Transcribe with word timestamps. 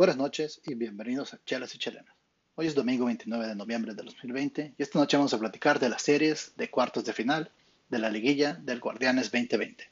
Buenas 0.00 0.16
noches 0.16 0.62
y 0.64 0.72
bienvenidos 0.72 1.34
a 1.34 1.40
Chelas 1.44 1.74
y 1.74 1.78
Chelenas. 1.78 2.14
Hoy 2.54 2.66
es 2.66 2.74
domingo 2.74 3.04
29 3.04 3.48
de 3.48 3.54
noviembre 3.54 3.92
de 3.92 4.02
2020 4.02 4.72
y 4.78 4.82
esta 4.82 4.98
noche 4.98 5.18
vamos 5.18 5.34
a 5.34 5.38
platicar 5.38 5.78
de 5.78 5.90
las 5.90 6.00
series 6.00 6.54
de 6.56 6.70
cuartos 6.70 7.04
de 7.04 7.12
final 7.12 7.50
de 7.90 7.98
la 7.98 8.08
liguilla 8.08 8.54
del 8.54 8.80
Guardianes 8.80 9.30
2020. 9.30 9.90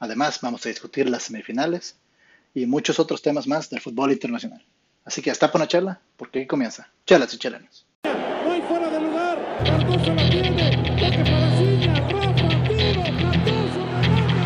Además, 0.00 0.40
vamos 0.42 0.66
a 0.66 0.68
discutir 0.68 1.08
las 1.08 1.22
semifinales 1.22 1.94
y 2.54 2.66
muchos 2.66 2.98
otros 2.98 3.22
temas 3.22 3.46
más 3.46 3.70
del 3.70 3.80
fútbol 3.80 4.10
internacional. 4.10 4.64
Así 5.04 5.22
que 5.22 5.30
hasta 5.30 5.52
por 5.52 5.60
una 5.60 5.68
charla, 5.68 6.00
porque 6.16 6.40
aquí 6.40 6.48
comienza 6.48 6.90
Chelas 7.06 7.32
y 7.32 7.38
Chelenas. 7.38 7.86
No 8.02 8.50
hay 8.50 8.62
fuera 8.62 8.90
de 8.90 9.00
lugar. 9.00 9.62
Cardoso 9.64 10.12
la 10.12 10.28
tiene. 10.28 10.70
Toque 10.98 11.22
para 11.30 11.56
Ciña. 11.56 11.94
Rafa, 12.08 12.66
tiro. 12.66 13.04
Cardoso, 13.04 13.86
remate. 14.02 14.42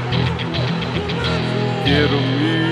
Golazo. 1.09 1.85
Quiero 1.87 2.64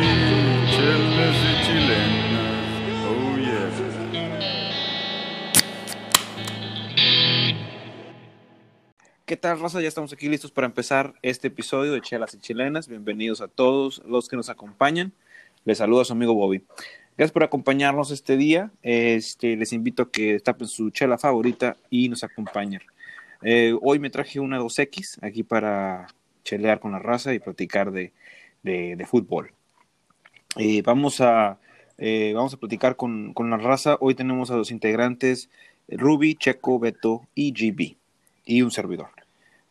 ¿Qué 9.32 9.38
tal, 9.38 9.58
Raza? 9.58 9.80
Ya 9.80 9.88
estamos 9.88 10.12
aquí 10.12 10.28
listos 10.28 10.50
para 10.50 10.66
empezar 10.66 11.14
este 11.22 11.48
episodio 11.48 11.94
de 11.94 12.02
Chelas 12.02 12.34
y 12.34 12.38
Chilenas. 12.38 12.86
Bienvenidos 12.86 13.40
a 13.40 13.48
todos 13.48 14.02
los 14.04 14.28
que 14.28 14.36
nos 14.36 14.50
acompañan. 14.50 15.14
Les 15.64 15.78
saluda 15.78 16.04
su 16.04 16.12
amigo 16.12 16.34
Bobby. 16.34 16.62
Gracias 17.16 17.32
por 17.32 17.42
acompañarnos 17.42 18.10
este 18.10 18.36
día. 18.36 18.70
Este, 18.82 19.56
les 19.56 19.72
invito 19.72 20.02
a 20.02 20.10
que 20.10 20.38
tapen 20.40 20.68
su 20.68 20.90
chela 20.90 21.16
favorita 21.16 21.78
y 21.88 22.10
nos 22.10 22.24
acompañen. 22.24 22.82
Eh, 23.40 23.74
hoy 23.80 23.98
me 23.98 24.10
traje 24.10 24.38
una 24.38 24.60
2X 24.60 25.20
aquí 25.22 25.42
para 25.42 26.08
chelear 26.44 26.78
con 26.78 26.92
la 26.92 26.98
raza 26.98 27.32
y 27.32 27.38
platicar 27.38 27.90
de 27.90 28.12
fútbol. 29.08 29.54
Eh, 30.58 30.82
vamos, 30.82 31.22
a, 31.22 31.58
eh, 31.96 32.34
vamos 32.34 32.52
a 32.52 32.58
platicar 32.58 32.96
con, 32.96 33.32
con 33.32 33.48
la 33.48 33.56
raza. 33.56 33.96
Hoy 33.98 34.14
tenemos 34.14 34.50
a 34.50 34.56
los 34.56 34.70
integrantes 34.70 35.48
Ruby, 35.88 36.34
Checo, 36.34 36.78
Beto 36.78 37.26
y 37.34 37.52
GB 37.52 37.96
y 38.44 38.60
un 38.60 38.70
servidor. 38.70 39.21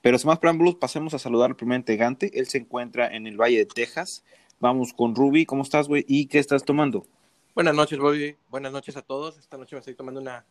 Pero 0.01 0.17
sin 0.17 0.27
más 0.27 0.39
preámbulos, 0.39 0.75
pasemos 0.75 1.13
a 1.13 1.19
saludar 1.19 1.51
al 1.51 1.55
primer 1.55 1.79
integrante. 1.79 2.31
Él 2.33 2.47
se 2.47 2.57
encuentra 2.57 3.07
en 3.07 3.27
el 3.27 3.37
Valle 3.37 3.59
de 3.59 3.65
Texas. 3.65 4.23
Vamos 4.59 4.93
con 4.93 5.15
Ruby. 5.15 5.45
¿Cómo 5.45 5.63
estás, 5.63 5.87
güey? 5.87 6.05
¿Y 6.07 6.25
qué 6.25 6.39
estás 6.39 6.63
tomando? 6.63 7.05
Buenas 7.53 7.75
noches, 7.75 7.99
Bobby. 7.99 8.35
Buenas 8.49 8.71
noches 8.71 8.97
a 8.97 9.01
todos. 9.01 9.37
Esta 9.37 9.57
noche 9.57 9.75
me 9.75 9.79
estoy 9.79 9.93
tomando 9.93 10.21
una 10.21 10.45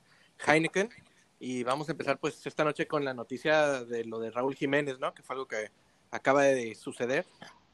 Heineken 0.47 0.89
y 1.39 1.65
vamos 1.65 1.89
a 1.89 1.93
empezar 1.93 2.19
pues 2.19 2.47
esta 2.47 2.63
noche 2.63 2.87
con 2.87 3.05
la 3.05 3.15
noticia 3.15 3.85
de 3.85 4.05
lo 4.05 4.21
de 4.21 4.31
Raúl 4.31 4.55
Jiménez, 4.55 4.99
¿no? 5.01 5.15
Que 5.15 5.23
fue 5.23 5.35
algo 5.35 5.49
que 5.49 5.71
acaba 6.11 6.43
de 6.43 6.75
suceder. 6.75 7.25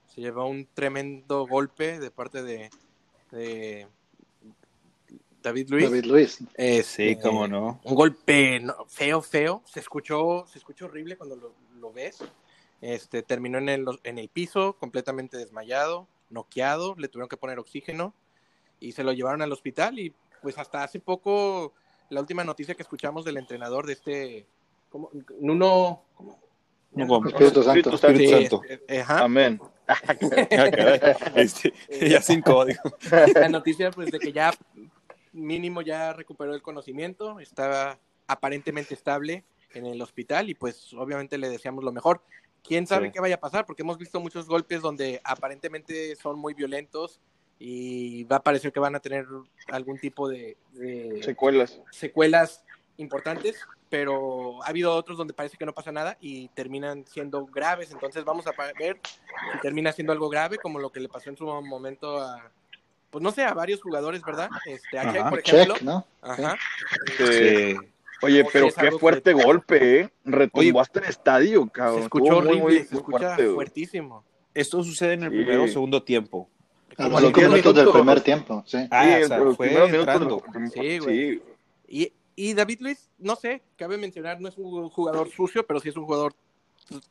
Se 0.07 0.21
llevó 0.21 0.47
un 0.47 0.67
tremendo 0.73 1.47
golpe 1.47 1.99
de 1.99 2.11
parte 2.11 2.43
de, 2.43 2.71
de 3.33 3.89
David 5.43 5.69
Luis. 5.71 5.85
David 5.85 6.05
Luis. 6.05 6.39
Este, 6.55 7.15
Sí, 7.15 7.21
cómo 7.21 7.49
no. 7.49 7.81
Un 7.85 7.95
golpe 7.95 8.61
no, 8.61 8.87
feo, 8.87 9.21
feo. 9.21 9.63
Se 9.67 9.81
escuchó, 9.81 10.47
se 10.47 10.59
escuchó 10.59 10.87
horrible 10.87 11.17
cuando 11.17 11.37
lo, 11.37 11.55
lo 11.77 11.93
ves. 11.93 12.19
Este, 12.81 13.23
terminó 13.23 13.59
en 13.59 13.69
el, 13.69 13.87
en 14.05 14.19
el 14.19 14.29
piso, 14.29 14.75
completamente 14.75 15.37
desmayado, 15.39 16.07
noqueado, 16.31 16.95
le 16.99 17.09
tuvieron 17.09 17.29
que 17.29 17.37
poner 17.37 17.59
oxígeno 17.59 18.15
y 18.81 18.93
se 18.93 19.03
lo 19.05 19.13
llevaron 19.13 19.43
al 19.43 19.53
hospital 19.53 19.99
y 19.99 20.13
pues 20.43 20.59
hasta 20.59 20.83
hace 20.83 21.01
poco 21.01 21.73
la 22.11 22.21
última 22.21 22.45
noticia 22.45 22.75
que 22.75 22.83
escuchamos 22.83 23.25
del 23.25 23.37
entrenador 23.39 23.87
de 23.87 23.93
este 23.95 24.47
¿cómo? 24.91 25.11
Nuno 25.41 26.03
¿cómo? 26.13 27.27
Espíritu 27.27 27.63
Santo. 27.63 27.91
Espíritu 27.95 28.19
Sí, 28.21 28.47
Santo. 28.47 28.63
eh, 28.69 28.83
eh, 28.89 29.01
ajá. 29.01 29.25
Amén. 29.25 29.61
Este, 31.37 31.73
ya 32.09 32.21
sin 32.21 32.43
código. 32.43 32.83
la 33.35 33.49
noticia 33.49 33.91
pues 33.91 34.11
de 34.11 34.19
que 34.19 34.33
ya 34.33 34.53
mínimo 35.33 35.81
ya 35.83 36.13
recuperó 36.13 36.55
el 36.55 36.63
conocimiento, 36.63 37.39
estaba 37.41 37.99
aparentemente 38.27 38.95
estable 38.95 39.45
en 39.75 39.87
el 39.87 40.01
hospital 40.03 40.49
y 40.51 40.55
pues 40.55 40.93
obviamente 40.95 41.39
le 41.39 41.49
deseamos 41.49 41.85
lo 41.85 41.93
mejor. 41.93 42.23
¿Quién 42.63 42.87
sabe 42.87 43.07
Sí. 43.09 43.13
qué 43.13 43.21
vaya 43.21 43.37
a 43.37 43.41
pasar? 43.41 43.65
Porque 43.67 43.83
hemos 43.83 43.99
visto 43.99 44.19
muchos 44.21 44.47
golpes 44.49 44.81
donde 44.83 45.21
aparentemente 45.25 46.17
son 46.17 46.39
muy 46.39 46.55
violentos 46.55 47.21
y 47.59 48.25
va 48.25 48.37
a 48.37 48.43
parecer 48.43 48.73
que 48.73 48.81
van 48.81 48.97
a 48.97 49.01
tener 49.01 49.25
algún 49.69 49.99
tipo 49.99 50.29
de, 50.29 50.57
de 50.73 51.23
Secuelas. 51.23 51.81
secuelas 51.91 52.65
importantes, 52.99 53.61
pero 53.89 54.63
ha 54.65 54.69
habido 54.69 54.95
otros 54.95 55.17
donde 55.19 55.33
parece 55.35 55.57
que 55.57 55.65
no 55.67 55.73
pasa 55.75 55.93
nada 55.93 56.17
y 56.21 56.49
terminan 56.49 57.07
siendo 57.07 57.47
graves. 57.47 57.91
Entonces 57.93 58.25
vamos 58.25 58.47
a 58.47 58.53
ver 58.79 58.99
si 59.05 59.59
termina 59.61 59.93
siendo 59.93 60.13
algo 60.13 60.29
grave, 60.29 60.59
como 60.59 60.79
lo 60.79 60.91
que 60.91 61.01
le 61.01 61.09
pasó 61.09 61.31
en 61.31 61.37
su 61.37 61.45
momento 61.47 62.19
a, 62.21 62.51
pues 63.11 63.23
no 63.23 63.31
sé, 63.31 63.45
a 63.45 63.55
varios 63.55 63.81
jugadores, 63.81 64.23
¿verdad? 64.23 64.51
Este, 64.67 64.99
a 64.99 65.13
Check, 65.13 65.21
Ajá. 65.21 65.31
por 65.31 65.39
ejemplo. 65.39 65.75
Check, 65.75 65.83
¿no? 65.85 66.07
Ajá. 66.23 66.57
Sí. 67.17 67.77
Oye, 68.23 68.45
pero 68.53 68.69
qué 68.73 68.91
fuerte 68.93 69.35
que- 69.35 69.43
golpe, 69.45 70.01
¿eh? 70.01 70.11
Retumbó 70.25 70.81
hasta 70.81 71.01
el 71.01 71.07
estadio, 71.07 71.65
Se 71.65 71.71
cabrón. 71.71 72.03
escuchó 72.03 72.25
Estuvo 72.25 72.41
muy, 72.41 72.49
horrible, 72.51 72.63
muy, 72.63 72.87
se 72.87 72.95
escucha 72.97 73.19
fuerte, 73.35 73.49
fuertísimo. 73.55 74.25
Esto 74.55 74.83
sucede 74.83 75.13
en 75.15 75.25
el 75.25 75.31
Sí. 75.31 75.37
primero 75.37 75.65
o 75.65 75.69
segundo 75.69 76.03
tiempo. 76.03 76.49
A 76.99 77.05
Como 77.05 77.09
los 77.11 77.17
al 77.19 77.25
cinco 77.27 77.41
diez 77.41 77.51
minutos 77.51 77.75
del 77.75 77.89
primer 77.93 78.21
tiempo, 78.23 78.63
sí. 78.67 78.79
Ah, 78.91 79.05
Sí, 79.19 79.23
o 79.25 79.29
sea, 79.29 79.39
fue 79.55 79.69
minutos 79.91 80.43
Sí, 80.73 80.99
güey. 80.99 81.43
Y, 81.89 82.13
y 82.35 82.55
David 82.55 82.79
Luis, 82.81 83.11
no 83.19 83.37
sé, 83.37 83.63
cabe 83.77 83.99
mencionar, 83.99 84.41
no 84.41 84.49
es 84.49 84.57
un 84.57 84.89
jugador 84.89 85.31
sucio, 85.31 85.67
pero 85.67 85.79
sí 85.81 85.91
es 85.91 85.97
un 85.97 86.05
jugador 86.07 86.33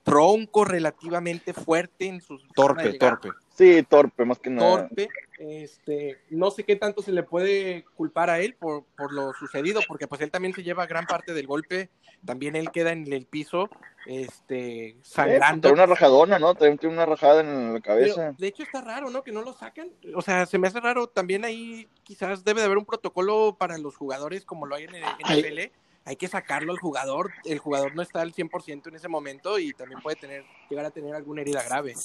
tronco 0.04 0.66
relativamente 0.66 1.54
fuerte 1.54 2.08
en 2.08 2.22
sus 2.22 2.48
Torpe, 2.56 2.94
torpe. 2.94 3.30
Sí, 3.56 3.84
torpe, 3.88 4.26
más 4.26 4.40
que 4.40 4.50
nada. 4.50 4.88
torpe. 4.88 5.10
Este, 5.38 6.18
no 6.30 6.50
sé 6.52 6.64
qué 6.64 6.76
tanto 6.76 7.02
se 7.02 7.12
le 7.12 7.24
puede 7.24 7.84
culpar 7.96 8.30
a 8.30 8.40
él 8.40 8.56
por, 8.56 8.86
por 8.98 9.12
lo 9.14 9.34
sucedido, 9.34 9.82
porque 9.88 10.08
pues 10.08 10.22
él 10.22 10.32
también 10.32 10.54
se 10.54 10.64
lleva 10.64 10.86
gran 10.88 11.06
parte 11.06 11.34
del 11.34 11.46
golpe, 11.48 11.90
también 12.26 12.56
él 12.56 12.72
queda 12.72 12.92
en 12.94 13.12
el 13.12 13.26
piso, 13.26 13.70
este, 14.06 14.88
Eh, 14.90 14.98
sangrando. 15.02 15.62
trae 15.62 15.74
una 15.74 15.86
rajadona, 15.86 16.40
¿no? 16.40 16.54
También 16.56 16.78
tiene 16.78 16.96
una 16.96 17.06
rajada 17.06 17.42
en 17.42 17.74
la 17.74 17.80
Pero, 17.80 17.84
cabeza. 17.84 18.36
de 18.38 18.48
hecho 18.48 18.64
está 18.64 18.82
raro, 18.82 19.10
¿no? 19.10 19.24
Que 19.24 19.32
no 19.32 19.42
lo 19.42 19.54
sacan. 19.54 19.90
O 20.16 20.22
sea, 20.22 20.46
se 20.46 20.58
me 20.58 20.68
hace 20.68 20.80
raro. 20.80 21.08
También 21.08 21.44
ahí 21.44 21.88
quizás 22.04 22.44
debe 22.44 22.62
de 22.62 22.66
haber 22.68 22.78
un 22.78 22.86
protocolo 22.86 23.56
para 23.60 23.78
los 23.78 23.96
jugadores 23.98 24.46
como 24.46 24.66
lo 24.66 24.76
hay 24.76 24.86
en 24.86 24.96
el. 24.96 25.04
NFL. 25.04 25.72
Hay 26.06 26.16
que 26.16 26.28
sacarlo 26.28 26.72
al 26.72 26.78
jugador. 26.78 27.32
El 27.44 27.58
jugador 27.58 27.96
no 27.96 28.04
está 28.04 28.22
al 28.22 28.34
100% 28.34 28.88
en 28.88 28.96
ese 28.96 29.08
momento 29.08 29.58
y 29.58 29.74
también 29.74 30.02
puede 30.02 30.16
tener 30.16 30.46
llegar 30.70 30.86
a 30.86 30.92
tener 30.92 31.16
alguna 31.16 31.42
herida 31.42 31.64
grave. 31.64 31.96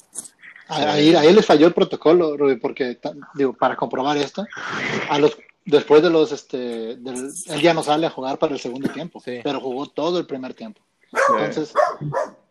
Ahí, 0.69 1.15
ahí 1.15 1.33
les 1.33 1.44
falló 1.44 1.66
el 1.66 1.75
protocolo, 1.75 2.37
Ruby, 2.37 2.56
porque, 2.56 2.99
digo, 3.34 3.53
para 3.53 3.77
comprobar 3.77 4.16
esto, 4.16 4.47
a 5.09 5.19
los, 5.19 5.37
después 5.65 6.03
de 6.03 6.10
los, 6.10 6.33
este, 6.33 6.97
del, 6.97 7.31
él 7.47 7.60
ya 7.60 7.75
no 7.75 7.83
sale 7.83 8.06
a 8.06 8.10
jugar 8.10 8.39
para 8.39 8.55
el 8.55 8.60
segundo 8.60 8.89
tiempo, 8.91 9.21
Sí. 9.21 9.41
pero 9.43 9.60
jugó 9.60 9.87
todo 9.87 10.19
el 10.19 10.27
primer 10.27 10.55
tiempo. 10.55 10.81
Entonces, 11.39 11.75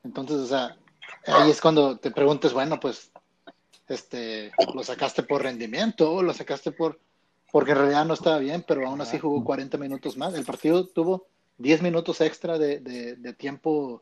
entonces, 0.04 0.38
o 0.38 0.46
sea, 0.48 0.78
ahí 1.26 1.50
es 1.50 1.62
cuando 1.62 1.98
te 1.98 2.12
preguntes, 2.12 2.54
bueno, 2.54 2.80
pues, 2.80 3.10
este, 3.88 4.52
lo 4.76 4.84
sacaste 4.84 5.24
por 5.24 5.42
rendimiento, 5.42 6.12
o 6.12 6.22
lo 6.22 6.34
sacaste 6.34 6.72
por, 6.72 7.00
porque 7.52 7.72
en 7.72 7.78
realidad 7.78 8.06
no 8.06 8.14
estaba 8.14 8.38
bien, 8.38 8.64
pero 8.68 8.86
aún 8.86 9.02
así 9.02 9.18
jugó 9.18 9.44
40 9.44 9.78
minutos 9.78 10.18
más. 10.18 10.34
El 10.34 10.46
partido 10.46 10.86
tuvo 10.86 11.26
10 11.60 11.82
minutos 11.82 12.20
extra 12.22 12.58
de, 12.58 12.80
de, 12.80 13.16
de 13.16 13.34
tiempo 13.34 14.02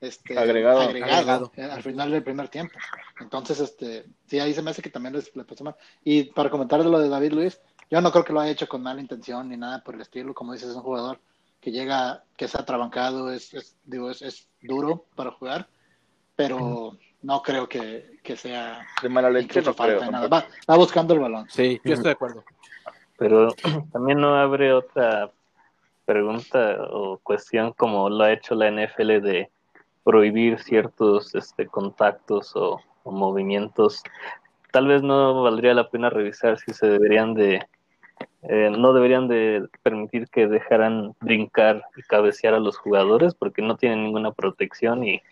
este, 0.00 0.36
Agregado. 0.38 0.80
Agregado. 0.80 1.52
eh, 1.56 1.62
al 1.62 1.82
final 1.82 2.10
del 2.10 2.22
primer 2.24 2.48
tiempo. 2.48 2.76
Entonces, 3.20 3.60
este, 3.60 4.04
sí, 4.26 4.40
ahí 4.40 4.52
se 4.52 4.60
me 4.60 4.70
hace 4.72 4.82
que 4.82 4.90
también 4.90 5.14
les, 5.14 5.34
le 5.36 5.44
pasó 5.44 5.62
mal. 5.64 5.76
Y 6.02 6.24
para 6.24 6.50
comentar 6.50 6.82
de 6.82 6.90
lo 6.90 6.98
de 6.98 7.08
David 7.08 7.32
Luis, 7.32 7.60
yo 7.90 8.00
no 8.00 8.10
creo 8.10 8.24
que 8.24 8.32
lo 8.32 8.40
haya 8.40 8.50
hecho 8.52 8.68
con 8.68 8.82
mala 8.82 9.00
intención 9.00 9.48
ni 9.48 9.56
nada 9.56 9.82
por 9.84 9.94
el 9.94 10.00
estilo. 10.00 10.34
Como 10.34 10.52
dices, 10.54 10.70
es 10.70 10.76
un 10.76 10.82
jugador 10.82 11.20
que 11.60 11.70
llega, 11.70 12.24
que 12.36 12.48
se 12.48 12.58
ha 12.58 12.64
trabancado, 12.64 13.32
es, 13.32 13.54
es, 13.54 13.76
digo, 13.84 14.10
es, 14.10 14.22
es 14.22 14.48
duro 14.60 15.06
para 15.14 15.30
jugar, 15.30 15.68
pero 16.34 16.98
no 17.22 17.42
creo 17.42 17.68
que, 17.68 18.18
que 18.24 18.36
sea 18.36 18.84
De 19.00 19.08
mala 19.08 19.30
leche 19.30 19.62
no 19.62 19.72
creo. 19.72 20.10
nada. 20.10 20.26
Va, 20.26 20.46
va 20.68 20.76
buscando 20.76 21.14
el 21.14 21.20
balón. 21.20 21.46
Sí, 21.48 21.80
yo 21.84 21.94
estoy 21.94 22.08
de 22.08 22.12
acuerdo. 22.12 22.44
Pero 23.16 23.54
también 23.92 24.20
no 24.20 24.34
abre 24.36 24.72
otra 24.72 25.30
pregunta 26.04 26.78
o 26.90 27.18
cuestión 27.18 27.72
como 27.72 28.08
lo 28.10 28.24
ha 28.24 28.32
hecho 28.32 28.54
la 28.54 28.70
NFL 28.70 29.20
de 29.20 29.50
prohibir 30.04 30.58
ciertos 30.58 31.34
este, 31.34 31.66
contactos 31.66 32.54
o, 32.56 32.80
o 33.04 33.12
movimientos. 33.12 34.02
Tal 34.72 34.86
vez 34.86 35.02
no 35.02 35.42
valdría 35.42 35.74
la 35.74 35.90
pena 35.90 36.10
revisar 36.10 36.58
si 36.58 36.72
se 36.72 36.86
deberían 36.86 37.34
de, 37.34 37.66
eh, 38.42 38.70
no 38.76 38.92
deberían 38.92 39.28
de 39.28 39.68
permitir 39.82 40.28
que 40.28 40.48
dejaran 40.48 41.14
brincar 41.20 41.84
y 41.96 42.02
cabecear 42.02 42.54
a 42.54 42.60
los 42.60 42.76
jugadores 42.76 43.34
porque 43.34 43.62
no 43.62 43.76
tienen 43.76 44.02
ninguna 44.02 44.32
protección 44.32 45.04
y 45.04 45.22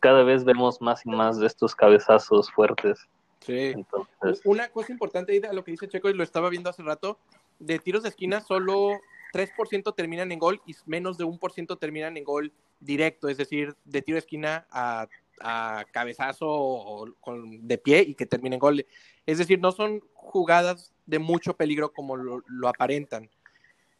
cada 0.00 0.22
vez 0.24 0.44
vemos 0.44 0.80
más 0.80 1.04
y 1.06 1.10
más 1.10 1.38
de 1.38 1.46
estos 1.46 1.74
cabezazos 1.74 2.50
fuertes. 2.50 3.08
Sí. 3.40 3.72
Entonces, 3.74 4.42
Una 4.44 4.68
cosa 4.68 4.92
importante 4.92 5.32
ahí 5.32 5.40
de 5.40 5.52
lo 5.54 5.64
que 5.64 5.70
dice 5.70 5.88
Checo, 5.88 6.10
y 6.10 6.14
lo 6.14 6.22
estaba 6.22 6.50
viendo 6.50 6.68
hace 6.68 6.82
rato, 6.82 7.18
de 7.58 7.78
tiros 7.78 8.02
de 8.02 8.10
esquina 8.10 8.40
solo 8.40 9.00
3% 9.32 9.94
terminan 9.94 10.32
en 10.32 10.38
gol 10.38 10.60
y 10.66 10.74
menos 10.86 11.16
de 11.18 11.24
1% 11.24 11.78
terminan 11.78 12.16
en 12.16 12.24
gol 12.24 12.52
directo, 12.80 13.28
es 13.28 13.36
decir, 13.36 13.76
de 13.84 14.02
tiro 14.02 14.14
de 14.16 14.20
esquina 14.20 14.66
a, 14.70 15.06
a 15.40 15.84
cabezazo 15.92 16.46
o 16.48 17.12
con, 17.20 17.66
de 17.66 17.78
pie 17.78 18.02
y 18.06 18.14
que 18.14 18.26
termine 18.26 18.56
en 18.56 18.60
gol. 18.60 18.86
Es 19.26 19.38
decir, 19.38 19.60
no 19.60 19.72
son 19.72 20.00
jugadas 20.14 20.92
de 21.06 21.18
mucho 21.18 21.54
peligro 21.56 21.92
como 21.92 22.16
lo, 22.16 22.42
lo 22.46 22.68
aparentan. 22.68 23.28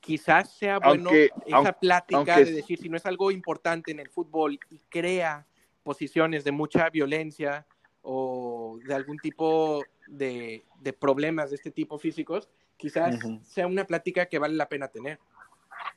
Quizás 0.00 0.50
sea 0.56 0.78
bueno 0.78 1.10
Aunque- 1.10 1.30
esa 1.46 1.56
aunque- 1.56 1.72
plática 1.74 2.16
aunque- 2.16 2.44
de 2.44 2.52
decir 2.52 2.78
si 2.80 2.88
no 2.88 2.96
es 2.96 3.04
algo 3.06 3.30
importante 3.30 3.90
en 3.90 4.00
el 4.00 4.08
fútbol 4.08 4.58
y 4.70 4.78
crea 4.88 5.46
posiciones 5.82 6.42
de 6.44 6.52
mucha 6.52 6.88
violencia 6.90 7.66
o 8.02 8.78
de 8.86 8.94
algún 8.94 9.18
tipo 9.18 9.82
de, 10.06 10.64
de 10.80 10.92
problemas 10.94 11.50
de 11.50 11.56
este 11.56 11.70
tipo 11.70 11.98
físicos, 11.98 12.48
quizás 12.80 13.18
sea 13.44 13.66
una 13.66 13.84
plática 13.84 14.26
que 14.26 14.38
vale 14.38 14.54
la 14.54 14.68
pena 14.68 14.88
tener. 14.88 15.18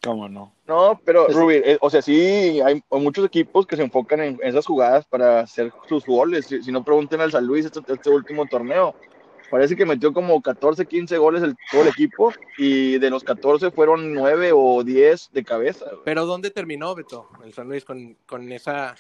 ¿Cómo 0.02 0.28
no? 0.28 0.54
No, 0.68 1.00
pero 1.06 1.28
Rubí, 1.28 1.56
eh, 1.56 1.78
o 1.80 1.90
sea, 1.90 2.02
sí, 2.02 2.60
hay 2.62 2.84
muchos 2.92 3.26
equipos 3.26 3.66
que 3.66 3.78
se 3.78 3.84
enfocan 3.84 4.20
en 4.20 4.40
esas 4.44 4.66
jugadas 4.66 5.06
para 5.06 5.40
hacer 5.40 5.72
sus 5.88 6.06
goles. 6.06 6.46
Si, 6.46 6.62
si 6.62 6.72
no, 6.72 6.84
pregunten 6.84 7.22
al 7.22 7.32
San 7.32 7.46
Luis 7.46 7.66
este, 7.66 7.80
este 7.88 8.10
último 8.10 8.46
torneo. 8.46 8.96
Parece 9.50 9.76
que 9.76 9.86
metió 9.86 10.12
como 10.12 10.42
14, 10.42 10.86
15 10.86 11.18
goles 11.18 11.44
el, 11.44 11.56
todo 11.72 11.84
el 11.84 11.88
equipo 11.88 12.34
y 12.58 12.98
de 12.98 13.10
los 13.10 13.24
14 13.24 13.72
fueron 13.72 14.14
9 14.14 14.52
o 14.54 14.84
10 14.84 15.30
de 15.32 15.44
cabeza. 15.44 15.86
Pero 16.04 16.26
¿dónde 16.26 16.50
terminó, 16.50 16.96
Beto? 16.96 17.30
El 17.46 17.54
San 17.54 17.70
Luis 17.70 17.86
con, 17.86 18.18
con 18.26 18.52
esa... 18.52 18.96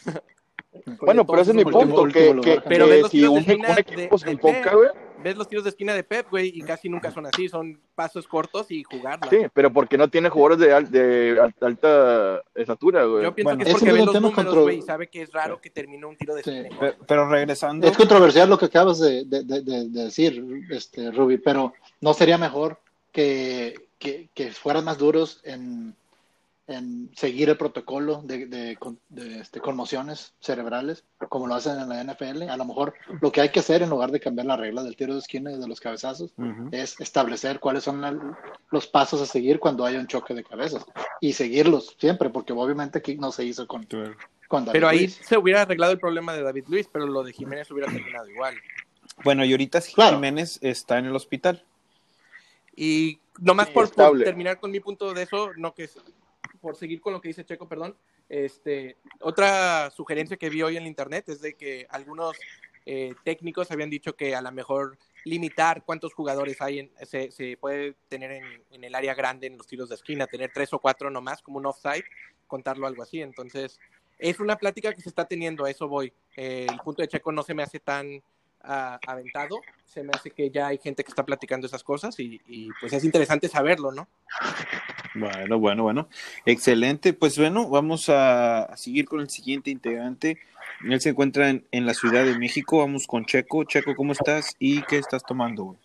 Bueno, 1.02 1.25
pero 1.25 1.42
ese 1.42 1.52
es 1.52 1.56
mi 1.58 1.64
punto, 1.66 2.06
que, 2.06 2.62
Pero 2.68 2.88
si 3.08 3.10
tiros 3.10 3.46
de 3.46 3.54
un, 3.56 3.62
equipo 3.78 4.16
de- 4.18 4.22
se 4.24 4.31
enfoca, 4.31 4.62
Pep. 4.64 4.74
güey, 4.74 4.90
Ves 5.24 5.38
los 5.38 5.48
tiros 5.48 5.64
de 5.64 5.70
esquina 5.70 5.94
de 5.94 6.04
Pep, 6.04 6.30
güey, 6.30 6.52
y 6.54 6.62
casi 6.64 6.90
nunca 6.90 7.10
son 7.10 7.25
así, 7.25 7.48
son 7.48 7.80
pasos 7.96 8.28
cortos 8.28 8.70
y 8.72 8.84
jugarla. 8.84 9.30
sí, 9.30 9.38
pero 9.54 9.72
porque 9.72 9.98
no 9.98 10.10
tiene 10.10 10.28
jugadores 10.30 10.60
de, 10.60 10.74
al- 10.74 10.92
de 10.92 11.38
al- 11.40 11.56
alta 11.62 12.42
estatura, 12.54 13.06
güey. 13.06 13.24
Yo 13.24 13.34
pienso 13.34 13.52
Bueno, 13.52 13.64
que 13.64 13.70
es 13.70 13.74
porque 13.74 13.88
es 13.90 13.94
ve 13.94 14.00
un 14.02 14.06
los 14.08 14.14
tema 14.14 14.28
números, 14.28 14.46
contro- 14.46 14.64
güey, 14.64 14.80
y 14.80 14.81
sabe 14.81 15.08
que 15.08 15.22
es 15.22 15.31
raro 15.31 15.62
que 15.62 15.70
termine 15.70 16.06
un 16.06 16.18
tiro 16.18 16.36
de 16.36 16.44
Sí. 16.44 16.50
esquina. 16.50 16.76
Pero, 16.78 16.96
pero 17.08 17.30
regresando, 17.30 17.88
Es 17.88 17.96
controversial 17.96 18.50
lo 18.50 18.58
que 18.58 18.66
acabas 18.66 19.00
de, 19.00 19.24
de- 19.24 19.44
de- 19.46 19.62
de- 19.62 19.88
de 19.90 20.04
decir, 20.04 20.44
este, 20.72 21.10
Ruby, 21.12 21.38
pero 21.38 21.72
¿no 22.02 22.14
sería 22.14 22.38
mejor 22.38 22.78
que, 23.14 23.76
que, 24.00 24.28
que 24.34 24.52
fueran 24.52 24.84
más 24.84 24.98
duros 24.98 25.40
en, 25.46 25.96
en 26.65 27.12
seguir 27.15 27.50
el 27.50 27.57
protocolo 27.57 28.21
de, 28.24 28.45
de, 28.45 28.77
con- 28.77 29.00
de, 29.10 29.39
este, 29.39 29.60
conmociones 29.60 30.33
cerebrales, 30.39 31.04
como 31.30 31.45
lo 31.48 31.56
hacen 31.56 31.77
en 31.80 31.89
la 31.89 32.01
NFL? 32.04 32.44
A 32.50 32.56
lo 32.56 32.63
mejor 32.65 32.94
lo 33.21 33.31
que 33.31 33.42
hay 33.42 33.50
que 33.50 33.60
hacer 33.60 33.81
en 33.81 33.89
lugar 33.89 34.12
de 34.12 34.19
cambiar 34.21 34.45
la 34.48 34.56
regla 34.56 34.81
del 34.83 34.95
tiro 34.95 35.13
de 35.13 35.19
esquina 35.19 35.51
y 35.51 35.57
de 35.60 35.68
los 35.68 35.81
cabezazos 35.81 36.33
es 36.71 36.98
establecer 37.01 37.60
cuáles 37.60 37.83
son 37.83 38.36
los 38.71 38.88
pasos 38.88 39.21
a 39.21 39.25
seguir 39.25 39.60
cuando 39.60 39.83
hay 39.86 39.98
un 39.98 40.07
choque 40.07 40.33
de 40.33 40.44
cabezas 40.44 40.86
y 41.19 41.33
seguirlos 41.33 41.95
siempre, 42.00 42.30
porque 42.30 42.54
obviamente 42.54 43.00
aquí 43.00 43.16
no 43.16 43.31
se 43.33 43.44
hizo 43.44 43.68
con, 43.68 43.86
con 44.48 44.63
David 44.63 44.71
Pero 44.71 44.88
ahí 44.88 45.09
se 45.09 45.38
hubiera 45.38 45.63
arreglado 45.63 45.92
el 45.92 46.00
problema 46.00 46.33
de 46.33 46.44
David 46.44 46.66
Luis, 46.69 46.88
pero 46.92 47.06
lo 47.07 47.24
de 47.24 47.33
Jiménez 47.33 47.69
hubiera 47.71 47.92
terminado 47.92 48.30
igual. 48.30 48.56
bueno, 49.25 49.44
y 49.44 49.51
ahorita 49.51 49.81
Claro. 49.94 50.16
Jiménez 50.16 50.59
está 50.62 50.98
en 50.98 51.06
el 51.07 51.16
hospital. 51.16 51.63
Y 52.75 53.19
nomás 53.39 53.68
Sí, 53.68 53.74
por, 53.74 53.92
por 53.94 54.24
terminar 54.24 54.59
con 54.59 54.71
mi 54.71 54.80
punto 54.80 55.13
de 55.13 55.24
eso, 55.24 55.51
no 55.57 55.74
que 55.74 55.83
es, 55.83 55.98
por 56.63 56.77
seguir 56.77 57.01
con 57.01 57.12
lo 57.12 57.19
que 57.19 57.27
dice 57.27 57.44
Checo, 57.44 57.68
perdón, 57.68 57.98
este, 58.30 58.95
otra 59.19 59.92
sugerencia 59.92 60.38
que 60.38 60.50
vi 60.50 60.62
hoy 60.62 60.77
en 60.77 60.88
internet 60.88 61.27
es 61.27 61.42
de 61.42 61.56
que 61.56 61.86
algunos 61.89 62.38
eh, 62.86 63.13
técnicos 63.25 63.69
habían 63.69 63.89
dicho 63.89 64.15
que 64.15 64.33
a 64.33 64.42
lo 64.42 64.50
mejor 64.54 64.98
limitar 65.25 65.83
cuántos 65.83 66.13
jugadores 66.13 66.62
hay 66.62 66.80
en, 66.80 66.92
se, 67.06 67.31
se 67.31 67.57
puede 67.57 67.95
tener 68.07 68.31
en, 68.31 68.63
en 68.71 68.83
el 68.86 68.95
área 68.95 69.13
grande 69.13 69.48
en 69.48 69.57
los 69.57 69.68
tiros 69.68 69.89
de 69.89 69.95
esquina, 69.95 70.25
tener 70.25 70.51
tres 70.54 70.71
o 70.71 70.80
cuatro 70.80 71.10
nomás 71.10 71.42
como 71.42 71.57
un 71.57 71.65
offside, 71.65 72.06
contarlo 72.48 72.88
algo 72.88 73.04
así. 73.04 73.21
Entonces, 73.21 73.77
es 74.18 74.39
una 74.39 74.56
plática 74.56 74.94
que 74.94 75.01
se 75.01 75.09
está 75.09 75.25
teniendo, 75.25 75.66
a 75.66 75.69
eso 75.69 75.89
voy. 75.89 76.13
Eh, 76.38 76.66
el 76.69 76.80
punto 76.80 77.01
de 77.01 77.09
Checo 77.09 77.33
no 77.33 77.44
se 77.44 77.54
me 77.54 77.63
hace 77.63 77.81
tan 77.81 78.24
ah, 78.62 78.98
aventado, 79.06 79.59
se 79.83 80.01
me 80.01 80.12
hace 80.13 80.31
que 80.31 80.50
ya 80.50 80.68
hay 80.68 80.77
gente 80.77 81.04
que 81.04 81.09
está 81.09 81.25
platicando 81.25 81.68
esas 81.68 81.83
cosas 81.83 82.18
y, 82.21 82.39
y, 82.48 82.69
pues 82.80 82.94
es 82.94 83.04
interesante 83.04 83.50
saberlo, 83.50 83.92
¿no? 83.92 84.07
Bueno, 85.15 85.60
bueno, 85.60 85.83
bueno. 85.83 86.07
Excelente. 86.45 87.13
Pues 87.13 87.38
bueno, 87.38 87.69
vamos 87.69 88.10
a, 88.10 88.63
a 88.63 88.77
seguir 88.77 89.06
con 89.06 89.19
el 89.19 89.30
siguiente 89.30 89.69
integrante. 89.69 90.38
Él 90.83 91.00
se 91.01 91.10
encuentra 91.10 91.50
en, 91.50 91.65
en 91.71 91.86
la 91.86 91.94
Ciudad 91.94 92.25
de 92.25 92.38
México. 92.38 92.80
Vamos 92.80 93.07
con 93.07 93.25
Checo. 93.25 93.63
Checo, 93.63 93.95
¿cómo 93.95 94.13
estás? 94.13 94.56
¿Y 94.60 94.81
qué 94.83 94.98
estás 94.98 95.24
tomando, 95.24 95.63
güey? 95.63 95.80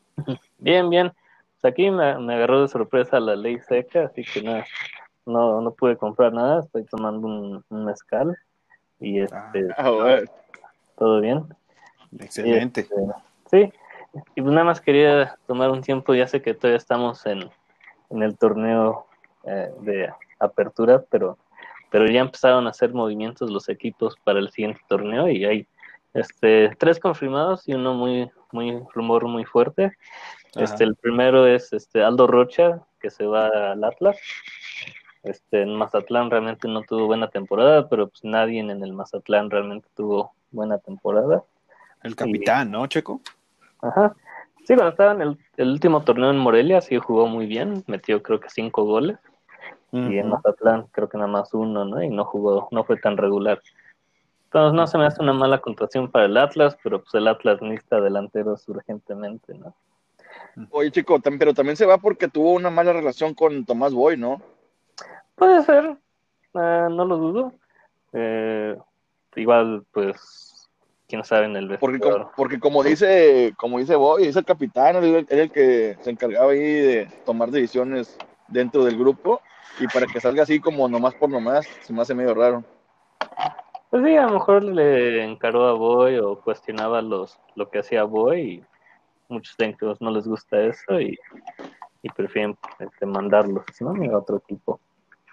Bien, 0.59 0.89
bien. 0.89 1.13
Pues 1.61 1.73
aquí 1.73 1.91
me, 1.91 2.19
me 2.19 2.35
agarró 2.35 2.63
de 2.63 2.69
sorpresa 2.69 3.19
la 3.19 3.35
ley 3.35 3.59
seca, 3.69 4.05
así 4.05 4.23
que 4.23 4.43
no, 4.43 4.63
no, 5.27 5.61
no 5.61 5.73
pude 5.73 5.97
comprar 5.97 6.33
nada. 6.33 6.61
Estoy 6.61 6.85
tomando 6.85 7.27
un, 7.27 7.65
un 7.69 7.85
mezcal 7.85 8.37
y 9.01 9.21
este, 9.21 9.69
Ah, 9.77 10.21
todo 10.97 11.21
bien. 11.21 11.45
Excelente. 12.19 12.83
Este, 12.83 12.97
sí, 13.51 13.73
y 14.37 14.41
pues 14.41 14.53
nada 14.53 14.65
más 14.65 14.81
quería 14.81 15.37
tomar 15.47 15.71
un 15.71 15.83
tiempo, 15.83 16.15
ya 16.15 16.27
sé 16.27 16.41
que 16.41 16.55
todavía 16.55 16.79
estamos 16.79 17.27
en, 17.27 17.51
en 18.11 18.23
el 18.23 18.39
torneo 18.39 19.08
eh, 19.49 19.71
de 19.81 20.13
apertura, 20.39 21.03
pero, 21.11 21.39
pero 21.91 22.07
ya 22.07 22.21
empezaron 22.21 22.67
a 22.67 22.71
hacer 22.71 22.93
movimientos 22.93 23.51
los 23.51 23.69
equipos 23.71 24.15
para 24.25 24.39
el 24.39 24.51
siguiente 24.51 24.81
torneo 24.89 25.29
y 25.29 25.45
hay 25.47 25.67
este, 26.13 26.77
tres 26.79 27.01
confirmados 27.01 27.67
y 27.67 27.73
uno 27.73 27.95
muy, 27.95 28.31
muy 28.53 28.83
rumor 28.95 29.27
muy 29.27 29.45
fuerte. 29.45 29.93
Ajá. 30.55 30.65
Este, 30.65 30.85
el 30.85 30.97
primero 30.97 31.47
es 31.47 31.73
este 31.73 32.03
Aldo 32.03 32.27
Rocha, 32.27 32.83
que 33.01 33.11
se 33.11 33.25
va 33.25 33.49
al 33.73 33.83
Atlas. 33.85 34.19
Este, 35.23 35.63
en 35.63 35.75
Mazatlán 35.75 36.31
realmente 36.31 36.69
no 36.69 36.83
tuvo 36.83 37.07
buena 37.07 37.29
temporada, 37.29 37.89
pero 37.89 38.09
pues 38.09 38.23
nadie 38.25 38.61
en 38.61 38.71
el 38.71 38.93
Mazatlán 38.93 39.51
realmente 39.51 39.89
tuvo 39.95 40.33
buena 40.51 40.79
temporada. 40.79 41.43
El 42.03 42.15
capitán, 42.15 42.71
¿no, 42.71 42.87
Checo? 42.87 43.21
Ajá. 43.81 44.15
Sí, 44.65 44.75
cuando 44.75 44.91
estaba 44.91 45.13
en 45.13 45.23
el, 45.23 45.39
el 45.57 45.71
último 45.71 46.03
torneo 46.03 46.31
en 46.31 46.37
Morelia, 46.37 46.83
sí 46.83 46.99
jugó 46.99 47.27
muy 47.27 47.47
bien, 47.47 47.85
metió 47.87 48.23
creo 48.23 48.39
que 48.39 48.51
cinco 48.51 48.85
goles, 48.85 49.19
y 49.93 50.19
en. 50.19 50.29
Mazatlán 50.29 50.87
creo 50.93 51.09
que 51.09 51.17
nada 51.17 51.29
más 51.29 51.53
uno, 51.55 51.85
¿no? 51.85 52.03
Y 52.03 52.09
no 52.09 52.25
jugó, 52.25 52.69
no 52.71 52.85
fue 52.85 52.97
tan 52.97 53.17
regular. 53.17 53.61
Entonces 54.45 54.75
no 54.75 54.87
se 54.87 54.99
me 54.99 55.07
hace 55.07 55.23
una 55.23 55.35
mala 55.35 55.59
contratación 55.59 56.11
para 56.11 56.25
el 56.25 56.37
Atlas, 56.37 56.77
pero 56.83 57.03
pues 57.03 57.15
el 57.15 57.29
Atlas 57.29 57.61
necesita 57.61 58.01
delanteros 58.01 58.67
urgentemente, 58.69 59.55
¿no? 59.55 59.75
Oye, 60.71 60.91
chico, 60.91 61.21
pero 61.39 61.55
también 61.55 61.77
se 61.77 61.87
va 61.87 61.99
porque 61.99 62.29
tuvo 62.29 62.53
una 62.53 62.71
mala 62.71 62.93
relación 62.93 63.35
con 63.35 63.65
Tomás 63.65 63.93
Boy, 63.93 64.17
¿no? 64.17 64.41
Puede 65.35 65.63
ser, 65.63 65.97
eh, 66.55 66.89
no 66.91 67.05
lo 67.05 67.17
dudo. 67.17 67.53
Eh, 68.13 68.77
igual, 69.37 69.85
pues, 69.93 70.69
quién 71.07 71.23
sabe 71.25 71.47
en 71.47 71.57
el 71.57 71.79
Porque, 71.79 72.01
como, 72.01 72.31
porque 72.37 72.59
como 72.59 72.83
dice, 72.83 73.55
como 73.57 73.79
dice 73.79 73.97
Boy, 73.97 74.27
es 74.27 74.37
el 74.37 74.45
capitán, 74.45 74.97
él 74.97 75.27
era 75.29 75.43
el 75.43 75.53
que 75.53 75.97
se 76.01 76.11
encargaba 76.11 76.53
ahí 76.53 76.59
de 76.59 77.09
tomar 77.25 77.51
decisiones 77.51 78.17
dentro 78.49 78.85
del 78.85 78.99
grupo, 78.99 79.41
y 79.81 79.87
para 79.89 80.07
que 80.07 80.21
salga 80.21 80.43
así 80.43 80.61
como 80.61 80.89
nomás 80.89 81.15
por 81.15 81.29
nomás, 81.31 81.67
se 81.83 81.93
me 81.93 82.03
hace 82.03 82.15
medio 82.15 82.35
raro. 82.35 82.65
Pues 83.91 84.05
sí, 84.05 84.17
a 84.17 84.27
lo 84.27 84.33
mejor 84.35 84.63
le 84.65 85.25
encaró 85.25 85.67
a 85.67 85.73
Boy 85.73 86.19
o 86.19 86.41
cuestionaba 86.41 87.01
los, 87.01 87.39
lo 87.55 87.71
que 87.71 87.79
hacía 87.79 88.05
Boy 88.05 88.41
y 88.41 88.65
muchos 89.29 89.57
técnicos 89.57 90.01
no 90.01 90.11
les 90.11 90.27
gusta 90.27 90.61
eso 90.63 91.01
y, 91.01 91.19
y 92.03 92.09
prefieren 92.11 92.57
este, 92.79 93.07
mandarlos 93.07 93.65
¿no? 93.81 93.91
a 94.15 94.19
otro 94.19 94.39
equipo. 94.39 94.81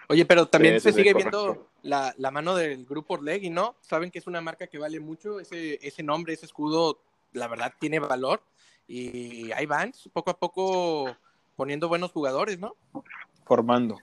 Oye, 0.08 0.24
pero 0.24 0.46
también 0.46 0.74
Sí, 0.74 0.80
se 0.80 0.92
sí, 0.92 0.98
sigue 0.98 1.12
correcto. 1.12 1.44
viendo 1.44 1.68
la, 1.82 2.14
la 2.16 2.30
mano 2.30 2.54
del 2.54 2.86
grupo 2.86 3.14
Orlegui, 3.14 3.50
¿no? 3.50 3.74
Saben 3.80 4.10
que 4.10 4.20
es 4.20 4.26
una 4.26 4.40
marca 4.40 4.68
que 4.68 4.78
vale 4.78 5.00
mucho, 5.00 5.40
ese, 5.40 5.78
ese 5.86 6.02
nombre, 6.02 6.32
ese 6.32 6.46
escudo, 6.46 7.00
la 7.32 7.48
verdad 7.48 7.72
tiene 7.78 7.98
valor 7.98 8.40
y 8.88 9.50
ahí 9.52 9.66
van 9.66 9.92
poco 10.12 10.30
a 10.30 10.38
poco 10.38 11.16
poniendo 11.56 11.88
buenos 11.88 12.12
jugadores, 12.12 12.58
¿no? 12.58 12.76
Formando. 13.46 13.96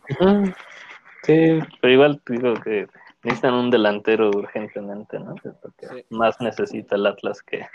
Sí, 1.23 1.59
pero 1.81 1.93
igual 1.93 2.21
digo 2.27 2.53
que 2.55 2.87
necesitan 3.23 3.53
un 3.53 3.69
delantero 3.69 4.29
urgentemente, 4.29 5.19
¿no? 5.19 5.35
Es 5.35 5.43
lo 5.45 5.71
que 5.77 5.87
Sí. 5.87 6.05
más 6.09 6.39
necesita 6.41 6.95
el 6.95 7.05
Atlas 7.05 7.41
que, 7.41 7.65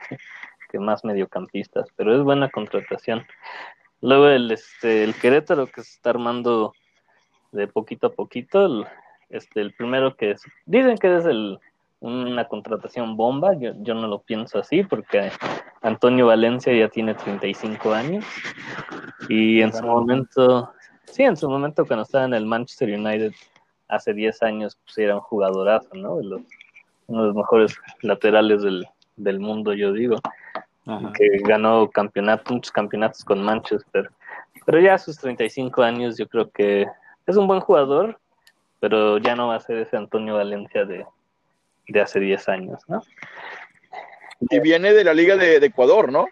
que 0.70 0.78
más 0.78 1.04
mediocampistas, 1.04 1.88
pero 1.96 2.14
es 2.14 2.22
buena 2.22 2.48
contratación. 2.50 3.24
Luego 4.00 4.28
el, 4.28 4.50
este, 4.50 5.04
el 5.04 5.14
Querétaro 5.14 5.66
que 5.66 5.82
se 5.82 5.92
está 5.92 6.10
armando 6.10 6.72
de 7.52 7.66
poquito 7.66 8.08
a 8.08 8.12
poquito, 8.12 8.66
el, 8.66 8.86
este, 9.30 9.60
el 9.60 9.72
primero 9.74 10.14
que 10.16 10.32
es, 10.32 10.42
dicen 10.66 10.98
que 10.98 11.16
es 11.16 11.24
el, 11.24 11.58
una 12.00 12.46
contratación 12.46 13.16
bomba, 13.16 13.54
yo, 13.54 13.72
yo 13.78 13.94
no 13.94 14.06
lo 14.06 14.20
pienso 14.20 14.58
así 14.58 14.84
porque 14.84 15.32
Antonio 15.82 16.26
Valencia 16.26 16.72
ya 16.72 16.88
tiene 16.88 17.14
35 17.14 17.92
años 17.92 18.24
y 19.28 19.62
en 19.62 19.72
su 19.72 19.84
momento, 19.84 20.72
sí, 21.12 21.22
en 21.24 21.36
su 21.36 21.48
momento 21.48 21.86
cuando 21.86 22.02
estaba 22.04 22.24
en 22.24 22.34
el 22.34 22.46
Manchester 22.46 22.88
United 22.98 23.32
hace 23.88 24.12
10 24.12 24.42
años, 24.42 24.78
pues 24.84 24.98
era 24.98 25.14
un 25.14 25.20
jugadorazo, 25.20 25.88
¿no? 25.94 26.16
De 26.16 26.24
los- 26.24 26.42
uno 27.06 27.22
de 27.22 27.26
los 27.28 27.36
mejores 27.36 27.74
laterales 28.02 28.62
del, 28.62 28.86
del 29.16 29.40
mundo, 29.40 29.72
yo 29.72 29.92
digo, 29.92 30.16
Ajá. 30.86 31.12
que 31.14 31.26
ganó 31.38 31.88
campeonato, 31.90 32.52
muchos 32.52 32.70
campeonatos 32.72 33.24
con 33.24 33.42
Manchester. 33.42 34.10
Pero 34.66 34.80
ya 34.80 34.94
a 34.94 34.98
sus 34.98 35.16
35 35.18 35.82
años 35.82 36.18
yo 36.18 36.28
creo 36.28 36.50
que 36.50 36.86
es 37.26 37.36
un 37.36 37.46
buen 37.46 37.60
jugador, 37.60 38.18
pero 38.80 39.16
ya 39.18 39.34
no 39.34 39.48
va 39.48 39.56
a 39.56 39.60
ser 39.60 39.78
ese 39.78 39.96
Antonio 39.96 40.34
Valencia 40.36 40.84
de, 40.84 41.06
de 41.88 42.00
hace 42.00 42.20
10 42.20 42.48
años, 42.48 42.80
¿no? 42.88 43.00
Y 44.50 44.60
viene 44.60 44.92
de 44.92 45.04
la 45.04 45.14
Liga 45.14 45.36
de, 45.36 45.58
de 45.60 45.66
Ecuador, 45.66 46.12
¿no? 46.12 46.26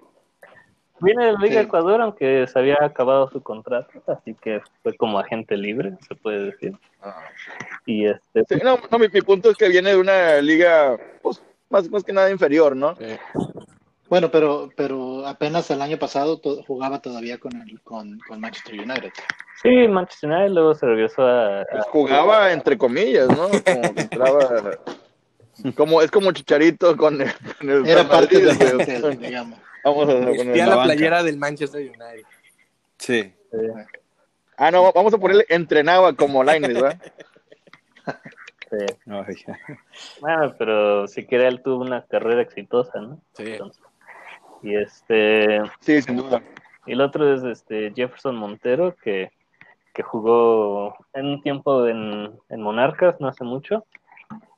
Viene 1.01 1.27
de 1.27 1.33
la 1.33 1.39
Liga 1.41 1.61
Sí. 1.61 1.67
Ecuador, 1.67 2.01
aunque 2.01 2.47
se 2.47 2.59
había 2.59 2.79
acabado 2.81 3.29
su 3.31 3.43
contrato, 3.43 4.03
así 4.07 4.35
que 4.35 4.61
fue 4.83 4.97
como 4.97 5.19
agente 5.19 5.57
libre, 5.57 5.93
se 6.09 6.15
puede 6.15 6.47
decir. 6.47 6.73
Y 7.85 8.07
este, 8.07 8.45
Sí, 8.49 8.61
no, 8.65 8.79
no, 8.91 8.99
mi, 8.99 9.09
mi 9.09 9.21
punto 9.23 9.51
es 9.51 9.57
que 9.57 9.69
viene 9.69 9.91
de 9.91 9.97
una 9.97 10.41
liga, 10.41 10.97
pues, 11.23 11.43
más, 11.69 11.89
más 11.91 12.03
que 12.03 12.13
nada 12.13 12.31
inferior, 12.31 12.75
¿no? 12.75 12.97
Sí. 12.97 13.17
Bueno, 14.09 14.31
pero, 14.31 14.71
pero 14.77 15.27
apenas 15.27 15.69
el 15.71 15.83
año 15.83 15.99
pasado 15.99 16.39
to- 16.39 16.63
jugaba 16.65 17.01
todavía 17.03 17.39
con, 17.39 17.61
el, 17.61 17.81
con, 17.83 18.19
con 18.29 18.41
Manchester 18.41 18.75
United. 18.81 19.11
sí, 19.63 19.89
Manchester 19.89 20.31
United 20.31 20.51
luego 20.53 20.75
se 20.77 20.87
regresó 20.87 21.23
a, 21.27 21.63
a- 21.63 21.65
Pues 21.73 21.85
jugaba 21.87 22.53
entre 22.53 22.79
comillas, 22.79 23.29
¿no? 23.29 23.49
Como 23.49 23.95
que 23.95 24.01
entraba. 24.03 24.71
Como, 25.77 26.03
es 26.03 26.11
como 26.11 26.31
Chicharito 26.33 26.97
con 26.97 27.21
el, 27.21 27.33
con 27.59 27.69
el 27.71 27.87
Era 27.87 28.05
parte 28.09 28.39
de, 28.39 28.55
del- 28.55 29.19
digamos. 29.19 29.59
Vamos 29.87 30.09
a 30.09 30.13
poner 30.13 30.27
Vestía 30.37 30.67
la 30.67 30.77
la 30.77 30.83
playera 30.85 31.23
del 31.23 31.37
Manchester 31.39 31.81
United. 31.81 32.27
Sí. 32.99 33.33
Ah, 34.57 34.71
no, 34.71 34.93
vamos 34.93 35.15
a 35.15 35.19
ponerle 35.19 35.45
entrenaba 35.49 36.13
como 36.15 36.43
Lainez, 36.43 36.75
¿verdad? 36.75 37.01
sí. 38.71 38.77
Ay, 39.09 39.37
Bueno, 40.21 40.55
pero 40.59 41.07
siquiera 41.07 41.47
él 41.49 41.63
tuvo 41.63 41.83
una 41.85 42.05
carrera 42.05 42.43
exitosa, 42.43 43.01
¿no? 43.01 43.21
Sí. 43.35 43.45
Entonces, 43.53 43.83
y 44.63 44.75
este, 44.75 45.61
Sí, 45.81 46.03
sin 46.03 46.17
duda. 46.17 46.43
y 46.87 46.93
el 46.93 47.01
otro 47.01 47.33
es 47.33 47.43
este 47.45 47.93
Jefferson 47.95 48.37
Montero, 48.37 48.97
que, 48.97 49.31
que 49.95 50.03
jugó 50.03 50.97
en 51.15 51.27
un 51.27 51.43
tiempo 51.43 51.87
en, 51.87 52.33
en 52.49 52.61
Monarcas, 52.61 53.21
no 53.21 53.29
hace 53.29 53.45
mucho, 53.45 53.85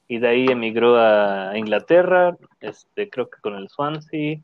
y 0.07 0.19
de 0.21 0.29
ahí 0.29 0.47
emigró 0.47 0.97
a 0.97 1.53
Inglaterra, 1.59 2.37
este, 2.61 3.11
creo 3.11 3.29
que 3.29 3.41
con 3.43 3.57
el 3.57 3.69
Swansea, 3.69 4.39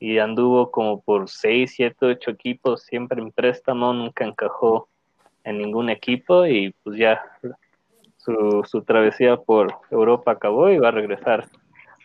y 0.00 0.18
anduvo 0.18 0.70
como 0.70 1.00
por 1.00 1.28
6, 1.28 1.72
7, 1.74 2.06
8 2.06 2.30
equipos, 2.30 2.82
siempre 2.82 3.20
en 3.20 3.32
préstamo, 3.32 3.92
nunca 3.92 4.24
encajó 4.24 4.88
en 5.44 5.58
ningún 5.58 5.90
equipo, 5.90 6.46
y 6.46 6.74
pues 6.82 6.98
ya 6.98 7.20
su, 8.16 8.62
su 8.66 8.82
travesía 8.82 9.36
por 9.36 9.74
Europa 9.90 10.32
acabó 10.32 10.70
y 10.70 10.78
va 10.78 10.88
a 10.88 10.92
regresar 10.92 11.48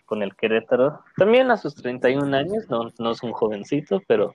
con 0.06 0.22
el 0.24 0.36
Querétaro. 0.36 1.00
También 1.18 1.52
a 1.52 1.58
sus 1.58 1.76
31 1.76 2.36
años, 2.36 2.70
no, 2.70 2.92
no 3.00 3.12
es 3.12 3.24
un 3.24 3.32
jovencito, 3.32 4.02
pero 4.08 4.34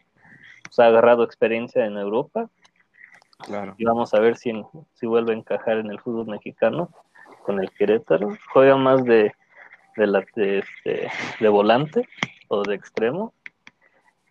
pues, 0.65 0.79
ha 0.79 0.87
agarrado 0.87 1.23
experiencia 1.25 1.87
en 1.87 1.97
Europa 1.97 2.49
claro. 3.39 3.75
y 3.79 3.85
vamos 3.85 4.15
a 4.15 4.21
ver 4.21 4.37
si, 4.37 4.53
si 4.95 5.07
vuelve 5.07 5.33
a 5.33 5.37
encajar 5.37 5.79
en 5.79 5.91
el 5.91 6.01
fútbol 6.01 6.27
mexicano 6.27 6.91
con 7.43 7.61
el 7.61 7.71
Querétaro. 7.71 8.37
Juega 8.53 8.77
más 8.77 9.05
de, 9.05 9.33
de, 9.97 10.07
la, 10.07 10.25
de, 10.35 10.59
este, 10.59 11.11
de 11.41 11.49
volante 11.49 12.09
o 12.49 12.63
de 12.63 12.75
extremo. 12.75 13.33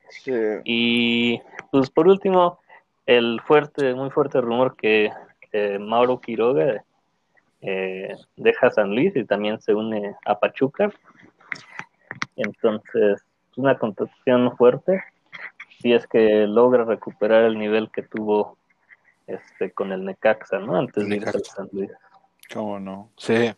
Sí. 0.10 0.34
Y 0.64 1.42
pues 1.72 1.90
por 1.90 2.08
último, 2.08 2.60
el 3.06 3.42
fuerte, 3.42 3.94
muy 3.94 4.10
fuerte 4.10 4.42
rumor 4.42 4.76
que 4.76 5.12
eh, 5.52 5.80
Mauro 5.80 6.20
Quiroga 6.20 6.84
eh, 7.62 8.16
deja 8.36 8.70
San 8.72 8.94
Luis 8.94 9.16
y 9.16 9.26
también 9.26 9.60
se 9.60 9.74
une 9.74 10.16
a 10.26 10.40
Pachuca. 10.40 10.92
Entonces, 12.36 13.24
es 13.52 13.58
una 13.58 13.78
contratación 13.78 14.56
fuerte 14.58 15.04
si 15.80 15.94
es 15.94 16.08
que 16.08 16.48
logra 16.48 16.84
recuperar 16.84 17.44
el 17.44 17.58
nivel 17.58 17.90
que 17.92 18.04
tuvo 18.04 18.58
este 19.28 19.72
con 19.72 19.92
el 19.92 20.06
Necaxa, 20.06 20.60
¿no? 20.60 20.78
Antes 20.78 21.08
de 21.08 21.16
irse 21.18 21.30
al. 21.30 21.44
San 21.44 21.70
Luis. 21.72 21.92
¿Cómo 22.54 22.80
no? 22.80 23.10
Sí. 23.18 23.54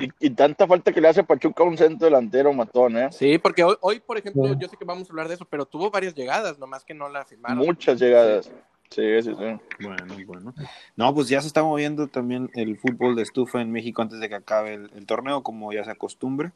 Y, 0.00 0.08
y 0.26 0.30
tanta 0.30 0.66
falta 0.66 0.92
que 0.92 1.00
le 1.00 1.08
hace 1.08 1.20
a 1.20 1.24
Pachuca 1.26 1.62
a 1.62 1.66
un 1.66 1.76
centro 1.76 2.06
delantero 2.06 2.52
matón, 2.52 2.96
¿eh? 2.96 3.08
Sí, 3.12 3.38
porque 3.38 3.64
hoy, 3.64 3.76
hoy, 3.80 4.00
por 4.00 4.18
ejemplo, 4.18 4.44
Sí. 4.46 4.54
yo 4.58 4.68
sé 4.68 4.76
que 4.76 4.84
vamos 4.84 5.08
a 5.08 5.12
hablar 5.12 5.28
de 5.28 5.34
eso, 5.34 5.44
pero 5.44 5.66
tuvo 5.66 5.90
varias 5.90 6.14
llegadas, 6.14 6.58
nomás 6.58 6.84
que 6.84 6.94
no 6.94 7.08
la 7.08 7.24
firmaron. 7.24 7.58
Muchas 7.58 7.98
llegadas. 8.00 8.50
Sí, 8.90 9.02
sí, 9.22 9.34
sí. 9.34 9.58
Bueno, 9.80 10.16
bueno. 10.26 10.54
No, 10.94 11.12
pues 11.14 11.28
ya 11.28 11.40
se 11.40 11.48
está 11.48 11.62
moviendo 11.64 12.06
también 12.06 12.48
el 12.54 12.78
fútbol 12.78 13.16
de 13.16 13.22
estufa 13.22 13.60
en 13.60 13.72
México 13.72 14.00
antes 14.02 14.20
de 14.20 14.28
que 14.28 14.36
acabe 14.36 14.74
el, 14.74 14.90
el 14.94 15.06
torneo, 15.06 15.42
como 15.42 15.72
ya 15.72 15.84
se 15.84 15.90
acostumbra. 15.90 16.52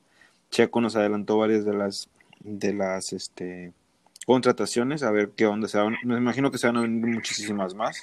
Checo 0.50 0.80
nos 0.80 0.94
adelantó 0.96 1.38
varias 1.38 1.64
de 1.64 1.74
las 1.74 2.08
de 2.40 2.72
las 2.72 3.12
este 3.12 3.72
contrataciones, 4.26 5.02
a 5.02 5.10
ver 5.10 5.30
qué 5.36 5.46
onda 5.46 5.66
se 5.66 5.78
van. 5.78 5.96
Me 6.04 6.16
imagino 6.16 6.50
que 6.52 6.58
se 6.58 6.68
van 6.68 6.76
a 6.76 6.82
venir 6.82 7.04
muchísimas 7.14 7.74
más. 7.74 8.00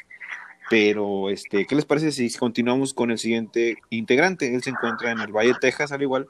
Pero, 0.70 1.30
este, 1.30 1.66
¿qué 1.66 1.76
les 1.76 1.86
parece 1.86 2.12
si 2.12 2.30
continuamos 2.38 2.94
con 2.94 3.12
el 3.12 3.18
siguiente 3.18 3.78
integrante? 3.90 4.54
Él 4.54 4.62
se 4.62 4.72
encuentra 4.72 5.12
en 5.12 5.20
el 5.20 5.32
Valle 5.32 5.54
de 5.54 5.60
Texas, 5.62 5.92
al 5.92 6.02
igual. 6.02 6.28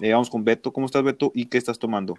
Eh, 0.00 0.12
vamos 0.12 0.30
con 0.30 0.44
Beto. 0.44 0.72
¿Cómo 0.72 0.86
estás, 0.86 1.02
Beto? 1.02 1.30
¿Y 1.34 1.46
qué 1.46 1.58
estás 1.58 1.78
tomando? 1.78 2.18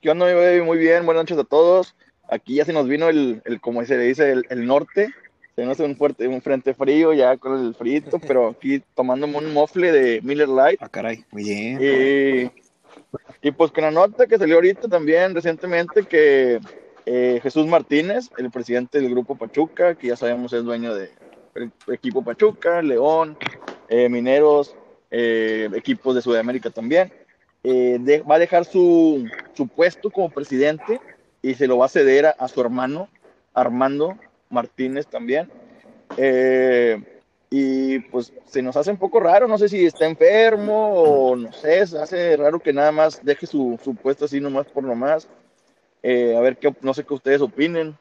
¿Qué 0.00 0.10
onda, 0.10 0.26
mi 0.26 0.34
baby? 0.34 0.60
Muy 0.60 0.78
bien, 0.78 1.06
buenas 1.06 1.22
noches 1.22 1.38
a 1.38 1.44
todos. 1.44 1.96
Aquí 2.28 2.56
ya 2.56 2.64
se 2.64 2.72
nos 2.72 2.86
vino 2.86 3.08
el, 3.08 3.40
el 3.44 3.60
como 3.60 3.84
se 3.84 3.96
le 3.96 4.04
dice, 4.04 4.30
el, 4.30 4.46
el 4.50 4.66
norte. 4.66 5.08
Se 5.54 5.64
nos 5.64 5.72
hace 5.72 5.84
un 5.84 5.96
fuerte, 5.96 6.28
un 6.28 6.42
frente 6.42 6.74
frío 6.74 7.14
ya 7.14 7.38
con 7.38 7.58
el 7.58 7.74
frito, 7.74 8.18
pero 8.18 8.48
aquí 8.48 8.82
tomándome 8.94 9.38
un 9.38 9.54
mofle 9.54 9.90
de 9.90 10.20
Miller 10.22 10.50
Light. 10.50 10.78
Ah, 10.82 10.88
caray. 10.90 11.24
Muy 11.30 11.44
bien. 11.44 11.78
Y, 11.80 13.48
y 13.48 13.50
pues 13.52 13.70
con 13.70 13.84
la 13.84 13.90
nota 13.90 14.26
que 14.26 14.36
salió 14.36 14.56
ahorita 14.56 14.86
también 14.86 15.34
recientemente 15.34 16.02
que 16.02 16.60
eh, 17.06 17.40
Jesús 17.42 17.66
Martínez, 17.66 18.30
el 18.36 18.50
presidente 18.50 19.00
del 19.00 19.10
grupo 19.10 19.36
Pachuca, 19.36 19.94
que 19.94 20.08
ya 20.08 20.16
sabemos 20.16 20.52
es 20.52 20.64
dueño 20.64 20.94
del 20.94 21.10
equipo 21.92 22.22
Pachuca, 22.22 22.82
León, 22.82 23.38
eh, 23.88 24.08
Mineros, 24.08 24.76
eh, 25.10 25.70
equipos 25.74 26.14
de 26.14 26.22
Sudamérica 26.22 26.70
también, 26.70 27.12
eh, 27.62 27.98
de- 28.00 28.22
va 28.22 28.34
a 28.34 28.40
dejar 28.40 28.64
su, 28.64 29.24
su 29.54 29.68
puesto 29.68 30.10
como 30.10 30.30
presidente 30.30 31.00
y 31.40 31.54
se 31.54 31.66
lo 31.66 31.78
va 31.78 31.86
a 31.86 31.88
ceder 31.88 32.26
a, 32.26 32.48
su 32.48 32.60
hermano 32.60 33.08
Armando 33.54 34.18
Martínez 34.50 35.06
también. 35.06 35.48
Y 37.48 38.00
pues 38.10 38.32
se 38.46 38.60
nos 38.60 38.76
hace 38.76 38.90
un 38.90 38.96
poco 38.96 39.20
raro, 39.20 39.46
no 39.46 39.56
sé 39.56 39.68
si 39.68 39.86
está 39.86 40.06
enfermo 40.06 40.94
o 40.94 41.36
no 41.36 41.52
sé, 41.52 41.86
se 41.86 41.98
hace 41.98 42.36
raro 42.36 42.58
que 42.58 42.72
nada 42.72 42.90
más 42.90 43.24
deje 43.24 43.46
su, 43.46 43.78
su 43.82 43.94
puesto 43.94 44.24
así 44.24 44.40
nomás 44.40 44.66
por 44.66 44.82
nomás. 44.82 45.28
Eh, 46.08 46.36
a 46.36 46.40
ver, 46.40 46.56
qué, 46.56 46.72
no 46.82 46.94
sé 46.94 47.04
qué 47.04 47.14
ustedes 47.14 47.40
opinen. 47.40 47.96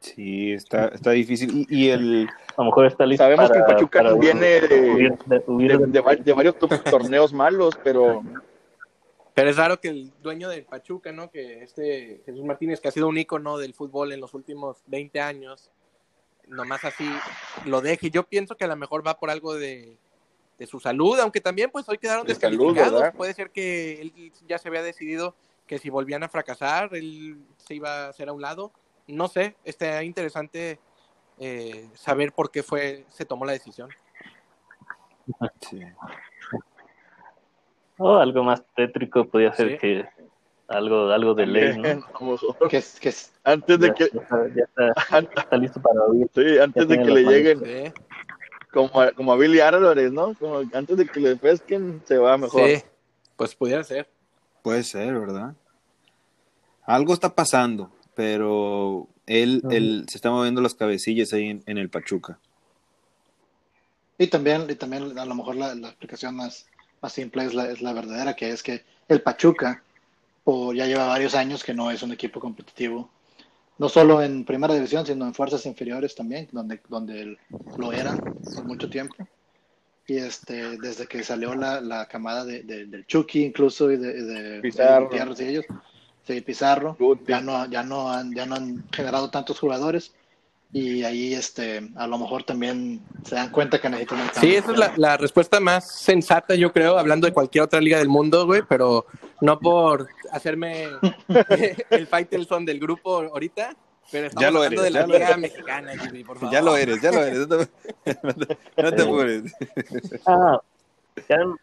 Sí, 0.00 0.52
está, 0.52 0.88
está 0.88 1.10
difícil. 1.10 1.66
Y, 1.68 1.84
y 1.84 1.90
el, 1.90 2.28
A 2.56 2.62
lo 2.62 2.64
mejor 2.64 2.86
está 2.86 3.04
listo 3.06 3.22
Sabemos 3.22 3.50
que 3.50 3.58
el 3.58 3.64
para- 3.64 3.74
Pachuca 3.76 3.98
para 4.02 4.14
viene 4.14 4.46
de, 4.46 4.60
de- 4.60 5.18
de- 5.26 5.78
de- 5.78 5.86
de 5.88 6.00
va- 6.00 6.16
de 6.16 6.32
varios 6.32 6.58
to- 6.58 6.68
torneos 6.90 7.32
malos, 7.32 7.78
pero 7.84 8.22
Pero 9.34 9.50
es 9.50 9.56
raro 9.56 9.78
que 9.80 9.88
el 9.88 10.10
dueño 10.22 10.48
del 10.48 10.64
Pachuca, 10.64 11.12
¿no? 11.12 11.30
Que 11.30 11.62
este 11.62 12.22
Jesús 12.26 12.44
Martínez, 12.44 12.80
que 12.80 12.88
ha 12.88 12.92
sido 12.92 13.08
un 13.08 13.16
ícono 13.18 13.58
del 13.58 13.74
fútbol 13.74 14.12
en 14.12 14.20
los 14.20 14.34
últimos 14.34 14.78
20 14.86 15.20
años, 15.20 15.70
nomás 16.48 16.84
así 16.84 17.08
lo 17.66 17.80
deje. 17.80 18.10
Yo 18.10 18.24
pienso 18.24 18.56
que 18.56 18.64
a 18.64 18.68
lo 18.68 18.76
mejor 18.76 19.06
va 19.06 19.18
por 19.18 19.30
algo 19.30 19.54
de, 19.54 19.96
de 20.58 20.66
su 20.66 20.80
salud, 20.80 21.18
aunque 21.20 21.40
también 21.40 21.70
pues 21.70 21.88
hoy 21.88 21.98
quedaron 21.98 22.26
De 22.26 22.34
salud, 22.34 22.58
descalificados. 22.58 23.00
¿verdad? 23.02 23.16
Puede 23.16 23.34
ser 23.34 23.50
que 23.50 24.00
él 24.00 24.32
ya 24.48 24.58
se 24.58 24.68
había 24.68 24.82
decidido 24.82 25.36
que 25.72 25.78
si 25.78 25.88
volvían 25.88 26.22
a 26.22 26.28
fracasar, 26.28 26.94
él 26.94 27.38
se 27.56 27.74
iba 27.74 27.88
a 28.04 28.08
hacer 28.10 28.28
a 28.28 28.34
un 28.34 28.42
lado. 28.42 28.72
No 29.06 29.26
sé, 29.26 29.56
está 29.64 30.02
interesante 30.04 30.78
eh, 31.38 31.88
saber 31.94 32.32
por 32.34 32.50
qué 32.50 32.62
fue 32.62 33.06
se 33.08 33.24
tomó 33.24 33.46
la 33.46 33.52
decisión. 33.52 33.88
sí. 35.62 35.80
o 37.96 38.16
algo 38.18 38.42
más 38.44 38.62
tétrico 38.76 39.24
podía 39.26 39.50
ser 39.54 39.70
Sí. 39.70 39.78
que 39.78 40.08
algo, 40.68 41.08
algo 41.10 41.32
de 41.32 41.46
ley, 41.46 41.78
¿no? 41.78 41.82
Vamos, 42.20 42.44
Que 42.68 42.82
que 43.00 43.08
es- 43.08 43.32
antes 43.44 43.78
de 43.78 43.86
Ya, 43.88 43.94
que 43.94 44.10
ya 44.12 44.20
está, 44.20 44.48
ya 44.48 44.64
está- 44.64 45.40
está 45.40 45.56
listo 45.56 45.80
para 45.80 46.02
huir. 46.06 46.28
sí, 46.34 46.58
antes 46.58 46.86
de 46.86 46.98
que 46.98 47.04
le 47.10 47.22
lleguen 47.22 47.60
Sí, 47.64 47.92
como 48.70 49.00
a, 49.00 49.10
como 49.12 49.32
a 49.32 49.36
Billy 49.38 49.60
Álvarez, 49.60 50.12
¿no? 50.12 50.34
Como 50.34 50.58
antes 50.74 50.98
de 50.98 51.06
que 51.06 51.18
le 51.20 51.36
pesquen 51.36 52.02
se 52.04 52.18
va 52.18 52.36
mejor. 52.36 52.60
sí, 52.68 52.82
pues 53.36 53.54
pudiera 53.54 53.82
ser. 53.84 54.06
Puede 54.62 54.82
ser, 54.82 55.18
¿verdad? 55.18 55.54
Algo 56.84 57.14
está 57.14 57.34
pasando, 57.34 57.90
pero 58.14 59.08
él, 59.26 59.62
él 59.70 60.04
se 60.08 60.18
está 60.18 60.30
moviendo 60.30 60.60
las 60.60 60.74
cabecillas 60.74 61.32
ahí 61.32 61.48
en, 61.48 61.62
en 61.66 61.78
el 61.78 61.88
Pachuca. 61.88 62.38
y 64.18 64.26
también, 64.28 64.66
y 64.68 64.74
también 64.74 65.18
a 65.18 65.24
lo 65.24 65.34
mejor 65.34 65.56
la, 65.56 65.74
la 65.74 65.88
explicación 65.88 66.36
más, 66.36 66.66
más 67.00 67.12
simple 67.12 67.44
es 67.44 67.54
la, 67.54 67.70
es 67.70 67.82
la 67.82 67.92
verdadera, 67.92 68.34
que 68.34 68.50
es 68.50 68.62
que 68.62 68.84
el 69.08 69.20
Pachuca 69.22 69.82
ya 70.74 70.86
lleva 70.86 71.06
varios 71.06 71.34
años 71.34 71.62
que 71.64 71.74
no 71.74 71.90
es 71.90 72.02
un 72.02 72.12
equipo 72.12 72.40
competitivo, 72.40 73.10
no 73.78 73.88
solo 73.88 74.22
en 74.22 74.44
primera 74.44 74.74
división, 74.74 75.06
sino 75.06 75.24
en 75.26 75.34
fuerzas 75.34 75.64
inferiores 75.66 76.14
también, 76.14 76.48
donde, 76.52 76.80
donde 76.88 77.36
lo 77.78 77.92
eran 77.92 78.18
por 78.18 78.64
mucho 78.64 78.88
tiempo. 78.90 79.26
Y 80.06 80.16
este, 80.18 80.78
desde 80.78 81.06
que 81.06 81.22
salió 81.22 81.54
la, 81.54 81.80
la 81.80 82.06
camada 82.06 82.44
de, 82.44 82.62
de- 82.64 82.86
del 82.86 83.06
Chucky 83.06 83.44
incluso 83.44 83.90
y 83.90 83.96
de, 83.96 84.22
de, 84.24 84.60
Pizarro. 84.60 85.08
de 85.08 85.24
Gutiérrez 85.24 85.40
y 85.40 85.44
ellos, 85.44 85.64
Pizarro, 86.46 86.96
ya 87.26 87.40
no, 87.40 87.66
ya 87.66 87.82
no 87.82 88.10
han, 88.10 88.32
ya 88.34 88.46
no 88.46 88.54
han 88.54 88.84
generado 88.92 89.30
tantos 89.30 89.58
jugadores 89.58 90.12
y 90.72 91.02
ahí 91.04 91.34
este 91.34 91.90
a 91.96 92.06
lo 92.06 92.16
mejor 92.18 92.44
también 92.44 93.02
se 93.24 93.34
dan 93.34 93.50
cuenta 93.50 93.78
que 93.80 93.90
necesitan 93.90 94.20
un 94.20 94.26
Sí, 94.28 94.32
cambio. 94.34 94.58
esa 94.58 94.72
es 94.72 94.78
la, 94.78 94.92
la 94.96 95.16
respuesta 95.18 95.60
más 95.60 95.90
sensata, 95.90 96.54
yo 96.54 96.72
creo, 96.72 96.96
hablando 96.98 97.26
de 97.26 97.32
cualquier 97.32 97.64
otra 97.64 97.80
liga 97.80 97.98
del 97.98 98.08
mundo, 98.08 98.46
güey, 98.46 98.62
pero 98.68 99.04
No 99.40 99.58
por 99.58 100.08
hacerme 100.30 100.86
el 101.90 102.06
Faitelson 102.06 102.64
del 102.64 102.78
grupo 102.78 103.18
ahorita, 103.22 103.76
pero 104.10 104.28
estamos 104.28 104.42
Ya 104.42 104.50
lo 104.50 104.58
hablando 104.62 104.82
eres, 104.84 104.92
de 104.94 104.98
la 104.98 105.00
ya 105.00 105.06
lo 105.06 105.12
Liga 105.14 105.26
eres. 105.28 105.38
Mexicana, 105.40 105.92
Jimmy, 105.98 106.24
por 106.24 106.38
favor. 106.38 106.52
Ya 106.54 106.62
lo 106.62 106.76
eres, 106.76 107.02
ya 107.02 107.10
lo 107.12 107.22
eres. 107.24 107.48
No 107.48 107.58
te, 107.58 107.68
no 108.82 108.92
te 108.92 109.02
apures. 109.02 109.52
Ah, 110.26 110.58
y 111.16 111.32
adem- 111.32 111.56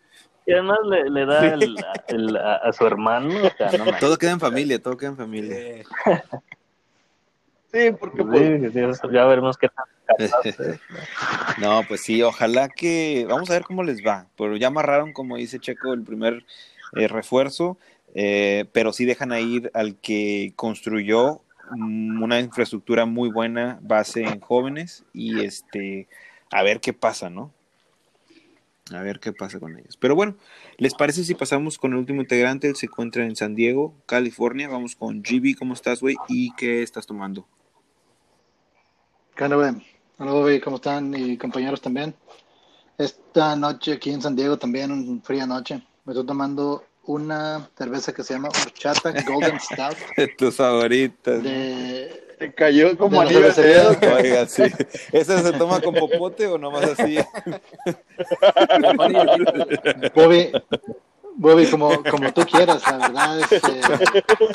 y 0.49 0.53
además 0.53 0.79
le, 0.89 1.09
le 1.09 1.25
da 1.25 1.53
el- 1.53 1.77
el- 2.07 2.37
a, 2.37 2.55
a 2.55 2.73
su 2.73 2.85
hermano. 2.87 3.29
O 3.43 3.49
sea, 3.55 3.71
no. 3.77 3.85
Todo 3.99 4.17
queda 4.17 4.31
en 4.31 4.39
familia, 4.39 4.81
todo 4.81 4.97
queda 4.97 5.09
en 5.11 5.17
familia. 5.17 5.83
Sí, 7.71 7.91
porque 7.99 8.23
pues, 8.23 8.73
Sí, 8.73 8.79
ya 9.13 9.25
veremos 9.25 9.57
qué 9.57 9.67
es. 10.17 10.31
No, 11.61 11.83
pues 11.87 12.01
sí, 12.01 12.21
ojalá 12.23 12.67
que. 12.69 13.27
Vamos 13.29 13.49
a 13.49 13.53
ver 13.53 13.63
cómo 13.63 13.83
les 13.83 14.03
va. 14.05 14.25
Pero 14.37 14.57
ya 14.57 14.67
amarraron, 14.67 15.13
como 15.13 15.37
dice 15.37 15.59
Checo, 15.59 15.93
el 15.93 16.01
primer 16.03 16.43
eh, 16.95 17.07
refuerzo. 17.07 17.77
eh, 18.15 18.65
pero 18.73 18.91
sí 18.91 19.05
dejan 19.05 19.31
a 19.31 19.39
ir 19.39 19.69
al 19.75 19.95
que 19.97 20.53
construyó 20.55 21.41
una 21.71 22.39
infraestructura 22.39 23.05
muy 23.05 23.29
buena, 23.29 23.77
base 23.83 24.23
en 24.23 24.39
jóvenes. 24.39 25.03
Y 25.13 25.41
este. 25.43 26.07
A 26.51 26.63
ver 26.63 26.79
qué 26.79 26.93
pasa, 26.93 27.29
¿no? 27.29 27.51
A 28.91 29.01
ver 29.01 29.19
qué 29.19 29.33
pasa 29.33 29.59
con 29.59 29.77
ellos. 29.77 29.97
Pero 29.97 30.15
bueno, 30.15 30.35
¿les 30.77 30.93
parece 30.93 31.23
si 31.23 31.35
pasamos 31.35 31.77
con 31.77 31.93
el 31.93 31.99
último 31.99 32.21
integrante? 32.21 32.67
Él 32.67 32.75
se 32.75 32.87
encuentra 32.87 33.25
en 33.25 33.35
San 33.35 33.55
Diego, 33.55 33.93
California. 34.05 34.67
Vamos 34.67 34.95
con 34.95 35.21
GB. 35.21 35.55
¿Cómo 35.57 35.73
estás, 35.73 36.01
güey? 36.01 36.15
¿Y 36.27 36.53
qué 36.55 36.83
estás 36.83 37.05
tomando? 37.05 37.47
¿Qué 39.35 39.43
onda, 39.43 39.55
güey? 39.55 39.71
Hola, 40.17 40.31
Bobby, 40.31 40.59
¿cómo 40.59 40.77
están? 40.77 41.13
Y 41.15 41.37
compañeros 41.37 41.81
también. 41.81 42.13
Esta 42.97 43.55
noche 43.55 43.93
aquí 43.93 44.11
en 44.11 44.21
San 44.21 44.35
Diego 44.35 44.57
también, 44.57 44.91
una 44.91 45.21
fría 45.21 45.45
noche. 45.45 45.81
Me 46.03 46.13
estoy 46.13 46.25
tomando 46.25 46.83
una 47.05 47.69
cerveza 47.77 48.13
que 48.13 48.23
se 48.23 48.33
llama 48.33 48.49
Horchata 48.49 49.13
Golden 49.23 49.59
Stout 49.61 49.97
Tus 50.37 50.55
favoritas. 50.55 51.41
de... 51.41 52.28
te 52.39 52.51
cayó 52.53 52.97
como 52.97 53.21
De 53.21 53.27
anillo 53.27 53.45
al 53.45 53.53
cervecería. 53.53 53.53
dedo. 53.53 54.15
Oiga, 54.15 54.45
sí. 54.47 54.63
¿Esa 55.11 55.43
se 55.43 55.51
toma 55.53 55.79
con 55.81 55.93
popote 55.93 56.47
o 56.47 56.57
nomás 56.57 56.85
así? 56.85 57.19
Bobby, 60.15 60.51
Bobby, 61.35 61.65
como, 61.67 62.03
como 62.03 62.33
tú 62.33 62.41
quieras, 62.45 62.81
la 62.89 62.97
verdad, 62.97 63.39
este, 63.39 63.81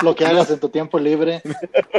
lo 0.03 0.14
que 0.14 0.26
hagas 0.26 0.50
en 0.50 0.61
tu 0.61 0.69
tiempo 0.69 0.99
libre, 0.99 1.43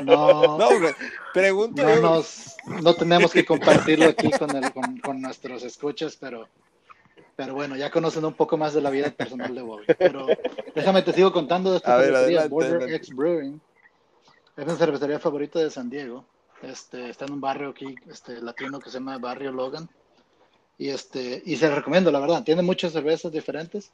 no, 0.04 0.58
No, 0.58 0.80
güey, 0.80 0.94
pregunto 1.34 1.84
no 1.84 1.96
nos, 2.01 2.56
no 2.82 2.94
tenemos 2.94 3.32
que 3.32 3.46
compartirlo 3.46 4.06
aquí 4.06 4.30
con, 4.32 4.56
el, 4.56 4.72
con, 4.74 4.98
con 5.00 5.22
nuestros 5.22 5.63
escuchas, 5.63 6.18
pero, 6.20 6.48
pero 7.36 7.54
bueno, 7.56 7.75
ya 7.75 7.89
conocen 7.92 8.25
un 8.25 8.34
poco 8.34 8.58
más 8.58 8.74
de 8.74 8.82
la 8.82 8.89
vida 8.89 9.10
personal 9.12 9.54
de 9.56 9.62
Bobby. 9.62 9.86
Pero 9.98 10.27
déjame 10.75 11.01
te 11.01 11.13
sigo 11.13 11.32
contando 11.32 11.72
de 11.72 11.77
esta 11.77 11.98
ver, 11.98 12.15
adelante, 12.15 12.50
Border 12.50 12.72
adelante. 12.75 12.96
X 12.96 13.10
Brewing. 13.15 13.60
Es 14.57 14.65
mi 14.65 14.74
cervecería 14.75 15.19
favorita 15.19 15.59
de 15.59 15.69
San 15.69 15.89
Diego. 15.89 16.25
Este, 16.62 17.09
está 17.09 17.25
en 17.25 17.33
un 17.33 17.41
barrio 17.41 17.69
aquí, 17.69 17.95
este, 18.09 18.41
latino 18.41 18.79
que 18.79 18.89
se 18.89 19.00
llama 19.00 19.17
Barrio 19.17 19.51
Logan. 19.51 19.89
Y 20.77 20.89
este, 20.89 21.41
y 21.45 21.57
se 21.57 21.67
la 21.67 21.75
recomiendo, 21.75 22.12
la 22.12 22.19
verdad. 22.19 22.43
Tiene 22.43 22.62
muchas 22.62 22.93
cervezas 22.93 23.31
diferentes. 23.31 23.91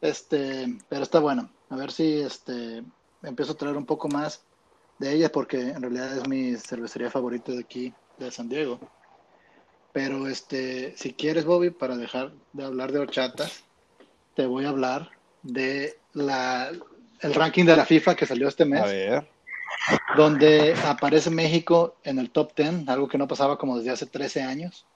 Este, 0.00 0.66
pero 0.88 1.02
está 1.02 1.18
bueno. 1.20 1.50
A 1.70 1.76
ver 1.76 1.90
si 1.90 2.20
este 2.20 2.84
empiezo 3.22 3.52
a 3.52 3.56
traer 3.56 3.76
un 3.76 3.86
poco 3.86 4.08
más 4.08 4.42
de 4.98 5.12
ella 5.12 5.32
porque 5.32 5.60
en 5.60 5.80
realidad 5.80 6.16
es 6.16 6.28
mi 6.28 6.56
cervecería 6.56 7.10
favorita 7.10 7.52
de 7.52 7.60
aquí 7.60 7.94
de 8.18 8.30
San 8.30 8.48
Diego. 8.48 8.78
Pero 9.92 10.28
este, 10.28 10.94
si 10.96 11.14
quieres, 11.14 11.46
Bobby, 11.46 11.70
para 11.70 11.96
dejar 11.96 12.32
de 12.52 12.64
hablar 12.64 12.92
de 12.92 12.98
horchatas, 12.98 13.64
te 14.34 14.44
voy 14.44 14.66
a 14.66 14.68
hablar 14.68 15.10
de 15.42 15.98
la 16.12 16.70
el 17.20 17.34
ranking 17.34 17.64
de 17.64 17.76
la 17.76 17.86
FIFA 17.86 18.14
que 18.14 18.26
salió 18.26 18.46
este 18.46 18.66
mes 18.66 18.82
A 18.82 18.86
ver. 18.86 19.35
Donde 20.16 20.74
aparece 20.84 21.30
México 21.30 21.96
en 22.04 22.18
el 22.18 22.30
top 22.30 22.52
10, 22.56 22.88
algo 22.88 23.08
que 23.08 23.18
no 23.18 23.28
pasaba 23.28 23.58
como 23.58 23.76
desde 23.78 23.90
hace 23.90 24.06
13 24.06 24.42
años. 24.42 24.86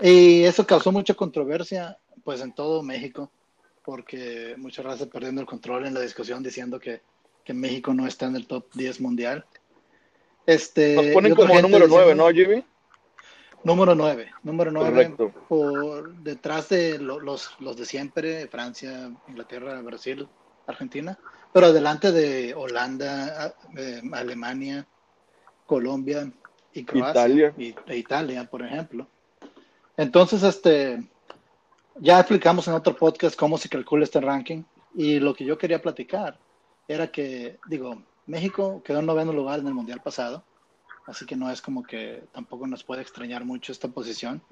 Y 0.00 0.42
eso 0.44 0.66
causó 0.66 0.90
mucha 0.92 1.14
controversia, 1.14 1.98
pues 2.24 2.40
en 2.40 2.52
todo 2.52 2.82
México, 2.82 3.30
porque 3.84 4.54
mucha 4.56 4.82
raza 4.82 5.06
perdiendo 5.06 5.40
el 5.40 5.46
control 5.46 5.86
en 5.86 5.94
la 5.94 6.00
discusión 6.00 6.42
diciendo 6.42 6.80
que, 6.80 7.02
que 7.44 7.54
México 7.54 7.92
no 7.94 8.06
está 8.06 8.26
en 8.26 8.36
el 8.36 8.46
top 8.46 8.66
10 8.74 9.00
mundial. 9.00 9.44
Este, 10.46 10.94
Nos 10.94 11.06
ponen 11.06 11.34
como 11.34 11.60
número 11.60 11.86
9, 11.88 12.04
diciendo- 12.14 12.24
¿no, 12.24 12.30
Jimmy? 12.34 12.64
Número 13.62 13.94
9, 13.94 14.30
número 14.42 14.70
9 14.70 14.90
Correcto. 14.90 15.32
por 15.48 16.14
detrás 16.16 16.68
de 16.68 16.98
lo- 16.98 17.18
los, 17.20 17.58
los 17.60 17.76
de 17.78 17.86
siempre, 17.86 18.46
Francia, 18.48 19.10
Inglaterra, 19.26 19.80
Brasil, 19.80 20.28
Argentina, 20.66 21.18
pero 21.54 21.66
adelante 21.68 22.10
de 22.10 22.52
Holanda, 22.52 23.54
eh, 23.76 24.02
Alemania, 24.12 24.84
Colombia 25.66 26.28
y 26.72 26.84
Croacia 26.84 27.10
Italia. 27.28 27.54
y- 27.56 27.74
e 27.86 27.96
Italia, 27.96 28.44
por 28.50 28.62
ejemplo. 28.66 29.06
Entonces, 29.96 30.42
este, 30.42 31.08
ya 32.00 32.18
explicamos 32.18 32.66
en 32.66 32.74
otro 32.74 32.96
podcast 32.96 33.36
cómo 33.38 33.56
se 33.56 33.68
calcula 33.68 34.02
este 34.02 34.20
ranking 34.20 34.64
y 34.96 35.20
lo 35.20 35.32
que 35.32 35.44
yo 35.44 35.56
quería 35.56 35.80
platicar 35.80 36.40
era 36.88 37.06
que, 37.12 37.60
digo, 37.68 38.02
México 38.26 38.82
quedó 38.84 38.98
en 38.98 39.06
noveno 39.06 39.32
lugar 39.32 39.60
en 39.60 39.68
el 39.68 39.74
Mundial 39.74 40.00
pasado, 40.02 40.42
así 41.06 41.26
que 41.26 41.36
no 41.36 41.50
es 41.50 41.60
como 41.60 41.82
que 41.82 42.24
tampoco 42.32 42.66
nos 42.66 42.84
puede 42.84 43.02
extrañar 43.02 43.44
mucho 43.44 43.72
esta 43.72 43.88
posición. 43.88 44.42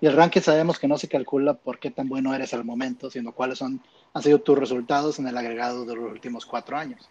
Y 0.00 0.06
el 0.06 0.16
ranking 0.16 0.40
sabemos 0.40 0.78
que 0.78 0.88
no 0.88 0.98
se 0.98 1.08
calcula 1.08 1.54
por 1.54 1.78
qué 1.78 1.90
tan 1.90 2.08
bueno 2.08 2.34
eres 2.34 2.52
al 2.54 2.64
momento, 2.64 3.10
sino 3.10 3.32
cuáles 3.32 3.58
son, 3.58 3.80
han 4.12 4.22
sido 4.22 4.40
tus 4.40 4.58
resultados 4.58 5.18
en 5.18 5.28
el 5.28 5.36
agregado 5.36 5.84
de 5.84 5.94
los 5.94 6.10
últimos 6.10 6.44
cuatro 6.44 6.76
años. 6.76 7.08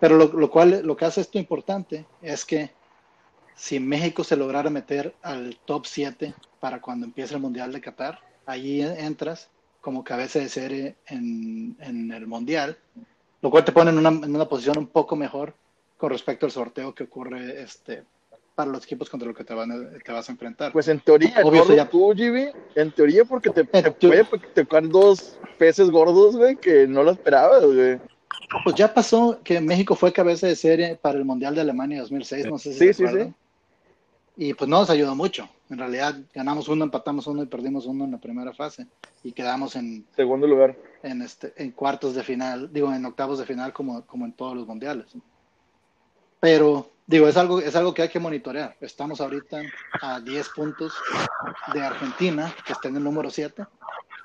Pero 0.00 0.16
lo, 0.16 0.32
lo 0.32 0.50
cual, 0.50 0.82
lo 0.84 0.96
que 0.96 1.04
hace 1.04 1.20
esto 1.20 1.38
importante 1.38 2.06
es 2.22 2.44
que 2.44 2.70
si 3.54 3.80
México 3.80 4.24
se 4.24 4.36
lograra 4.36 4.70
meter 4.70 5.14
al 5.22 5.58
top 5.64 5.86
7 5.86 6.34
para 6.60 6.80
cuando 6.80 7.06
empiece 7.06 7.34
el 7.34 7.40
Mundial 7.40 7.72
de 7.72 7.80
Qatar, 7.80 8.20
allí 8.46 8.80
entras 8.82 9.48
como 9.80 10.04
cabeza 10.04 10.38
de 10.38 10.48
serie 10.48 10.96
en, 11.06 11.76
en 11.80 12.10
el 12.12 12.26
Mundial, 12.26 12.78
lo 13.40 13.50
cual 13.50 13.64
te 13.64 13.72
pone 13.72 13.90
en 13.90 13.98
una, 13.98 14.08
en 14.08 14.34
una 14.34 14.48
posición 14.48 14.78
un 14.78 14.86
poco 14.86 15.14
mejor 15.16 15.54
con 15.96 16.10
respecto 16.10 16.46
al 16.46 16.52
sorteo 16.52 16.94
que 16.94 17.04
ocurre 17.04 17.62
este, 17.62 18.04
para 18.54 18.70
los 18.70 18.84
equipos 18.84 19.08
contra 19.08 19.28
los 19.28 19.36
que 19.36 19.44
te, 19.44 19.54
van 19.54 19.70
a- 19.72 19.98
te 19.98 20.12
vas 20.12 20.28
a 20.28 20.32
enfrentar. 20.32 20.72
Pues 20.72 20.88
en 20.88 21.00
teoría, 21.00 21.40
Obvio, 21.42 21.60
gordo, 21.62 21.74
ya- 21.74 21.88
tú, 21.88 22.12
Jimmy, 22.14 22.46
en 22.74 22.92
teoría 22.92 23.24
porque 23.24 23.50
te, 23.50 23.64
te 23.64 23.90
tu- 23.92 24.08
puede 24.08 24.24
tocar 24.54 24.86
dos 24.88 25.38
peces 25.58 25.90
gordos, 25.90 26.36
güey, 26.36 26.56
que 26.56 26.86
no 26.86 27.02
lo 27.02 27.12
esperabas, 27.12 27.64
güey. 27.64 27.98
Pues 28.64 28.76
ya 28.76 28.92
pasó 28.92 29.40
que 29.42 29.60
México 29.60 29.94
fue 29.94 30.12
cabeza 30.12 30.46
de 30.46 30.54
serie 30.56 30.96
para 30.96 31.18
el 31.18 31.24
Mundial 31.24 31.54
de 31.54 31.62
Alemania 31.62 32.00
2006, 32.02 32.46
no 32.46 32.58
sé 32.58 32.72
si 32.72 32.78
Sí, 32.78 32.86
se 32.88 32.94
sí, 32.94 33.04
acuerdan. 33.04 33.34
Y 34.36 34.52
pues 34.54 34.68
no 34.68 34.80
nos 34.80 34.90
ayudó 34.90 35.14
mucho. 35.14 35.48
En 35.70 35.78
realidad 35.78 36.14
ganamos 36.34 36.68
uno, 36.68 36.84
empatamos 36.84 37.26
uno 37.26 37.42
y 37.42 37.46
perdimos 37.46 37.86
uno 37.86 38.04
en 38.04 38.12
la 38.12 38.18
primera 38.18 38.52
fase. 38.52 38.86
Y 39.24 39.32
quedamos 39.32 39.74
en, 39.76 40.04
Segundo 40.14 40.46
lugar. 40.46 40.76
en, 41.02 41.22
este, 41.22 41.54
en 41.56 41.70
cuartos 41.72 42.14
de 42.14 42.22
final, 42.22 42.70
digo, 42.72 42.92
en 42.92 43.04
octavos 43.06 43.38
de 43.38 43.46
final 43.46 43.72
como, 43.72 44.04
como 44.06 44.26
en 44.26 44.32
todos 44.34 44.54
los 44.54 44.66
mundiales. 44.66 45.06
Pero, 46.46 46.92
digo, 47.08 47.26
es 47.26 47.36
algo, 47.36 47.60
es 47.60 47.74
algo 47.74 47.92
que 47.92 48.02
hay 48.02 48.08
que 48.08 48.20
monitorear. 48.20 48.76
Estamos 48.80 49.20
ahorita 49.20 49.62
a 50.00 50.20
10 50.20 50.48
puntos 50.50 50.94
de 51.74 51.80
Argentina, 51.80 52.54
que 52.64 52.72
está 52.72 52.86
en 52.86 52.98
el 52.98 53.02
número 53.02 53.30
7. 53.30 53.66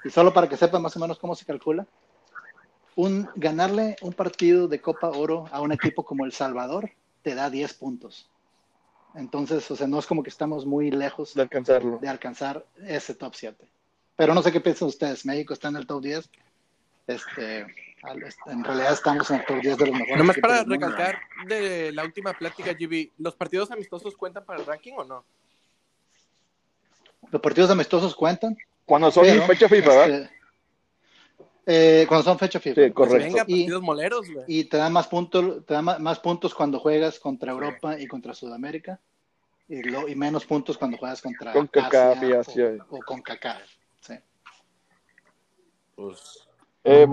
Y 0.03 0.11
solo 0.11 0.31
para 0.31 0.47
que 0.47 0.55
sepan 0.55 0.83
más 0.83 0.95
o 0.95 0.99
menos 0.99 1.17
cómo 1.17 1.33
se 1.33 1.47
calcula, 1.47 1.87
un, 2.95 3.27
ganarle 3.33 3.95
un 4.03 4.13
partido 4.13 4.67
de 4.67 4.79
Copa 4.79 5.09
Oro 5.09 5.47
a 5.51 5.61
un 5.61 5.71
equipo 5.71 6.05
como 6.05 6.23
El 6.23 6.31
Salvador 6.31 6.91
te 7.23 7.33
da 7.33 7.49
10 7.49 7.73
puntos. 7.73 8.29
Entonces, 9.15 9.71
o 9.71 9.75
sea, 9.75 9.87
no 9.87 9.97
es 9.97 10.05
como 10.05 10.21
que 10.21 10.29
estamos 10.29 10.67
muy 10.67 10.91
lejos 10.91 11.33
de 11.33 11.41
alcanzarlo. 11.41 11.97
de 11.97 12.07
alcanzar 12.07 12.63
ese 12.85 13.15
top 13.15 13.33
7. 13.33 13.67
Pero 14.15 14.35
no 14.35 14.43
sé 14.43 14.51
qué 14.51 14.61
piensan 14.61 14.89
ustedes. 14.89 15.25
México 15.25 15.53
está 15.53 15.69
en 15.69 15.77
el 15.77 15.87
top 15.87 16.03
10. 16.03 16.29
Este, 17.07 17.65
en 18.47 18.63
realidad 18.63 18.93
estamos 18.93 19.29
en 19.29 19.39
el 19.39 19.45
top 19.45 19.61
10 19.61 19.77
de 19.77 19.85
los 19.87 19.93
mejores. 19.95 20.17
Nomás 20.17 20.37
para 20.39 20.63
recalcar 20.63 21.19
de 21.47 21.91
la 21.91 22.03
última 22.03 22.33
plática, 22.33 22.73
GB, 22.73 23.11
¿los 23.19 23.35
partidos 23.35 23.71
amistosos 23.71 24.15
cuentan 24.15 24.43
para 24.45 24.59
el 24.59 24.65
ranking 24.65 24.93
o 24.97 25.03
no? 25.03 25.23
Los 27.31 27.41
partidos 27.41 27.69
amistosos 27.69 28.15
cuentan. 28.15 28.57
Cuando 28.85 29.11
son 29.11 29.23
pero, 29.23 29.45
fecha 29.45 29.69
FIFA, 29.69 29.89
¿verdad? 29.89 30.09
este, 30.09 32.01
eh, 32.01 32.05
cuando 32.07 32.23
son 32.23 32.39
fecha 32.39 32.59
FIFA. 32.59 32.81
Sí, 32.83 32.91
correcto. 32.91 33.23
Venga, 33.25 33.43
Y- 33.47 33.61
partidos 33.61 33.81
moleros, 33.83 34.29
güey. 34.33 34.45
Y 34.47 34.63
te 34.65 34.77
da 34.77 34.89
más 34.89 35.07
puntos, 35.07 35.65
te 35.65 35.73
da 35.73 35.81
más 35.81 36.19
puntos 36.19 36.53
cuando 36.55 36.79
juegas 36.79 37.19
contra 37.19 37.51
Europa 37.51 37.99
y 37.99 38.07
contra 38.07 38.33
Sudamérica. 38.33 38.99
Y, 39.69 39.83
lo- 39.83 40.07
y 40.07 40.15
menos 40.15 40.45
puntos 40.45 40.77
cuando 40.77 40.97
juegas 40.97 41.21
contra 41.21 41.53
Con 41.53 41.69
Asia 41.73 42.39
Asia. 42.39 42.71
O, 42.89 42.97
o 42.97 42.99
con 42.99 43.21
CACAF. 43.21 43.61
Sí. 44.01 44.15
Pues, 45.95 46.47
Eh, 46.83 47.05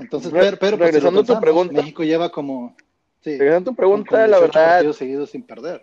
Entonces, 0.00 0.32
Re- 0.32 0.40
pero, 0.40 0.56
pero 0.58 0.76
pues, 0.78 0.88
si 0.90 0.92
regresando 0.96 1.20
a 1.20 1.24
tu 1.24 1.40
pregunta. 1.40 1.74
México 1.74 2.02
lleva 2.02 2.30
como. 2.30 2.76
Sí, 3.22 3.38
regresando 3.38 3.70
a 3.70 3.72
tu 3.72 3.76
pregunta, 3.76 4.26
la 4.26 4.38
18 4.38 4.52
verdad, 4.58 4.92
seguidos 4.92 5.30
sin 5.30 5.42
perder. 5.44 5.82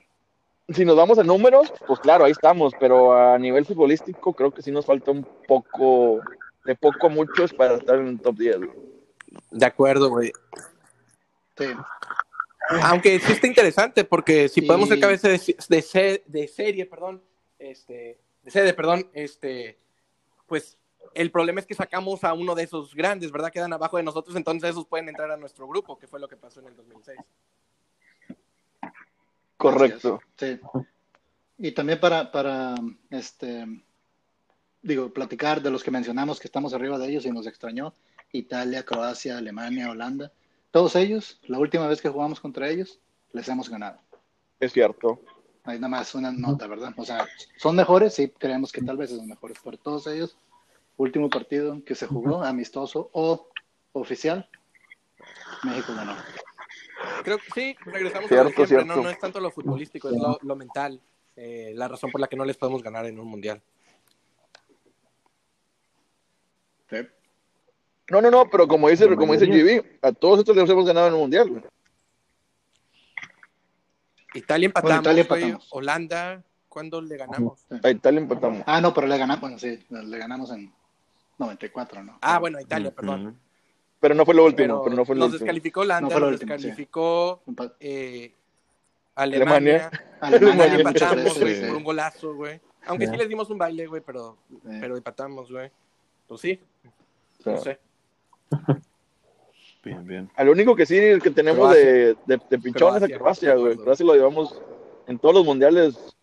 si 0.70 0.86
nos 0.86 0.96
vamos 0.96 1.18
a 1.20 1.24
números, 1.24 1.74
pues 1.88 2.00
claro, 2.00 2.26
ahí 2.26 2.32
estamos, 2.32 2.74
pero 2.80 3.14
a 3.14 3.38
nivel 3.40 3.66
futbolístico 3.66 4.34
creo 4.34 4.52
que 4.52 4.62
sí 4.62 4.72
nos 4.72 4.86
falta 4.86 5.12
un 5.12 5.26
poco, 5.48 6.22
de 6.66 6.76
poco 6.76 7.08
a 7.08 7.10
muchos 7.10 7.54
para 7.54 7.76
estar 7.76 7.98
en 7.98 8.08
el 8.08 8.20
top 8.22 8.36
10. 8.38 8.58
güey. 8.58 8.70
De 9.50 9.66
acuerdo, 9.66 10.10
güey. 10.10 10.32
Sí. 11.58 11.66
Aunque 12.84 13.20
sí 13.20 13.32
está 13.34 13.48
interesante, 13.48 14.04
porque 14.06 14.48
si 14.48 14.62
podemos 14.62 14.88
ser 14.88 15.00
cabeza 15.00 15.28
de, 15.30 15.40
de, 15.70 16.24
de 16.26 16.48
serie, 16.48 16.86
perdón, 16.86 17.22
este, 17.60 18.18
de 18.44 18.52
sede, 18.52 18.74
perdón, 18.74 19.10
este, 19.14 19.78
pues 20.48 20.78
el 21.14 21.32
problema 21.32 21.60
es 21.60 21.66
que 21.66 21.74
sacamos 21.74 22.24
a 22.24 22.34
uno 22.34 22.56
de 22.56 22.64
esos 22.64 22.96
grandes, 22.96 23.32
¿verdad? 23.32 23.52
Quedan 23.52 23.74
abajo 23.74 23.98
de 23.98 24.04
nosotros, 24.04 24.36
entonces 24.36 24.70
esos 24.70 24.86
pueden 24.86 25.10
entrar 25.10 25.30
a 25.32 25.38
nuestro 25.38 25.68
grupo, 25.68 25.98
que 25.98 26.08
fue 26.08 26.20
lo 26.20 26.28
que 26.28 26.38
pasó 26.38 26.60
en 26.60 26.68
el 26.68 26.76
2006. 26.76 27.20
Correcto. 29.58 30.22
Sí. 30.38 30.60
Y 31.60 31.72
también 31.74 32.00
para, 32.00 32.32
para, 32.32 32.76
este, 33.12 33.66
digo, 34.82 35.14
platicar 35.14 35.62
de 35.62 35.70
los 35.70 35.84
que 35.84 35.92
mencionamos 35.92 36.40
que 36.40 36.48
estamos 36.48 36.74
arriba 36.74 36.98
de 36.98 37.10
ellos 37.10 37.26
y 37.26 37.32
nos 37.32 37.46
extrañó, 37.46 37.94
Italia, 38.32 38.84
Croacia, 38.84 39.38
Alemania, 39.38 39.92
Holanda, 39.92 40.32
todos 40.72 40.96
ellos, 40.96 41.40
la 41.44 41.60
última 41.60 41.88
vez 41.88 42.02
que 42.02 42.10
jugamos 42.10 42.40
contra 42.40 42.70
ellos, 42.70 43.00
les 43.34 43.48
hemos 43.50 43.70
ganado. 43.70 44.00
Es 44.60 44.74
cierto. 44.74 45.22
Hay 45.64 45.78
nada 45.78 45.90
más 45.90 46.16
una 46.16 46.32
nota, 46.32 46.66
¿verdad? 46.66 46.94
O 46.98 47.06
sea, 47.06 47.28
son 47.58 47.76
mejores, 47.76 48.16
sí, 48.16 48.30
creemos 48.30 48.72
que 48.72 48.82
tal 48.82 48.98
vez 48.98 49.12
son 49.12 49.28
mejores, 49.28 49.58
pero 49.64 49.78
todos 49.78 50.08
ellos, 50.08 50.38
último 50.98 51.30
partido 51.30 51.84
que 51.86 51.96
se 51.96 52.08
jugó, 52.08 52.44
amistoso 52.44 53.10
o 53.14 53.50
oficial, 53.94 54.50
México 55.64 55.94
ganó. 55.96 56.16
Creo 57.24 57.38
que 57.40 57.46
sí, 57.54 57.76
regresamos 57.86 58.26
a 58.26 58.28
Cierto, 58.30 58.50
lo 58.50 58.68
siempre, 58.68 58.68
cierto. 58.68 58.96
no, 58.96 59.02
no 59.04 59.10
es 59.10 59.20
tanto 59.20 59.40
lo 59.40 59.50
futbolístico, 59.52 60.10
es 60.10 60.16
lo, 60.18 60.38
lo 60.42 60.56
mental, 60.56 61.02
eh, 61.36 61.72
la 61.76 61.88
razón 61.88 62.12
por 62.12 62.22
la 62.22 62.28
que 62.28 62.36
no 62.36 62.46
les 62.46 62.58
podemos 62.58 62.84
ganar 62.84 63.06
en 63.06 63.20
un 63.20 63.28
mundial. 63.28 63.62
Sí. 66.90 66.98
No, 68.10 68.22
no, 68.22 68.30
no, 68.30 68.50
pero 68.50 68.68
como 68.68 68.90
dice, 68.90 69.10
La 69.10 69.16
como 69.16 69.34
dice. 69.34 69.46
GB, 69.48 70.00
a 70.02 70.12
todos 70.12 70.40
estos 70.40 70.56
les 70.56 70.70
hemos 70.70 70.86
ganado 70.86 71.08
en 71.08 71.14
el 71.14 71.20
mundial. 71.20 71.50
güey. 71.50 71.64
Italia 74.34 74.66
empatamos, 74.68 75.04
Bueno, 75.04 75.20
Italia 75.20 75.24
güey, 75.28 75.42
empatamos. 75.44 75.68
Holanda, 75.72 76.44
¿cuándo 76.70 77.02
le 77.02 77.18
ganamos? 77.18 77.66
A 77.84 77.90
Italia 77.90 78.20
empatamos. 78.20 78.64
Ah, 78.66 78.80
no, 78.82 78.94
pero 78.94 79.08
le 79.08 79.18
ganamos, 79.18 79.42
bueno, 79.42 79.58
sí, 79.60 79.80
le 79.90 80.18
ganamos 80.18 80.52
en 80.52 80.74
94, 81.42 82.04
¿no? 82.04 82.18
Ah, 82.22 82.40
bueno, 82.40 82.60
Italia, 82.60 82.92
perdón. 82.92 83.28
Ujú. 83.28 83.36
Pero 84.00 84.16
no 84.16 84.26
fue 84.26 84.34
lo 84.34 84.46
último, 84.46 84.68
Pero 84.68 84.84
pero, 84.84 84.96
no 84.96 85.06
fue 85.06 85.16
lo 85.16 85.20
nos 85.20 85.26
último. 85.34 85.46
descalificó 85.46 85.82
Holanda, 85.82 86.02
No 86.02 86.10
fue 86.12 86.20
lo 86.22 86.26
nos 86.32 86.34
último, 86.42 86.58
sí. 86.58 86.64
descalificó 86.64 87.42
eh, 87.80 88.34
Alemania. 89.16 89.90
Alemania, 90.20 90.52
Alemania, 90.52 90.76
empatamos, 90.76 91.40
güey, 91.40 91.56
sí. 91.56 91.66
por 91.68 91.76
un 91.78 91.84
golazo, 91.84 92.34
güey. 92.36 92.60
Aunque 92.88 93.06
sí 93.06 93.12
Ya. 93.12 93.18
les 93.20 93.30
dimos 93.30 93.50
un 93.52 93.58
baile, 93.60 93.86
güey, 93.88 94.02
pero, 94.04 94.38
Sí. 94.50 94.58
pero 94.80 94.98
empatamos, 94.98 95.52
güey. 95.52 95.70
Pues 96.28 96.42
sí, 96.42 96.60
no 97.46 97.58
sé. 97.58 97.78
Bien, 99.84 100.06
bien. 100.06 100.30
Al 100.36 100.50
único 100.50 100.76
que 100.76 100.86
sí 100.86 100.96
que 101.24 101.32
tenemos 101.32 101.60
Croacia. 101.70 101.86
de, 101.86 102.16
de, 102.28 102.42
de 102.50 102.60
pichón 102.60 102.96
es 102.98 103.04
a 103.04 103.08
Croacia, 103.08 103.18
Croacia, 103.18 103.56
güey. 103.56 103.78
Croacia 103.78 104.06
lo 104.06 104.14
llevamos 104.14 104.62
en 105.08 105.18
todos 105.18 105.34
los 105.36 105.46
mundiales. 105.46 106.16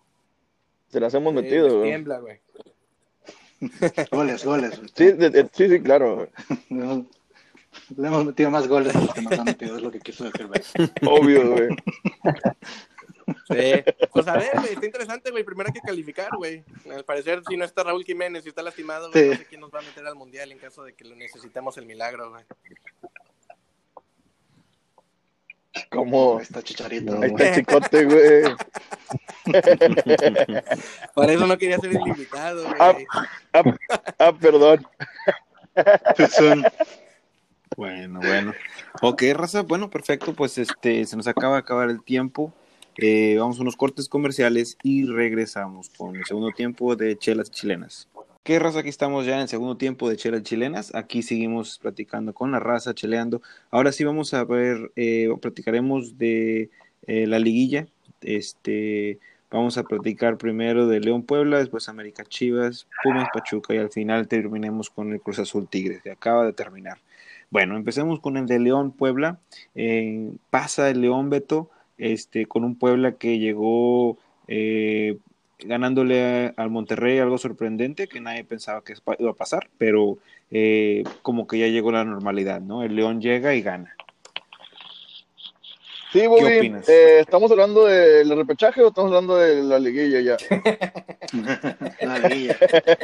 Se 0.88 1.00
las 1.00 1.12
hemos 1.14 1.32
Eh, 1.32 1.36
metido, 1.42 1.68
güey. 1.78 1.90
tiembla, 1.90 2.18
güey. 2.20 2.40
Goles, 4.12 4.44
goles. 4.44 4.80
Sí, 4.94 5.12
de- 5.12 5.30
de- 5.30 5.48
sí, 5.52 5.68
sí, 5.68 5.80
claro. 5.80 6.28
güey. 6.68 7.04
Le 7.96 8.08
hemos 8.08 8.24
metido 8.24 8.50
más 8.50 8.66
goles 8.66 8.92
de 8.92 9.00
los 9.00 9.14
que 9.14 9.22
nos 9.22 9.38
han 9.38 9.44
metido, 9.44 9.76
es 9.76 9.82
lo 9.82 9.90
que 9.90 10.00
quiso 10.00 10.24
decir. 10.24 10.46
güey. 10.46 10.60
Obvio, 11.06 11.50
güey. 11.52 11.68
Sí. 13.46 13.82
Pues 14.12 14.26
a 14.26 14.36
ver, 14.38 14.50
güey, 14.54 14.72
está 14.72 14.86
interesante, 14.86 15.30
güey. 15.30 15.44
Primero 15.44 15.68
hay 15.68 15.74
que 15.74 15.86
calificar, 15.86 16.30
güey. 16.36 16.64
Al 16.90 17.04
parecer, 17.04 17.42
si 17.48 17.56
no 17.56 17.64
está 17.64 17.84
Raúl 17.84 18.04
Jiménez, 18.04 18.42
si 18.42 18.48
está 18.48 18.62
lastimado, 18.62 19.10
güey, 19.12 19.22
Sí. 19.24 19.30
no 19.30 19.36
sé 19.36 19.46
quién 19.46 19.60
nos 19.60 19.70
va 19.72 19.78
a 19.80 19.82
meter 19.82 20.06
al 20.06 20.14
mundial 20.16 20.50
en 20.50 20.58
caso 20.58 20.82
de 20.82 20.94
que 20.94 21.04
lo 21.04 21.14
necesitemos 21.14 21.76
el 21.78 21.86
milagro, 21.86 22.30
güey. 22.30 22.44
Ahí 25.90 26.42
está 26.42 26.62
Chicharito. 26.62 27.14
No. 27.14 27.22
Ahí 27.22 27.30
está 27.30 27.54
chicote, 27.54 28.04
güey. 28.04 28.42
Por 31.14 31.30
eso 31.30 31.46
no 31.46 31.58
quería 31.58 31.78
ser 31.78 31.90
el 31.90 32.06
invitado, 32.06 32.64
Ah, 32.78 32.92
güey. 32.92 33.06
ah, 33.52 33.62
ah, 34.18 34.32
perdón. 34.38 34.86
Bueno, 37.76 38.20
bueno. 38.20 38.52
Ok, 39.02 39.22
raza, 39.34 39.62
bueno, 39.62 39.88
perfecto. 39.90 40.32
Pues 40.34 40.58
este, 40.58 41.04
se 41.06 41.16
nos 41.16 41.26
acaba 41.28 41.54
de 41.54 41.60
acabar 41.60 41.90
el 41.90 42.02
tiempo. 42.02 42.52
Eh, 42.96 43.36
vamos 43.38 43.58
a 43.58 43.62
unos 43.62 43.76
cortes 43.76 44.08
comerciales 44.08 44.76
y 44.82 45.06
regresamos 45.06 45.88
con 45.90 46.16
el 46.16 46.24
segundo 46.24 46.50
tiempo 46.50 46.96
de 46.96 47.16
Chelas 47.16 47.50
Chilenas. 47.50 48.08
¿Qué 48.48 48.58
raza? 48.58 48.78
Aquí 48.78 48.88
estamos 48.88 49.26
ya 49.26 49.34
en 49.34 49.40
el 49.40 49.48
segundo 49.48 49.76
tiempo 49.76 50.08
de 50.08 50.16
Chelas 50.16 50.42
Chilenas. 50.42 50.94
Aquí 50.94 51.22
seguimos 51.22 51.78
platicando 51.78 52.32
con 52.32 52.50
la 52.50 52.58
raza, 52.58 52.94
cheleando. 52.94 53.42
Ahora 53.70 53.92
sí 53.92 54.04
vamos 54.04 54.32
a 54.32 54.42
ver, 54.44 54.90
eh, 54.96 55.28
platicaremos 55.38 56.16
de 56.16 56.70
eh, 57.06 57.26
la 57.26 57.40
liguilla. 57.40 57.88
Este, 58.22 59.18
vamos 59.50 59.76
a 59.76 59.82
platicar 59.82 60.38
primero 60.38 60.86
de 60.86 60.98
León 60.98 61.24
Puebla, 61.24 61.58
después 61.58 61.90
América 61.90 62.24
Chivas, 62.24 62.88
Pumas 63.02 63.28
Pachuca 63.34 63.74
y 63.74 63.76
al 63.76 63.90
final 63.90 64.28
terminemos 64.28 64.88
con 64.88 65.12
el 65.12 65.20
Cruz 65.20 65.40
Azul 65.40 65.68
Tigres, 65.68 66.00
que 66.00 66.12
acaba 66.12 66.46
de 66.46 66.54
terminar. 66.54 66.96
Bueno, 67.50 67.76
empecemos 67.76 68.18
con 68.18 68.38
el 68.38 68.46
de 68.46 68.60
León 68.60 68.92
Puebla. 68.92 69.40
Eh, 69.74 70.32
pasa 70.48 70.88
el 70.88 71.02
León 71.02 71.28
Beto 71.28 71.68
este, 71.98 72.46
con 72.46 72.64
un 72.64 72.76
Puebla 72.76 73.12
que 73.12 73.38
llegó 73.38 74.16
eh, 74.46 75.18
ganándole 75.60 76.52
al 76.56 76.70
Monterrey, 76.70 77.18
algo 77.18 77.38
sorprendente 77.38 78.06
que 78.08 78.20
nadie 78.20 78.44
pensaba 78.44 78.82
que 78.82 78.94
iba 79.18 79.30
a 79.30 79.34
pasar, 79.34 79.68
pero 79.78 80.18
eh, 80.50 81.04
como 81.22 81.46
que 81.46 81.58
ya 81.58 81.66
llegó 81.66 81.90
la 81.92 82.04
normalidad, 82.04 82.60
¿no? 82.60 82.82
El 82.82 82.94
León 82.96 83.20
llega 83.20 83.54
y 83.54 83.62
gana. 83.62 83.94
Sí, 86.10 86.26
Bobby. 86.26 86.56
opinas? 86.56 86.88
eh, 86.88 87.20
¿Estamos 87.20 87.50
hablando 87.50 87.84
del 87.84 88.34
repechaje 88.34 88.80
o 88.82 88.88
estamos 88.88 89.10
hablando 89.10 89.36
de 89.36 89.62
la 89.62 89.78
liguilla 89.78 90.20
ya? 90.20 90.36
La 92.00 92.18
liguilla. 92.26 92.56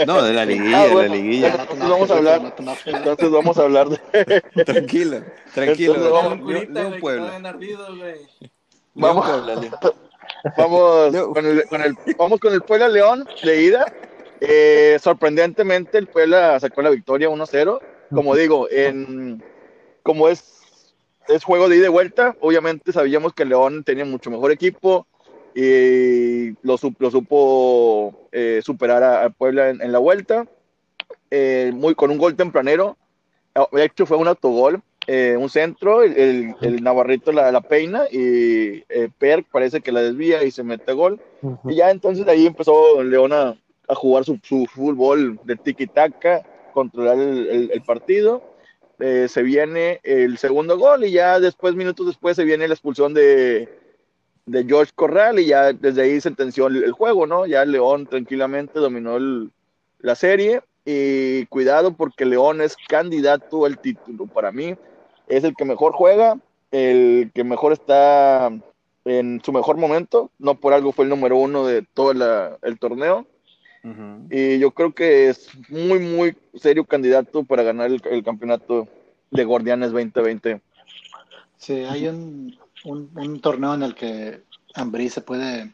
No, 0.06 0.22
de 0.22 0.32
la 0.32 0.46
liguilla, 0.46 0.80
Ah, 0.80 0.84
de 0.86 0.92
bueno. 0.94 1.08
la 1.10 1.14
liguilla. 1.20 1.48
No 1.50 1.60
Entonces 1.60 1.88
vamos 1.90 2.10
a 2.10 2.16
hablar. 2.16 2.40
no. 2.60 2.76
Entonces 2.86 3.30
vamos 3.30 3.58
a 3.58 3.62
hablar 3.62 3.88
de. 3.90 4.40
Tranquila, 4.64 5.22
tranquila. 5.52 5.94
Entonces 5.96 6.10
vamos- 6.10 7.00
Puebla. 7.00 7.38
Vamos 10.56 11.14
con 11.32 11.46
el, 11.46 11.64
con 11.68 11.80
el- 11.82 11.96
vamos 12.18 12.40
con 12.40 12.52
el 12.52 12.62
Puebla 12.62 12.88
León 12.88 13.26
de 13.42 13.62
ida. 13.62 13.86
Eh, 14.40 14.98
sorprendentemente, 15.00 15.96
el 15.98 16.06
Puebla 16.06 16.58
sacó 16.60 16.82
la 16.82 16.90
victoria 16.90 17.28
1-0. 17.30 17.80
Como 18.14 18.36
digo, 18.36 18.68
en, 18.70 19.42
como 20.02 20.28
es, 20.28 20.94
es 21.28 21.42
juego 21.42 21.68
de 21.68 21.76
ida 21.78 21.86
y 21.86 21.90
vuelta, 21.90 22.36
obviamente 22.40 22.92
sabíamos 22.92 23.32
que 23.32 23.44
León 23.44 23.82
tenía 23.84 24.04
mucho 24.04 24.30
mejor 24.30 24.52
equipo 24.52 25.06
y 25.54 26.50
lo, 26.62 26.76
lo 26.98 27.10
supo 27.10 28.28
eh, 28.32 28.60
superar 28.62 29.02
a, 29.02 29.24
a 29.24 29.30
Puebla 29.30 29.70
en, 29.70 29.80
en 29.80 29.92
la 29.92 29.98
vuelta. 29.98 30.46
Eh, 31.30 31.72
muy, 31.74 31.94
con 31.94 32.10
un 32.10 32.18
gol 32.18 32.36
tempranero. 32.36 32.96
De 33.72 33.84
hecho, 33.84 34.04
fue 34.04 34.16
un 34.16 34.28
autogol 34.28 34.82
eh, 35.06 35.36
un 35.38 35.48
centro, 35.50 36.02
el, 36.02 36.54
el- 36.60 36.82
Navarrito 36.82 37.32
la, 37.32 37.50
la 37.52 37.60
peina 37.60 38.04
y 38.10 38.84
eh, 38.88 39.08
Perk 39.18 39.46
parece 39.50 39.80
que 39.80 39.92
la 39.92 40.02
desvía 40.02 40.42
y 40.44 40.50
se 40.50 40.62
mete 40.62 40.92
gol. 40.92 41.18
Y 41.72 41.76
ya 41.76 41.90
entonces 41.90 42.24
de 42.26 42.32
ahí 42.32 42.46
empezó 42.46 43.02
León 43.02 43.32
a, 43.32 43.56
a 43.88 43.94
jugar 43.94 44.24
su, 44.24 44.38
su 44.42 44.66
fútbol 44.66 45.38
de 45.44 45.56
tiki-taka, 45.56 46.42
controlar 46.72 47.18
el, 47.18 47.46
el- 47.48 47.70
el 47.72 47.82
partido. 47.82 48.42
Eh, 49.00 49.26
se 49.28 49.42
viene 49.42 50.00
el 50.04 50.38
segundo 50.38 50.78
gol 50.78 51.04
y 51.04 51.10
ya 51.10 51.40
después, 51.40 51.74
minutos 51.74 52.06
después, 52.06 52.36
se 52.36 52.44
viene 52.44 52.68
la 52.68 52.74
expulsión 52.74 53.12
de, 53.12 53.68
de 54.46 54.64
George 54.64 54.92
Corral 54.94 55.38
y 55.40 55.46
ya 55.46 55.72
desde 55.72 56.02
ahí 56.02 56.20
sentenció 56.20 56.68
el, 56.68 56.84
el 56.84 56.92
juego, 56.92 57.26
¿no? 57.26 57.44
Ya 57.46 57.64
León 57.64 58.06
tranquilamente 58.06 58.78
dominó 58.78 59.16
el- 59.16 59.50
la 59.98 60.14
serie 60.14 60.60
y 60.84 61.46
cuidado 61.46 61.92
porque 61.94 62.24
León 62.26 62.60
es 62.60 62.76
candidato 62.88 63.64
al 63.64 63.78
título 63.78 64.26
para 64.26 64.52
mí. 64.52 64.74
Es 65.26 65.44
el 65.44 65.54
que 65.54 65.64
mejor 65.64 65.92
juega, 65.92 66.38
el 66.70 67.30
que 67.34 67.44
mejor 67.44 67.72
está 67.72 68.50
en 69.04 69.40
su 69.44 69.52
mejor 69.52 69.76
momento, 69.76 70.30
no 70.38 70.54
por 70.54 70.72
algo 70.72 70.92
fue 70.92 71.04
el 71.04 71.10
número 71.10 71.36
uno 71.36 71.66
de 71.66 71.82
todo 71.82 72.14
la- 72.14 72.58
el 72.62 72.78
torneo. 72.78 73.26
Y 74.30 74.58
yo 74.58 74.70
creo 74.70 74.94
que 74.94 75.28
es 75.28 75.50
muy, 75.68 75.98
muy 75.98 76.34
serio 76.54 76.84
candidato 76.86 77.44
para 77.44 77.62
ganar 77.62 77.90
el, 77.90 78.00
el 78.10 78.24
campeonato 78.24 78.88
de 79.30 79.44
Guardianes 79.44 79.92
2020. 79.92 80.62
Sí, 81.58 81.74
hay 81.84 82.08
un, 82.08 82.58
un, 82.84 83.10
un 83.14 83.40
torneo 83.40 83.74
en 83.74 83.82
el 83.82 83.94
que 83.94 84.40
Ambrí 84.74 85.10
se 85.10 85.20
puede 85.20 85.72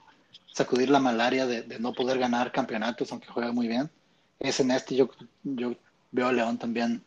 sacudir 0.53 0.91
la 0.91 0.99
malaria 0.99 1.47
de, 1.47 1.63
de 1.63 1.79
no 1.79 1.93
poder 1.93 2.19
ganar 2.19 2.51
campeonatos, 2.51 3.13
aunque 3.13 3.29
juega 3.29 3.53
muy 3.53 3.69
bien. 3.69 3.89
Es 4.41 4.59
en 4.59 4.73
este, 4.73 4.97
yo, 4.97 5.09
yo 5.45 5.75
veo 6.11 6.27
a 6.27 6.33
León 6.33 6.59
también 6.59 7.03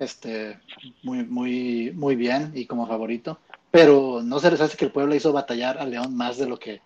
este, 0.00 0.58
muy, 1.02 1.24
muy, 1.24 1.92
muy 1.94 2.16
bien 2.16 2.52
y 2.54 2.66
como 2.66 2.86
favorito. 2.86 3.38
Pero 3.70 4.22
no 4.22 4.38
se 4.40 4.50
les 4.50 4.60
hace 4.60 4.76
que 4.76 4.86
el 4.86 4.92
pueblo 4.92 5.14
hizo 5.14 5.32
batallar 5.32 5.78
a 5.78 5.84
León 5.84 6.16
más 6.16 6.38
de 6.38 6.48
lo 6.48 6.58
que 6.58 6.80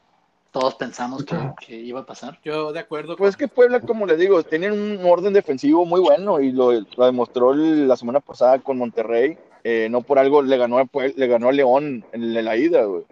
todos 0.50 0.74
pensamos 0.74 1.24
que, 1.24 1.36
que 1.64 1.76
iba 1.76 2.00
a 2.00 2.06
pasar. 2.06 2.38
Yo 2.44 2.72
de 2.72 2.80
acuerdo. 2.80 3.16
Pues 3.16 3.30
es 3.30 3.36
que 3.36 3.48
Puebla, 3.48 3.80
como 3.80 4.04
les 4.04 4.18
digo, 4.18 4.42
tienen 4.42 4.72
un 4.72 4.98
orden 5.06 5.32
defensivo 5.32 5.86
muy 5.86 6.00
bueno 6.00 6.40
y 6.40 6.52
lo, 6.52 6.72
lo 6.72 7.06
demostró 7.06 7.54
la 7.54 7.96
semana 7.96 8.20
pasada 8.20 8.58
con 8.58 8.76
Monterrey. 8.78 9.38
Eh, 9.64 9.86
no 9.90 10.02
por 10.02 10.18
algo 10.18 10.42
le 10.42 10.56
ganó 10.56 10.78
a, 10.78 10.84
Puel- 10.84 11.14
le 11.16 11.26
ganó 11.28 11.48
a 11.48 11.52
León 11.52 12.04
en, 12.12 12.44
la 12.44 12.56
ida, 12.56 12.82
güey. 12.84 13.04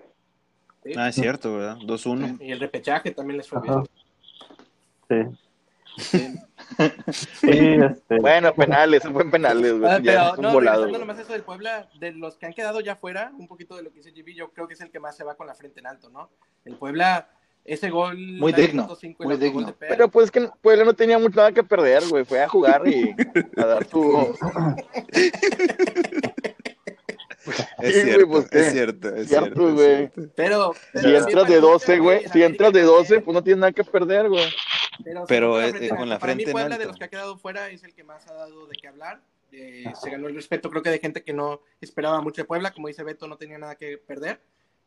Sí. 0.85 0.93
Ah, 0.97 1.09
es 1.09 1.15
cierto, 1.15 1.55
¿verdad? 1.55 1.77
2-1. 1.79 2.39
Y 2.41 2.51
el 2.51 2.59
repechaje 2.61 3.13
también 3.13 3.37
les 3.39 3.49
fue 3.49 3.59
Ajá. 3.61 3.85
bien. 5.09 5.39
Sí, 5.97 6.19
Sí. 6.19 6.35
sí, 7.13 7.49
este, 7.49 8.19
Bueno, 8.21 8.55
penales, 8.55 9.03
fue 9.03 9.23
en 9.23 9.31
penales, 9.31 9.79
güey. 9.79 9.91
Ah, 9.91 9.99
ya 9.99 10.13
pero 10.13 10.33
es 10.33 10.39
un 10.39 10.43
no, 10.43 10.53
volado, 10.53 10.87
nomás 10.87 11.19
eso 11.19 11.33
del 11.33 11.43
Puebla, 11.43 11.89
de 11.99 12.13
los 12.13 12.37
que 12.37 12.47
han 12.47 12.53
quedado 12.53 12.81
ya 12.81 12.97
fuera, 12.97 13.33
un 13.39 13.49
poquito 13.49 13.77
de 13.77 13.83
lo 13.83 13.91
que 13.91 14.01
dice 14.01 14.13
GB, 14.13 14.35
yo 14.35 14.51
creo 14.51 14.69
que 14.69 14.75
es 14.75 14.81
el 14.81 14.91
que 14.91 15.01
más 15.01 15.17
se 15.17 15.25
va 15.25 15.35
con 15.35 15.47
la 15.47 15.55
frente 15.55 15.81
en 15.81 15.87
alto, 15.87 16.11
¿no? 16.11 16.31
El 16.65 16.77
Puebla, 16.77 17.29
ese 17.65 17.91
gol... 17.91 18.17
Muy 18.17 18.53
digno, 18.53 18.89
muy 19.19 19.37
digno. 19.37 19.67
de. 19.67 19.73
Pero 19.73 20.09
pues 20.09 20.27
es 20.27 20.31
que 20.31 20.49
Puebla 20.61 20.85
no 20.85 20.95
tenía 20.95 21.19
mucho 21.19 21.37
nada 21.37 21.53
que 21.53 21.63
perder, 21.63 22.03
güey. 22.09 22.25
Fue 22.25 22.43
a 22.43 22.49
jugar 22.49 22.87
y 22.87 23.15
a 23.57 23.67
dar 23.67 23.87
su... 23.87 24.37
Es 27.79 27.95
Sí, 27.95 28.03
cierto, 28.03 28.27
güey, 28.27 28.43
pues, 28.43 28.53
es 28.53 28.73
cierto, 28.73 29.09
es 29.15 29.29
Cierto, 29.29 29.47
cierto. 29.47 29.69
es 29.69 29.75
güey. 29.75 29.97
cierto. 30.11 30.33
Pero, 30.37 30.75
Si 30.95 31.15
entras 31.15 31.49
de 31.49 31.55
para 31.61 31.61
12, 31.61 31.99
mucha, 31.99 32.03
güey, 32.03 32.29
si 32.29 32.43
entras 32.43 32.73
de 32.73 32.81
América 32.81 32.97
12, 32.97 33.03
también, 33.09 33.25
pues 33.25 33.35
no 33.35 33.45
tienes 33.45 33.61
nada 33.61 33.73
que 33.73 33.85
perder, 33.85 34.29
güey. 34.29 34.45
Pero, 35.05 35.25
Pero, 35.27 35.51
con 35.51 35.61
la 35.61 35.67
eh, 35.67 35.71
frente 35.71 35.89
en 35.89 35.97
con 35.97 36.09
la. 36.09 36.19
Para 36.19 36.35
mí, 36.35 36.45
frente 36.45 36.51
en 36.51 36.53
Puebla, 36.53 36.79
de 36.79 36.85
los 36.87 36.97
que 36.97 37.05
ha 37.05 37.09
quedado 37.09 37.39
fuera, 37.39 37.71
es 37.71 37.83
el 37.85 37.95
que 37.95 38.05
más 38.05 38.27
ha 38.29 38.35
dado 38.35 38.67
de 38.67 38.77
qué 38.81 38.89
hablar. 38.89 39.23
Eh, 39.53 39.85
se 40.01 40.11
ganó 40.11 40.29
el 40.29 40.35
respeto, 40.35 40.71
creo 40.71 40.83
que 40.83 40.91
de 40.91 40.99
gente 40.99 41.23
que 41.25 41.33
no 41.33 41.63
esperaba 41.81 42.21
mucho 42.21 42.43
de 42.43 42.47
Puebla. 42.47 42.73
Como 42.73 42.89
dice 42.89 43.03
Beto, 43.03 43.27
no 43.27 43.37
tenía 43.37 43.59
nada 43.59 43.75
que 43.77 43.99
perder. 43.99 44.41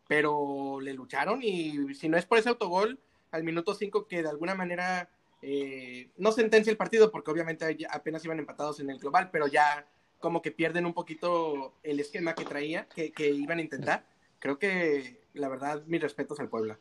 Pero 0.07 0.79
le 0.81 0.93
lucharon 0.93 1.39
y 1.41 1.93
si 1.95 2.09
no 2.09 2.17
es 2.17 2.25
por 2.25 2.37
ese 2.37 2.49
autogol, 2.49 2.99
al 3.31 3.43
minuto 3.43 3.73
5 3.73 4.05
que 4.07 4.21
de 4.21 4.29
alguna 4.29 4.53
manera 4.53 5.09
eh, 5.41 6.09
no 6.17 6.31
sentencia 6.31 6.71
el 6.71 6.77
partido, 6.77 7.09
porque 7.11 7.31
obviamente 7.31 7.77
apenas 7.89 8.23
iban 8.25 8.39
empatados 8.39 8.79
en 8.79 8.89
el 8.89 8.99
global, 8.99 9.29
pero 9.31 9.47
ya 9.47 9.85
como 10.23 10.41
que 10.41 10.51
pierden 10.53 10.86
un 10.86 10.93
poquito 10.93 11.73
el 11.83 11.99
esquema 11.99 12.33
que 12.33 12.45
traía, 12.45 12.88
que, 12.88 13.12
que 13.12 13.29
iban 13.29 13.57
a 13.57 13.62
intentar. 13.62 14.05
Creo 14.39 14.57
que 14.57 15.19
la 15.33 15.49
verdad, 15.49 15.83
mis 15.86 16.01
respetos 16.01 16.39
al 16.39 16.47
Puebla. 16.47 16.79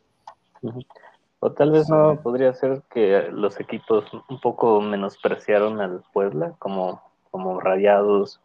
o 1.41 1.51
tal 1.51 1.73
vez 1.73 1.89
no 1.89 2.21
podría 2.23 2.55
ser 2.55 2.83
que 2.89 3.31
los 3.33 3.59
equipos 3.59 4.05
un 4.29 4.41
poco 4.41 4.81
menospreciaron 4.81 5.81
al 5.81 6.05
Puebla, 6.13 6.55
como, 6.61 7.03
como 7.33 7.59
Rayados, 7.59 8.41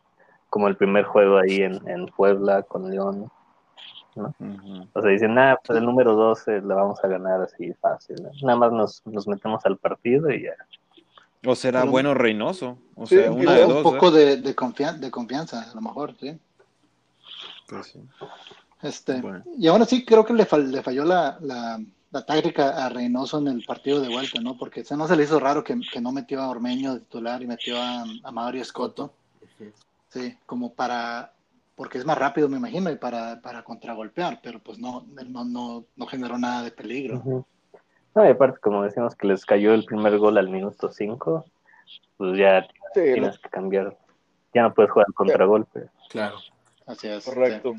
como 0.50 0.68
el 0.68 0.76
primer 0.76 1.06
juego 1.06 1.38
ahí 1.38 1.58
en, 1.58 1.88
en 1.88 2.08
Puebla 2.08 2.64
con 2.64 2.90
León. 2.90 3.30
Ujú. 4.16 4.88
O 4.94 5.02
sea, 5.04 5.12
dicen, 5.12 5.36
nada, 5.36 5.60
pues 5.64 5.78
el 5.78 5.86
número 5.86 6.16
12 6.16 6.62
la 6.62 6.74
vamos 6.74 7.04
a 7.04 7.08
ganar 7.08 7.40
así 7.44 7.72
fácil. 7.74 8.16
¿no? 8.24 8.32
Nada 8.42 8.58
más 8.58 8.72
nos, 8.72 9.06
nos 9.06 9.28
metemos 9.28 9.64
al 9.64 9.78
partido 9.78 10.32
y 10.32 10.46
ya. 10.46 10.56
O 11.50 11.56
será 11.56 11.82
Pero- 11.82 11.92
bueno 11.92 12.14
Reynoso. 12.14 12.78
O 12.96 13.06
Sí, 13.08 13.16
sea, 13.16 13.32
un 13.32 13.42
una 13.42 13.54
de 13.54 13.66
un 13.66 13.74
dos. 13.76 13.84
poco 13.84 14.10
¿eh? 14.10 14.12
de, 14.26 14.38
de, 14.38 14.56
confian- 14.56 15.00
de 15.00 15.10
confianza, 15.10 15.70
a 15.72 15.74
lo 15.74 15.82
mejor, 15.82 16.16
sí. 16.20 16.38
Pues 17.68 17.88
sí. 17.88 18.00
Este, 18.82 19.22
Bueno. 19.22 19.44
Y 19.58 19.68
aún 19.68 19.82
así 19.82 20.04
creo 20.06 20.26
que 20.26 20.34
le, 20.34 20.46
fal- 20.48 20.68
le 20.70 20.82
falló 20.84 21.04
la, 21.06 21.38
la, 21.42 21.80
la 22.12 22.26
táctica 22.26 22.86
a 22.86 22.90
Reynoso 22.90 23.40
en 23.40 23.48
el 23.48 23.64
partido 23.66 24.02
de 24.02 24.10
vuelta, 24.10 24.40
¿no? 24.42 24.58
Porque 24.58 24.84
se 24.84 24.96
no 24.98 25.08
se 25.08 25.16
le 25.16 25.24
hizo 25.24 25.40
raro 25.40 25.64
que, 25.64 25.80
que 25.92 26.02
no 26.02 26.12
metió 26.12 26.42
a 26.42 26.50
Ormeño 26.50 26.94
de 26.94 27.00
titular 27.02 27.42
y 27.42 27.48
metió 27.48 27.82
a, 27.82 28.04
a 28.24 28.32
Mario 28.32 28.62
Escoto. 28.62 29.14
Sí, 30.10 30.36
como 30.46 30.74
para, 30.74 31.34
porque 31.76 31.98
es 31.98 32.06
más 32.06 32.18
rápido, 32.18 32.48
me 32.48 32.58
imagino, 32.58 32.90
y 32.90 32.96
para, 32.96 33.42
para 33.42 33.64
contragolpear, 33.64 34.40
pero 34.42 34.60
pues 34.60 34.80
no, 34.80 35.06
no, 35.28 35.44
no, 35.44 35.86
no 35.96 36.06
generó 36.08 36.38
nada 36.38 36.64
de 36.64 36.72
peligro. 36.72 37.18
Ujú. 37.18 37.46
No, 38.18 38.26
y 38.26 38.30
aparte, 38.30 38.58
como 38.60 38.82
decimos 38.82 39.16
que 39.16 39.28
les 39.28 39.46
cayó 39.46 39.76
el 39.76 39.86
primer 39.86 40.18
gol 40.18 40.40
al 40.40 40.50
minuto 40.50 40.92
5, 40.92 41.46
pues 42.18 42.36
ya 42.36 42.64
Sí, 42.96 43.02
tienes 43.14 43.38
que 43.38 43.48
cambiar. 43.48 43.96
Ya 44.56 44.64
no 44.64 44.74
puedes 44.74 44.92
jugar 44.92 45.06
contragolpe. 45.14 45.82
Claro. 46.10 46.38
Así 46.88 47.08
es. 47.08 47.24
correcto. 47.24 47.76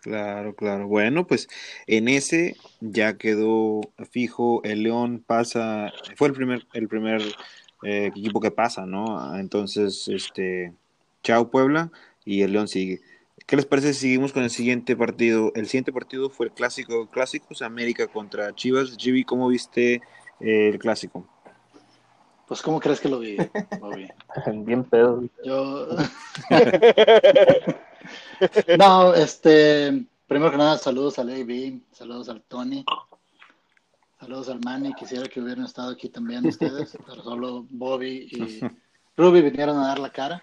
Claro, 0.00 0.54
claro. 0.54 0.88
Bueno, 0.88 1.26
pues 1.26 1.46
en 1.86 2.08
ese 2.08 2.56
ya 2.80 3.18
quedó 3.18 3.82
fijo. 4.10 4.62
El 4.64 4.84
León 4.84 5.22
pasa, 5.26 5.92
fue 6.16 6.28
el 6.28 6.34
primer, 6.34 6.66
el 6.72 6.88
primer 6.88 7.20
eh, 7.82 8.06
equipo 8.06 8.40
que 8.40 8.50
pasa, 8.50 8.86
¿no? 8.86 9.36
Entonces, 9.36 10.08
este, 10.08 10.72
chao 11.22 11.50
Puebla 11.50 11.92
y 12.24 12.40
el 12.40 12.52
León 12.52 12.66
sigue. 12.66 13.02
¿Qué 13.46 13.56
les 13.56 13.66
parece 13.66 13.94
si 13.94 14.00
seguimos 14.00 14.32
con 14.32 14.42
el 14.42 14.50
siguiente 14.50 14.96
partido? 14.96 15.52
El 15.54 15.66
siguiente 15.66 15.92
partido 15.92 16.30
fue 16.30 16.46
el 16.46 16.52
clásico 16.52 17.08
clásicos, 17.08 17.62
América 17.62 18.06
contra 18.06 18.54
Chivas. 18.54 18.96
Gibi, 18.96 19.24
¿cómo 19.24 19.48
viste 19.48 20.00
eh, 20.40 20.68
el 20.68 20.78
clásico? 20.78 21.26
Pues, 22.52 22.60
¿cómo 22.60 22.80
crees 22.80 23.00
que 23.00 23.08
lo 23.08 23.18
vi, 23.18 23.38
Bobby? 23.80 24.10
Bien 24.66 24.84
pedo. 24.84 25.24
Yo. 25.42 25.88
no, 28.78 29.14
este. 29.14 30.04
Primero 30.26 30.50
que 30.50 30.58
nada, 30.58 30.76
saludos 30.76 31.18
al 31.18 31.30
AB, 31.30 31.80
saludos 31.92 32.28
al 32.28 32.42
Tony, 32.42 32.84
saludos 34.20 34.50
al 34.50 34.60
Manny. 34.60 34.92
Quisiera 34.92 35.26
que 35.28 35.40
hubieran 35.40 35.64
estado 35.64 35.92
aquí 35.92 36.10
también 36.10 36.46
ustedes, 36.46 36.94
pero 37.06 37.22
solo 37.22 37.66
Bobby 37.70 38.28
y 38.30 38.60
Ruby 39.16 39.40
vinieron 39.40 39.78
a 39.78 39.86
dar 39.86 39.98
la 39.98 40.12
cara. 40.12 40.42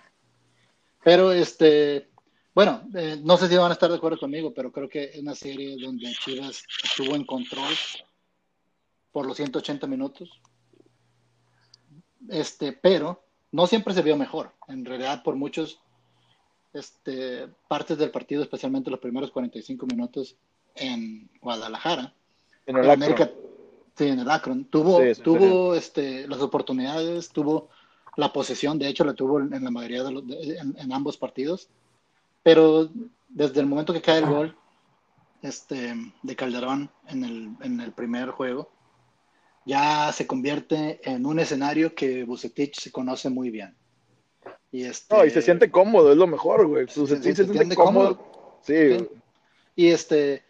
Pero, 1.04 1.32
este. 1.32 2.09
Bueno, 2.60 2.82
eh, 2.94 3.18
no 3.24 3.38
sé 3.38 3.48
si 3.48 3.56
van 3.56 3.70
a 3.70 3.74
estar 3.74 3.90
de 3.90 3.96
acuerdo 3.96 4.20
conmigo, 4.20 4.54
pero 4.54 4.70
creo 4.70 4.90
que 4.90 5.06
es 5.06 5.20
una 5.20 5.34
serie 5.34 5.78
donde 5.82 6.12
Chivas 6.12 6.62
estuvo 6.84 7.16
en 7.16 7.26
control 7.26 7.74
por 9.14 9.26
los 9.26 9.38
180 9.38 9.88
minutos. 9.88 10.30
Este, 12.28 12.74
pero 12.74 13.24
no 13.54 13.66
siempre 13.66 13.94
se 13.94 14.02
vio 14.02 14.18
mejor. 14.18 14.52
En 14.68 14.84
realidad, 14.84 15.24
por 15.24 15.38
muchos 15.38 15.80
este, 16.74 17.48
partes 17.70 17.98
del 17.98 18.12
partido, 18.12 18.42
especialmente 18.44 18.92
los 18.92 19.00
primeros 19.00 19.32
45 19.32 19.86
minutos 19.86 20.36
en 20.76 21.30
Guadalajara, 21.42 22.14
En 22.66 22.76
el 22.76 22.84
el 22.84 22.90
Akron. 22.90 23.04
América, 23.06 23.32
sí, 23.96 24.06
en 24.06 24.20
el 24.20 24.30
Akron, 24.30 24.66
tuvo, 24.66 25.00
Sí, 25.16 25.22
tuvo 25.22 25.76
este, 25.76 26.28
las 26.28 26.42
oportunidades, 26.42 27.30
tuvo 27.30 27.70
la 28.18 28.34
posesión, 28.34 28.78
de 28.78 28.90
hecho 28.90 29.06
la 29.06 29.14
tuvo 29.14 29.40
en, 29.40 29.54
en 29.54 29.64
la 29.64 29.72
mayoría 29.72 30.04
de 30.04 30.12
los, 30.12 30.28
de- 30.28 30.58
en, 30.58 30.76
en 30.78 30.92
ambos 30.92 31.16
partidos, 31.16 31.70
pero 32.50 32.90
desde 33.28 33.60
el 33.60 33.68
momento 33.68 33.94
que 33.94 34.02
cae 34.02 34.18
el 34.20 34.26
gol 34.26 34.58
este, 35.44 35.94
de 36.24 36.36
Calderón 36.36 36.90
en 37.08 37.24
el, 37.24 37.50
en 37.62 37.80
el 37.80 37.92
primer 37.92 38.30
juego, 38.32 38.72
ya 39.68 40.12
se 40.12 40.26
convierte 40.26 41.00
en 41.04 41.28
un 41.28 41.38
escenario 41.40 41.94
que 41.94 42.24
Bucetich 42.24 42.80
se 42.80 42.92
conoce 42.92 43.30
muy 43.30 43.52
bien. 43.52 43.76
Y, 44.72 44.84
este, 44.84 45.16
No, 45.16 45.24
y 45.26 45.30
se 45.30 45.44
siente 45.44 45.70
cómodo, 45.70 46.12
es 46.12 46.18
lo 46.18 46.26
mejor, 46.26 46.66
güey. 46.68 46.88
Se 46.88 47.06
se 47.06 47.22
siente 47.46 47.76
cómodo. 47.76 48.60
Sí. 48.64 49.08
Y 49.76 49.88
este 49.90 50.44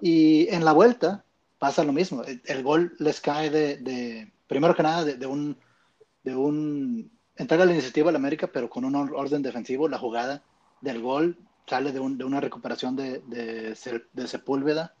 y 0.00 0.48
en 0.48 0.64
la 0.64 0.72
vuelta 0.72 1.24
pasa 1.58 1.84
lo 1.84 1.92
mismo. 1.92 2.22
El, 2.24 2.40
el 2.46 2.62
gol 2.62 2.94
les 2.98 3.20
cae 3.20 3.50
de, 3.50 3.76
de- 3.76 4.32
primero 4.46 4.74
que 4.74 4.82
nada 4.82 5.04
de, 5.04 5.16
de 5.16 5.26
un 5.26 5.58
de 6.22 6.34
un 6.34 7.10
entrega 7.36 7.66
la 7.66 7.72
iniciativa 7.72 8.08
al 8.08 8.16
América, 8.16 8.46
pero 8.46 8.70
con 8.70 8.84
un 8.86 8.94
or- 8.94 9.14
orden 9.14 9.42
defensivo. 9.42 9.88
La 9.88 9.98
jugada 9.98 10.42
del 10.84 11.00
gol 11.00 11.36
sale 11.66 11.92
de, 11.92 11.98
un- 12.00 12.18
de 12.18 12.24
una 12.24 12.40
recuperación 12.40 12.94
de, 12.94 13.20
de, 13.26 13.74
de 14.12 14.28
Sepúlveda, 14.28 14.94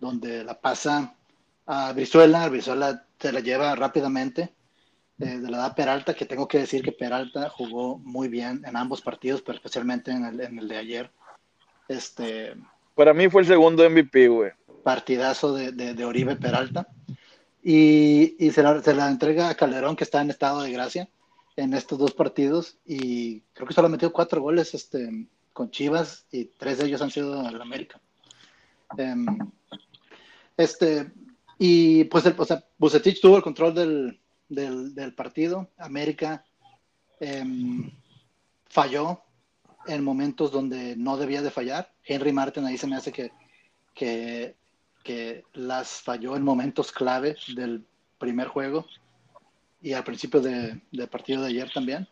donde 0.00 0.42
la 0.44 0.60
pasa 0.60 1.14
a 1.66 1.92
Brizuela. 1.92 2.48
Brizuela 2.48 3.04
se 3.18 3.32
la 3.32 3.40
lleva 3.40 3.74
rápidamente. 3.76 4.52
eh, 5.22 5.38
de 5.38 5.50
la 5.50 5.58
edad 5.58 5.74
Peralta, 5.76 6.14
que 6.14 6.24
tengo 6.24 6.48
que 6.48 6.60
decir 6.60 6.82
que 6.82 6.92
Peralta 6.92 7.50
jugó 7.50 7.98
muy 7.98 8.28
bien 8.28 8.62
en 8.66 8.74
ambos 8.74 9.02
partidos, 9.02 9.42
pero 9.42 9.56
especialmente 9.56 10.10
en 10.10 10.24
el, 10.24 10.40
en 10.40 10.58
el 10.58 10.66
de 10.66 10.78
ayer. 10.78 11.10
Este, 11.88 12.54
Para 12.94 13.12
mí 13.12 13.28
fue 13.28 13.42
el 13.42 13.46
segundo 13.48 13.84
MVP, 13.88 14.28
güey. 14.28 14.52
partidazo 14.82 15.52
de 15.54 16.04
Oribe 16.06 16.36
Peralta. 16.36 16.86
Y, 17.62 18.34
y 18.42 18.50
se, 18.52 18.62
la, 18.62 18.80
se 18.82 18.94
la 18.94 19.10
entrega 19.10 19.50
a 19.50 19.54
Calderón, 19.54 19.94
que 19.94 20.04
está 20.04 20.22
en 20.22 20.30
estado 20.30 20.62
de 20.62 20.72
gracia 20.72 21.06
en 21.60 21.74
estos 21.74 21.98
dos 21.98 22.12
partidos. 22.12 22.78
Y 22.86 23.40
creo 23.52 23.66
que 23.66 23.74
solo 23.74 23.86
ha 23.86 23.90
metido 23.90 24.12
cuatro 24.12 24.40
goles 24.40 24.74
este, 24.74 25.28
con 25.52 25.70
Chivas 25.70 26.26
y 26.32 26.46
tres 26.46 26.78
de 26.78 26.86
ellos 26.86 27.02
han 27.02 27.10
sido 27.10 27.40
al 27.46 27.60
América. 27.60 28.00
Em, 28.96 29.26
este, 30.56 31.12
y 31.58 32.04
pues, 32.04 32.26
el, 32.26 32.34
o 32.36 32.44
sea, 32.44 32.64
Bucetich 32.78 33.20
tuvo 33.20 33.36
el 33.36 33.42
control 33.42 33.74
del, 33.74 34.20
del, 34.48 34.94
del 34.94 35.14
partido. 35.14 35.68
América 35.78 36.44
em, 37.20 37.90
falló 38.66 39.22
en 39.86 40.04
momentos 40.04 40.50
donde 40.52 40.96
no 40.96 41.16
debía 41.16 41.42
de 41.42 41.50
fallar. 41.50 41.92
Henry 42.04 42.32
Martin 42.32 42.64
ahí 42.64 42.78
se 42.78 42.86
me 42.86 42.96
hace 42.96 43.12
que, 43.12 43.30
que, 43.94 44.56
que 45.02 45.44
las 45.54 46.00
falló 46.02 46.36
en 46.36 46.42
momentos 46.42 46.92
clave 46.92 47.36
del 47.54 47.84
primer 48.18 48.48
juego 48.48 48.86
y 49.82 49.92
al 49.92 50.04
principio 50.04 50.40
de- 50.40 50.80
del 50.90 51.08
partido 51.08 51.42
de 51.42 51.48
ayer 51.48 51.70
también. 51.72 52.06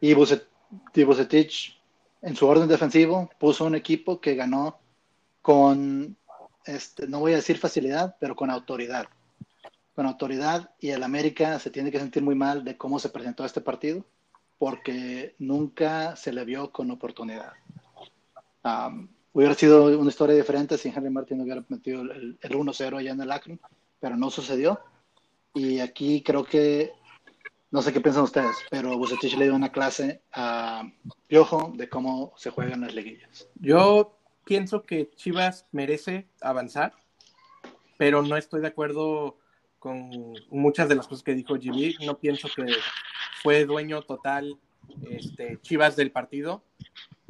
Y, 0.00 0.14
Bucet- 0.14 0.46
y 0.94 1.04
Bucetich, 1.04 1.78
en 2.22 2.36
su 2.36 2.46
orden 2.46 2.68
defensivo, 2.68 3.30
puso 3.38 3.64
un 3.64 3.74
equipo 3.74 4.20
que 4.20 4.34
ganó 4.34 4.78
con 5.40 6.16
este, 6.64 7.08
no 7.08 7.18
voy 7.18 7.32
a 7.32 7.36
decir 7.36 7.58
facilidad, 7.58 8.16
pero 8.20 8.36
con 8.36 8.48
autoridad. 8.50 9.06
Con 9.96 10.06
autoridad 10.06 10.70
y 10.78 10.90
el 10.90 11.02
América 11.02 11.58
se 11.58 11.70
tiene 11.70 11.90
que 11.90 11.98
sentir 11.98 12.22
muy 12.22 12.34
mal 12.36 12.64
de 12.64 12.76
cómo 12.76 12.98
se 13.00 13.08
presentó 13.08 13.44
este 13.44 13.60
partido, 13.60 14.04
porque 14.58 15.34
nunca 15.40 16.14
se 16.14 16.32
le 16.32 16.44
vio 16.44 16.70
con 16.70 16.90
oportunidad. 16.92 17.52
Um, 18.64 19.08
hubiera 19.32 19.54
sido 19.54 19.98
una 19.98 20.08
historia 20.08 20.36
diferente 20.36 20.78
si 20.78 20.88
Henry 20.88 21.10
Martin 21.10 21.40
hubiera 21.40 21.64
metido 21.68 22.02
el, 22.02 22.38
el 22.40 22.52
1-0 22.52 22.98
allá 22.98 23.10
en 23.10 23.20
el 23.20 23.32
Akron, 23.32 23.60
pero 23.98 24.16
no 24.16 24.30
sucedió. 24.30 24.80
Y 25.54 25.80
aquí 25.80 26.22
creo 26.22 26.44
que, 26.44 26.92
no 27.70 27.82
sé 27.82 27.92
qué 27.92 28.00
piensan 28.00 28.24
ustedes, 28.24 28.56
pero 28.70 28.96
Bucetich 28.96 29.36
le 29.36 29.44
dio 29.44 29.54
una 29.54 29.72
clase 29.72 30.22
a 30.32 30.90
Piojo 31.28 31.72
de 31.76 31.88
cómo 31.88 32.32
se 32.36 32.50
juegan 32.50 32.80
las 32.80 32.94
liguillas. 32.94 33.48
Yo 33.56 34.18
pienso 34.44 34.82
que 34.82 35.10
Chivas 35.14 35.66
merece 35.72 36.28
avanzar, 36.40 36.94
pero 37.98 38.22
no 38.22 38.36
estoy 38.36 38.60
de 38.60 38.68
acuerdo 38.68 39.38
con 39.78 40.10
muchas 40.50 40.88
de 40.88 40.94
las 40.94 41.06
cosas 41.06 41.24
que 41.24 41.34
dijo 41.34 41.54
GB. 41.54 42.04
No 42.06 42.18
pienso 42.18 42.48
que 42.54 42.66
fue 43.42 43.64
dueño 43.64 44.02
total 44.02 44.58
este, 45.08 45.60
Chivas 45.60 45.96
del 45.96 46.12
partido. 46.12 46.62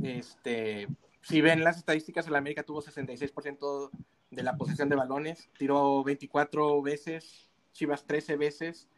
Este, 0.02 0.86
si 1.22 1.40
ven 1.40 1.64
las 1.64 1.78
estadísticas, 1.78 2.26
el 2.26 2.34
América 2.34 2.62
tuvo 2.62 2.82
66% 2.82 3.90
de 4.30 4.42
la 4.42 4.56
posesión 4.56 4.88
de 4.88 4.96
balones, 4.96 5.48
tiró 5.58 6.02
24 6.02 6.82
veces, 6.82 7.48
Chivas 7.72 8.06
13 8.06 8.36
veces. 8.36 8.88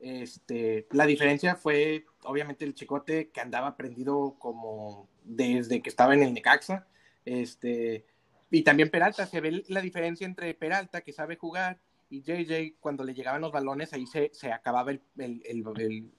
Este, 0.00 0.86
la 0.92 1.06
diferencia 1.06 1.56
fue 1.56 2.06
obviamente 2.22 2.64
el 2.64 2.74
Chicote 2.74 3.30
que 3.30 3.40
andaba 3.40 3.76
prendido 3.76 4.36
como 4.38 5.08
desde 5.24 5.82
que 5.82 5.88
estaba 5.88 6.14
en 6.14 6.22
el 6.22 6.32
Necaxa. 6.32 6.86
Este, 7.24 8.04
y 8.50 8.62
también 8.62 8.90
Peralta, 8.90 9.26
se 9.26 9.40
ve 9.40 9.64
la 9.68 9.80
diferencia 9.80 10.26
entre 10.26 10.54
Peralta 10.54 11.00
que 11.02 11.12
sabe 11.12 11.36
jugar 11.36 11.80
y 12.10 12.22
JJ 12.22 12.76
cuando 12.80 13.04
le 13.04 13.12
llegaban 13.12 13.42
los 13.42 13.52
balones 13.52 13.92
ahí 13.92 14.06
se, 14.06 14.30
se 14.32 14.50
acababa 14.50 14.92
el, 14.92 15.02
el, 15.18 15.42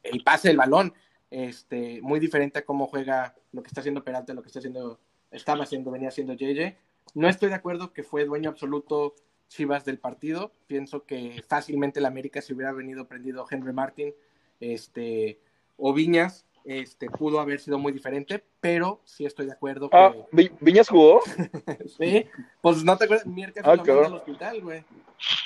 el, 0.03 0.23
pase 0.23 0.49
del 0.49 0.57
balón. 0.57 0.93
Este, 1.31 2.01
muy 2.01 2.19
diferente 2.19 2.59
a 2.59 2.65
cómo 2.65 2.87
juega 2.87 3.35
lo 3.51 3.61
que 3.61 3.67
está 3.67 3.81
haciendo 3.81 4.03
Peralta, 4.03 4.33
lo 4.33 4.41
que 4.41 4.47
está 4.47 4.59
haciendo, 4.59 4.99
estaba 5.31 5.63
haciendo, 5.63 5.91
venía 5.91 6.09
haciendo 6.09 6.33
JJ. 6.33 6.75
No 7.15 7.27
estoy 7.27 7.49
de 7.49 7.55
acuerdo 7.55 7.93
que 7.93 8.03
fue 8.03 8.25
dueño 8.25 8.49
absoluto 8.49 9.15
Chivas 9.49 9.83
del 9.83 9.99
partido. 9.99 10.53
Pienso 10.67 11.03
que 11.03 11.43
fácilmente 11.47 11.99
el 11.99 12.05
América 12.05 12.41
se 12.41 12.53
hubiera 12.53 12.71
venido 12.71 13.07
prendido 13.07 13.45
Henry 13.49 13.73
Martin 13.73 14.13
este, 14.59 15.39
o 15.77 15.93
Viñas, 15.93 16.45
este, 16.65 17.09
pudo 17.09 17.39
haber 17.39 17.59
sido 17.59 17.79
muy 17.79 17.91
diferente, 17.91 18.43
pero 18.59 19.01
sí 19.03 19.25
estoy 19.25 19.47
de 19.47 19.53
acuerdo. 19.53 19.89
Que... 19.89 19.97
Ah, 19.97 20.13
¿Viñas 20.59 20.89
jugó? 20.89 21.21
sí, 21.97 22.25
pues 22.61 22.83
no 22.83 22.97
te 22.97 23.05
acuerdas, 23.05 23.25
Mierda 23.25 23.61
ah, 23.63 23.75
lo 23.75 24.05
al 24.05 24.13
hospital, 24.13 24.61
güey. 24.61 24.83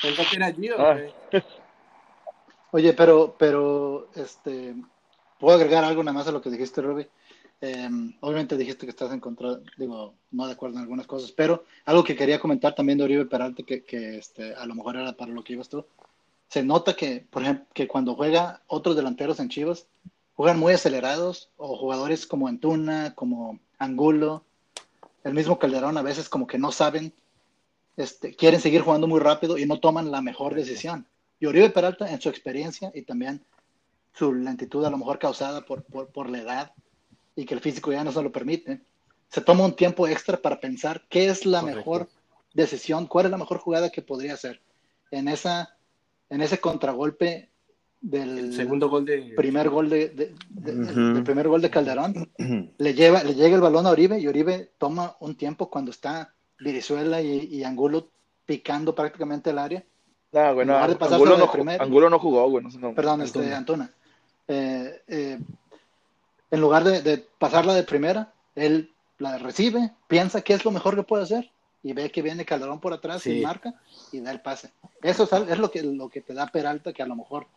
Pensó 0.02 0.24
que 0.30 0.36
era 0.36 0.52
Gio, 0.52 0.76
ah. 0.80 0.94
güey. 0.94 1.44
Oye, 2.72 2.94
pero, 2.94 3.36
pero, 3.38 4.10
este, 4.16 4.76
puedo 5.40 5.56
agregar 5.56 5.84
algo 5.84 6.04
nada 6.04 6.18
más 6.18 6.28
a 6.28 6.32
lo 6.32 6.42
que 6.42 6.50
dijiste, 6.50 6.82
Robbie. 6.82 7.08
Eh, 7.66 7.90
obviamente 8.20 8.58
dijiste 8.58 8.86
que 8.86 8.90
estás 8.90 9.14
en 9.14 9.22
contra, 9.22 9.58
digo, 9.78 10.16
no 10.32 10.48
de 10.48 10.52
acuerdo 10.52 10.76
en 10.76 10.82
algunas 10.82 11.08
cosas, 11.08 11.32
pero 11.32 11.64
algo 11.86 12.04
que 12.04 12.14
quería 12.14 12.38
comentar 12.38 12.76
también 12.76 12.98
de 12.98 13.06
Oribe 13.06 13.26
Peralta, 13.26 13.64
que, 13.64 13.86
que 13.86 14.18
este, 14.18 14.54
a 14.54 14.66
lo 14.66 14.76
mejor 14.76 14.98
era 14.98 15.14
para 15.14 15.32
lo 15.32 15.46
que 15.46 15.54
ibas 15.54 15.70
tú, 15.70 15.86
se 16.50 16.62
nota 16.62 16.94
que, 16.94 17.26
por 17.30 17.42
ejemplo, 17.42 17.66
que 17.74 17.88
cuando 17.88 18.16
juega 18.16 18.62
otros 18.68 18.98
delanteros 18.98 19.40
en 19.40 19.48
Chivas, 19.48 19.88
juegan 20.36 20.60
muy 20.60 20.74
acelerados, 20.74 21.52
o 21.56 21.78
jugadores 21.78 22.28
como 22.28 22.50
Antuna, 22.50 23.16
como 23.16 23.58
Angulo, 23.78 24.44
el 25.24 25.34
mismo 25.34 25.58
Calderón, 25.58 25.98
a 25.98 26.02
veces 26.02 26.28
como 26.28 26.48
que 26.48 26.58
no 26.58 26.74
saben, 26.74 27.14
este, 27.96 28.36
quieren 28.36 28.60
seguir 28.60 28.82
jugando 28.82 29.08
muy 29.08 29.22
rápido 29.22 29.58
y 29.58 29.66
no 29.66 29.80
toman 29.80 30.12
la 30.12 30.22
mejor 30.22 30.54
decisión. 30.54 31.08
Y 31.40 31.46
Oribe 31.46 31.70
Peralta, 31.70 32.12
en 32.12 32.20
su 32.20 32.28
experiencia 32.28 32.92
y 32.94 33.04
también 33.04 33.42
su 34.14 34.34
lentitud 34.34 34.84
a 34.84 34.90
lo 34.90 34.98
mejor 34.98 35.18
causada 35.18 35.62
por, 35.62 35.84
por, 35.84 36.10
por 36.10 36.30
la 36.30 36.40
edad, 36.40 36.74
y 37.36 37.46
que 37.46 37.54
el 37.54 37.60
físico 37.62 37.92
ya 37.92 38.04
no 38.04 38.12
se 38.12 38.22
lo 38.22 38.32
permite, 38.32 38.82
se 39.30 39.42
toma 39.42 39.66
un 39.66 39.76
tiempo 39.76 40.08
extra 40.08 40.38
para 40.38 40.60
pensar 40.60 41.04
qué 41.10 41.28
es 41.28 41.46
la 41.46 41.62
Correcto. 41.62 41.78
mejor 41.80 42.10
decisión, 42.54 43.08
cuál 43.08 43.26
es 43.26 43.32
la 43.32 43.38
mejor 43.38 43.58
jugada 43.58 43.90
que 43.90 44.02
podría 44.02 44.36
hacer. 44.36 44.62
En, 45.10 45.28
esa, 45.28 45.76
en 46.30 46.42
ese 46.42 46.60
contragolpe 46.60 47.50
del 48.04 48.38
el 48.38 48.54
segundo 48.54 48.90
gol 48.90 49.06
de 49.06 49.34
primer 49.38 49.70
gol 49.70 49.90
de, 49.90 50.10
de, 50.10 50.36
de 50.50 50.72
uh 50.74 50.76
-huh. 50.76 51.18
el 51.18 51.24
primer 51.24 51.48
gol 51.48 51.62
de 51.62 51.70
Calderón 51.70 52.30
le 52.78 52.94
lleva 52.94 53.24
le 53.24 53.34
llega 53.34 53.56
el 53.56 53.62
balón 53.62 53.88
a 53.88 53.92
Oribe 53.92 54.20
y 54.20 54.28
Oribe 54.28 54.72
toma 54.78 55.16
un 55.22 55.36
tiempo 55.36 55.70
cuando 55.70 55.92
está 55.92 56.34
Virizuela 56.60 57.22
y, 57.22 57.46
y 57.46 57.64
Angulo 57.64 58.10
picando 58.46 58.94
prácticamente 58.94 59.52
el 59.52 59.58
área 59.58 59.84
no, 60.34 60.54
bueno, 60.54 60.76
Angulo 60.78 61.38
no, 61.38 61.50
primer, 61.50 61.82
Angulo 61.82 62.10
no 62.10 62.20
jugó 62.20 62.50
bueno, 62.50 62.70
no, 62.78 62.94
perdón 62.94 63.22
este 63.22 63.54
Antuna 63.54 63.90
eh, 64.50 65.02
eh, 65.08 65.40
en 66.54 66.62
lugar 66.62 66.84
de, 66.84 67.02
de, 67.02 67.18
pasarla 67.40 67.74
de 67.74 67.82
primera, 67.82 68.32
él 68.54 68.92
la 69.18 69.40
recibe, 69.40 69.92
piensa 70.08 70.42
qué 70.42 70.54
es 70.54 70.64
lo 70.64 70.70
mejor 70.70 70.96
que 70.96 71.02
puede 71.02 71.24
hacer 71.24 71.52
y 71.82 71.94
ve 71.94 72.12
que 72.12 72.22
viene 72.22 72.46
Calderón 72.46 72.80
por 72.80 72.94
atrás 72.94 73.24
sí. 73.24 73.40
y 73.40 73.42
marca 73.42 73.74
y 74.12 74.20
da 74.20 74.30
el 74.30 74.40
pase. 74.40 74.72
Eso 75.02 75.24
es, 75.24 75.50
es, 75.50 75.58
lo, 75.58 75.72
que, 75.72 75.82
lo 75.82 76.10
que 76.10 76.22
te 76.22 76.36
da 76.36 76.46
Peralta, 76.46 76.94
que 76.94 77.02
a 77.02 77.08
lo 77.08 77.16
mejor 77.16 77.48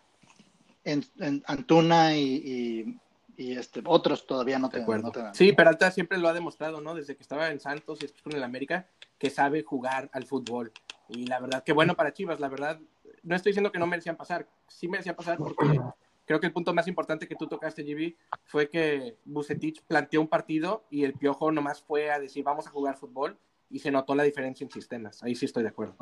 en, 0.82 1.04
en 1.18 1.42
Antuna 1.46 2.16
y, 2.16 2.96
y, 3.36 3.44
y, 3.44 3.58
este, 3.58 3.82
otros 3.84 4.26
todavía 4.26 4.58
no 4.58 4.70
te, 4.70 4.80
no 4.80 5.12
te, 5.12 5.20
dan. 5.20 5.34
Sí, 5.34 5.52
Peralta 5.52 5.90
siempre 5.90 6.16
lo 6.16 6.28
ha 6.28 6.32
demostrado, 6.32 6.80
¿no? 6.80 6.94
Desde 6.94 7.16
que 7.16 7.22
estaba 7.22 7.50
en 7.50 7.60
Santos 7.60 7.98
y 7.98 8.06
después 8.06 8.22
con 8.22 8.32
el 8.32 8.42
América, 8.42 8.86
que 9.18 9.28
sabe 9.28 9.62
jugar 9.62 10.08
al 10.14 10.24
fútbol. 10.24 10.72
Y 11.10 11.26
la 11.26 11.38
verdad, 11.38 11.62
qué 11.62 11.74
bueno 11.74 11.94
para 11.96 12.14
Chivas, 12.14 12.40
la 12.40 12.48
verdad, 12.48 12.80
no 13.24 13.36
estoy 13.36 13.50
diciendo 13.50 13.70
que 13.70 13.78
no 13.78 13.86
merecían 13.86 14.16
pasar, 14.16 14.48
sí 14.68 14.88
merecían 14.88 15.16
pasar 15.16 15.36
porque 15.36 15.78
creo 16.26 16.40
que 16.40 16.46
el 16.46 16.52
punto 16.52 16.74
más 16.74 16.88
importante 16.88 17.26
que 17.26 17.36
tú 17.36 17.46
tocaste, 17.46 17.82
GB, 17.82 18.16
fue 18.44 18.68
que 18.68 19.16
Bucetich 19.24 19.82
planteó 19.86 20.20
un 20.20 20.28
partido 20.28 20.84
y 20.90 21.04
el 21.04 21.14
Piojo 21.14 21.50
nomás 21.52 21.80
fue 21.80 22.10
a 22.10 22.18
decir 22.18 22.44
vamos 22.44 22.66
a 22.66 22.70
jugar 22.70 22.96
fútbol 22.96 23.38
y 23.70 23.78
se 23.78 23.90
notó 23.90 24.14
la 24.14 24.24
diferencia 24.24 24.64
en 24.64 24.70
sistemas. 24.70 25.22
Ahí 25.22 25.34
sí 25.34 25.46
estoy 25.46 25.62
de 25.62 25.70
acuerdo. 25.70 25.96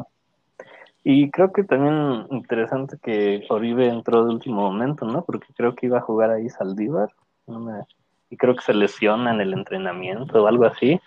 Y 1.02 1.30
creo 1.30 1.52
que 1.52 1.64
también 1.64 2.26
interesante 2.30 2.96
que 3.02 3.44
Oribe 3.50 3.88
entró 3.88 4.24
de 4.24 4.32
último 4.32 4.62
momento, 4.62 5.04
¿no? 5.04 5.22
Porque 5.22 5.52
creo 5.54 5.74
que 5.74 5.86
iba 5.86 5.98
a 5.98 6.02
jugar 6.02 6.30
ahí 6.30 6.48
Saldívar. 6.48 7.10
No 7.46 7.60
me... 7.60 7.82
Y 8.30 8.36
creo 8.38 8.56
que 8.56 8.62
se 8.62 8.72
lesiona 8.72 9.32
en 9.32 9.40
el 9.40 9.52
entrenamiento 9.52 10.42
o 10.42 10.46
algo 10.46 10.64
así. 10.64 10.98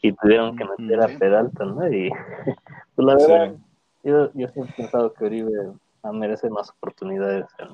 Y 0.00 0.12
tuvieron 0.12 0.56
que 0.56 0.64
meter 0.64 1.02
a 1.02 1.18
Peralta, 1.18 1.64
¿no? 1.66 1.86
Y 1.92 2.10
pues 2.96 3.06
la 3.06 3.14
verdad, 3.14 3.54
sí. 3.54 4.08
yo, 4.08 4.32
yo 4.32 4.48
siempre 4.48 4.72
he 4.72 4.82
pensado 4.82 5.12
que 5.12 5.24
Oribe 5.26 5.72
merece 6.12 6.48
más 6.50 6.70
oportunidades 6.70 7.46
en, 7.58 7.68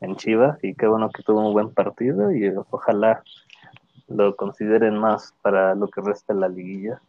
en 0.00 0.16
Chivas 0.16 0.58
y 0.62 0.74
qué 0.74 0.86
bueno 0.86 1.10
que 1.10 1.22
tuvo 1.22 1.46
un 1.46 1.52
buen 1.52 1.70
partido 1.70 2.32
y 2.32 2.52
ojalá 2.70 3.22
lo 4.08 4.36
consideren 4.36 4.96
más 4.96 5.34
para 5.42 5.74
lo 5.74 5.88
que 5.88 6.00
resta 6.00 6.34
de 6.34 6.40
la 6.40 6.48
liguilla. 6.48 7.00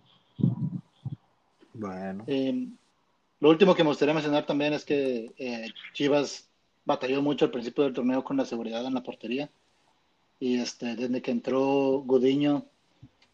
Bueno. 1.73 2.23
Eh, 2.27 2.67
lo 3.39 3.49
último 3.49 3.75
que 3.75 3.83
me 3.83 3.89
gustaría 3.89 4.13
mencionar 4.13 4.45
también 4.45 4.73
es 4.73 4.83
que 4.83 5.31
eh, 5.37 5.67
Chivas 5.93 6.49
batalló 6.85 7.21
mucho 7.21 7.45
al 7.45 7.51
principio 7.51 7.83
del 7.83 7.93
torneo 7.93 8.23
con 8.23 8.37
la 8.37 8.45
seguridad 8.45 8.85
en 8.85 8.93
la 8.93 9.03
portería 9.03 9.49
y 10.39 10.59
este 10.59 10.95
desde 10.95 11.21
que 11.21 11.31
entró 11.31 12.01
Gudiño 12.05 12.65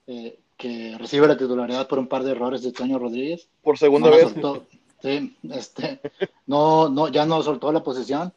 eh, 0.08 0.40
que 0.58 0.98
recibe 0.98 1.28
la 1.28 1.38
titularidad 1.38 1.88
por 1.88 2.00
un 2.00 2.08
par 2.08 2.24
de 2.24 2.32
errores 2.32 2.64
de 2.64 2.72
Toño 2.72 3.00
Rodríguez 3.00 3.48
por 3.62 3.78
segunda 3.78 4.10
no 4.10 4.16
vez 4.16 4.32
soltó, 4.32 4.66
sí, 5.02 5.38
este, 5.52 6.02
no, 6.48 6.90
no, 6.90 7.08
ya 7.10 7.26
no 7.26 7.42
soltó 7.44 7.72
la 7.72 7.84
posición 7.84 8.34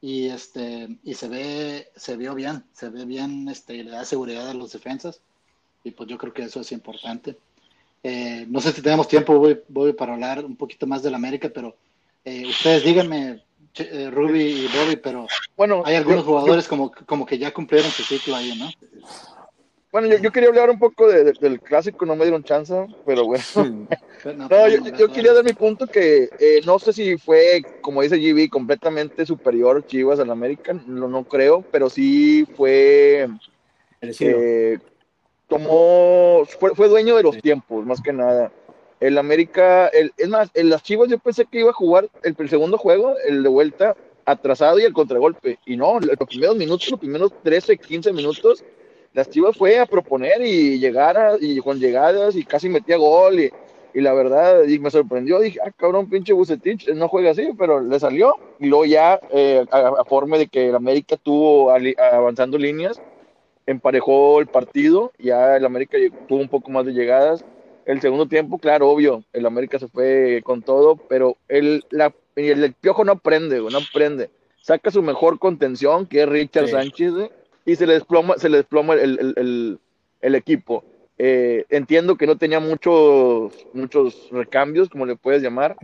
y 0.00 0.28
este 0.28 0.96
y 1.02 1.14
se 1.14 1.28
ve 1.28 1.88
se 1.96 2.16
vio 2.16 2.34
bien 2.34 2.64
se 2.72 2.88
ve 2.88 3.04
bien 3.04 3.48
este 3.48 3.74
y 3.76 3.82
le 3.82 3.90
da 3.90 4.04
seguridad 4.04 4.48
a 4.48 4.54
los 4.54 4.72
defensas 4.72 5.20
y 5.82 5.90
pues 5.90 6.08
yo 6.08 6.18
creo 6.18 6.32
que 6.32 6.42
eso 6.42 6.60
es 6.60 6.72
importante. 6.72 7.36
Eh, 8.02 8.46
no 8.48 8.60
sé 8.60 8.72
si 8.72 8.82
tenemos 8.82 9.08
tiempo 9.08 9.38
voy, 9.38 9.60
voy, 9.68 9.92
para 9.92 10.14
hablar 10.14 10.44
un 10.44 10.56
poquito 10.56 10.86
más 10.86 11.02
del 11.02 11.14
América 11.14 11.50
pero 11.52 11.74
eh, 12.24 12.46
ustedes 12.46 12.84
díganme 12.84 13.42
eh, 13.74 14.08
Ruby 14.10 14.40
y 14.40 14.68
Bobby 14.68 14.96
pero 14.96 15.26
bueno 15.56 15.82
hay 15.84 15.96
algunos 15.96 16.20
yo, 16.20 16.26
jugadores 16.26 16.64
yo, 16.64 16.70
como 16.70 16.92
como 16.92 17.26
que 17.26 17.38
ya 17.38 17.52
cumplieron 17.52 17.90
su 17.90 18.04
ciclo 18.04 18.36
ahí 18.36 18.56
no 18.56 18.70
bueno, 20.00 20.14
yo, 20.14 20.22
yo, 20.22 20.30
quería 20.30 20.48
hablar 20.48 20.70
un 20.70 20.78
poco 20.78 21.08
de, 21.08 21.24
de, 21.24 21.32
del 21.32 21.60
clásico, 21.60 22.06
no 22.06 22.14
me 22.14 22.24
dieron 22.24 22.44
chance, 22.44 22.86
pero 23.04 23.24
bueno. 23.24 23.42
no, 24.24 24.48
no 24.48 24.68
yo, 24.68 24.96
yo, 24.96 25.08
quería 25.08 25.32
dar 25.32 25.44
mi 25.44 25.52
punto 25.52 25.86
que 25.86 26.28
eh, 26.38 26.60
no 26.64 26.78
sé 26.78 26.92
si 26.92 27.16
fue, 27.18 27.62
como 27.80 28.02
dice 28.02 28.16
GB, 28.16 28.48
completamente 28.48 29.26
superior 29.26 29.84
Chivas 29.86 30.20
al 30.20 30.30
América, 30.30 30.72
no, 30.86 31.08
no 31.08 31.24
creo, 31.24 31.62
pero 31.70 31.90
sí 31.90 32.46
fue... 32.56 33.28
Eh, 34.00 34.78
tomó, 35.48 36.44
fue, 36.60 36.74
fue, 36.76 36.88
dueño 36.88 37.16
de 37.16 37.24
los 37.24 37.34
sí. 37.34 37.40
tiempos, 37.40 37.84
más 37.84 38.00
que 38.00 38.12
nada. 38.12 38.52
El 39.00 39.18
América, 39.18 39.88
el, 39.88 40.12
es 40.16 40.28
más, 40.28 40.50
en 40.54 40.70
las 40.70 40.82
Chivas 40.84 41.08
yo 41.08 41.18
pensé 41.18 41.46
que 41.46 41.60
iba 41.60 41.70
a 41.70 41.74
jugar 41.74 42.08
el, 42.22 42.36
el 42.38 42.48
segundo 42.48 42.78
juego, 42.78 43.16
el 43.26 43.42
de 43.42 43.48
vuelta, 43.48 43.96
atrasado 44.28 44.78
y 44.78 44.84
el 44.84 44.92
contragolpe. 44.92 45.58
Y 45.66 45.76
no, 45.76 45.98
los 45.98 46.28
primeros 46.28 46.56
minutos, 46.56 46.90
los 46.90 47.00
primeros 47.00 47.32
13, 47.42 47.78
15 47.78 48.12
minutos, 48.12 48.64
las 49.12 49.28
Chivas 49.28 49.56
fue 49.56 49.78
a 49.78 49.86
proponer 49.86 50.42
y 50.42 50.78
llegar 50.78 51.16
a, 51.16 51.36
y 51.40 51.58
con 51.60 51.78
llegadas 51.80 52.36
y 52.36 52.44
casi 52.44 52.68
metía 52.68 52.96
gol 52.96 53.40
y 53.40 53.52
Y 53.92 54.00
la 54.02 54.12
verdad, 54.12 54.64
y 54.68 54.78
me 54.78 54.90
sorprendió, 54.90 55.40
dije, 55.40 55.58
ah, 55.64 55.70
cabrón, 55.72 56.08
pinche 56.10 56.32
Bucetich, 56.34 56.88
no 56.90 57.08
juega 57.08 57.30
así, 57.30 57.50
pero 57.58 57.80
le 57.80 57.98
salió. 57.98 58.34
Y 58.58 58.66
luego 58.66 58.84
ya, 58.84 59.20
eh, 59.30 59.64
a, 59.70 59.78
a 60.00 60.04
forma 60.04 60.36
de 60.38 60.48
que 60.48 60.68
el 60.68 60.74
América 60.76 61.16
tuvo 61.16 61.70
ali- 61.72 61.94
avanzando 61.98 62.58
líneas, 62.58 63.02
emparejó 63.66 64.40
el 64.40 64.48
partido, 64.48 65.12
ya 65.18 65.56
el 65.56 65.64
América 65.64 65.98
tuvo 66.26 66.40
un 66.40 66.48
poco 66.48 66.70
más 66.70 66.86
de 66.86 66.92
llegadas. 66.92 67.44
El 67.84 68.00
segundo 68.00 68.28
tiempo, 68.28 68.58
claro, 68.58 68.90
obvio, 68.90 69.24
el 69.32 69.46
América 69.46 69.78
se 69.78 69.88
fue 69.88 70.42
con 70.44 70.62
todo, 70.62 71.00
pero 71.08 71.38
el, 71.48 71.84
la, 71.90 72.14
el, 72.36 72.64
el 72.64 72.74
piojo 72.74 73.04
no 73.04 73.12
aprende, 73.12 73.60
no 73.60 73.78
aprende. 73.78 74.30
Saca 74.60 74.90
su 74.90 75.02
mejor 75.02 75.38
contención, 75.38 76.06
que 76.06 76.22
es 76.22 76.28
Richard 76.28 76.66
Sí. 76.66 76.70
Sánchez, 76.70 77.12
y 77.68 77.76
se 77.76 77.86
le 77.86 77.92
desploma, 77.94 78.34
se 78.38 78.48
le 78.48 78.56
desploma 78.56 78.94
el, 78.94 79.18
el- 79.20 79.34
el- 79.36 79.78
el 80.22 80.34
equipo. 80.34 80.84
Eh, 81.18 81.66
entiendo 81.68 82.16
que 82.16 82.26
no 82.26 82.38
tenía 82.38 82.60
muchos, 82.60 83.52
muchos 83.74 84.28
recambios, 84.30 84.88
como 84.88 85.04
le 85.04 85.16
puedes 85.16 85.42
llamar, 85.42 85.76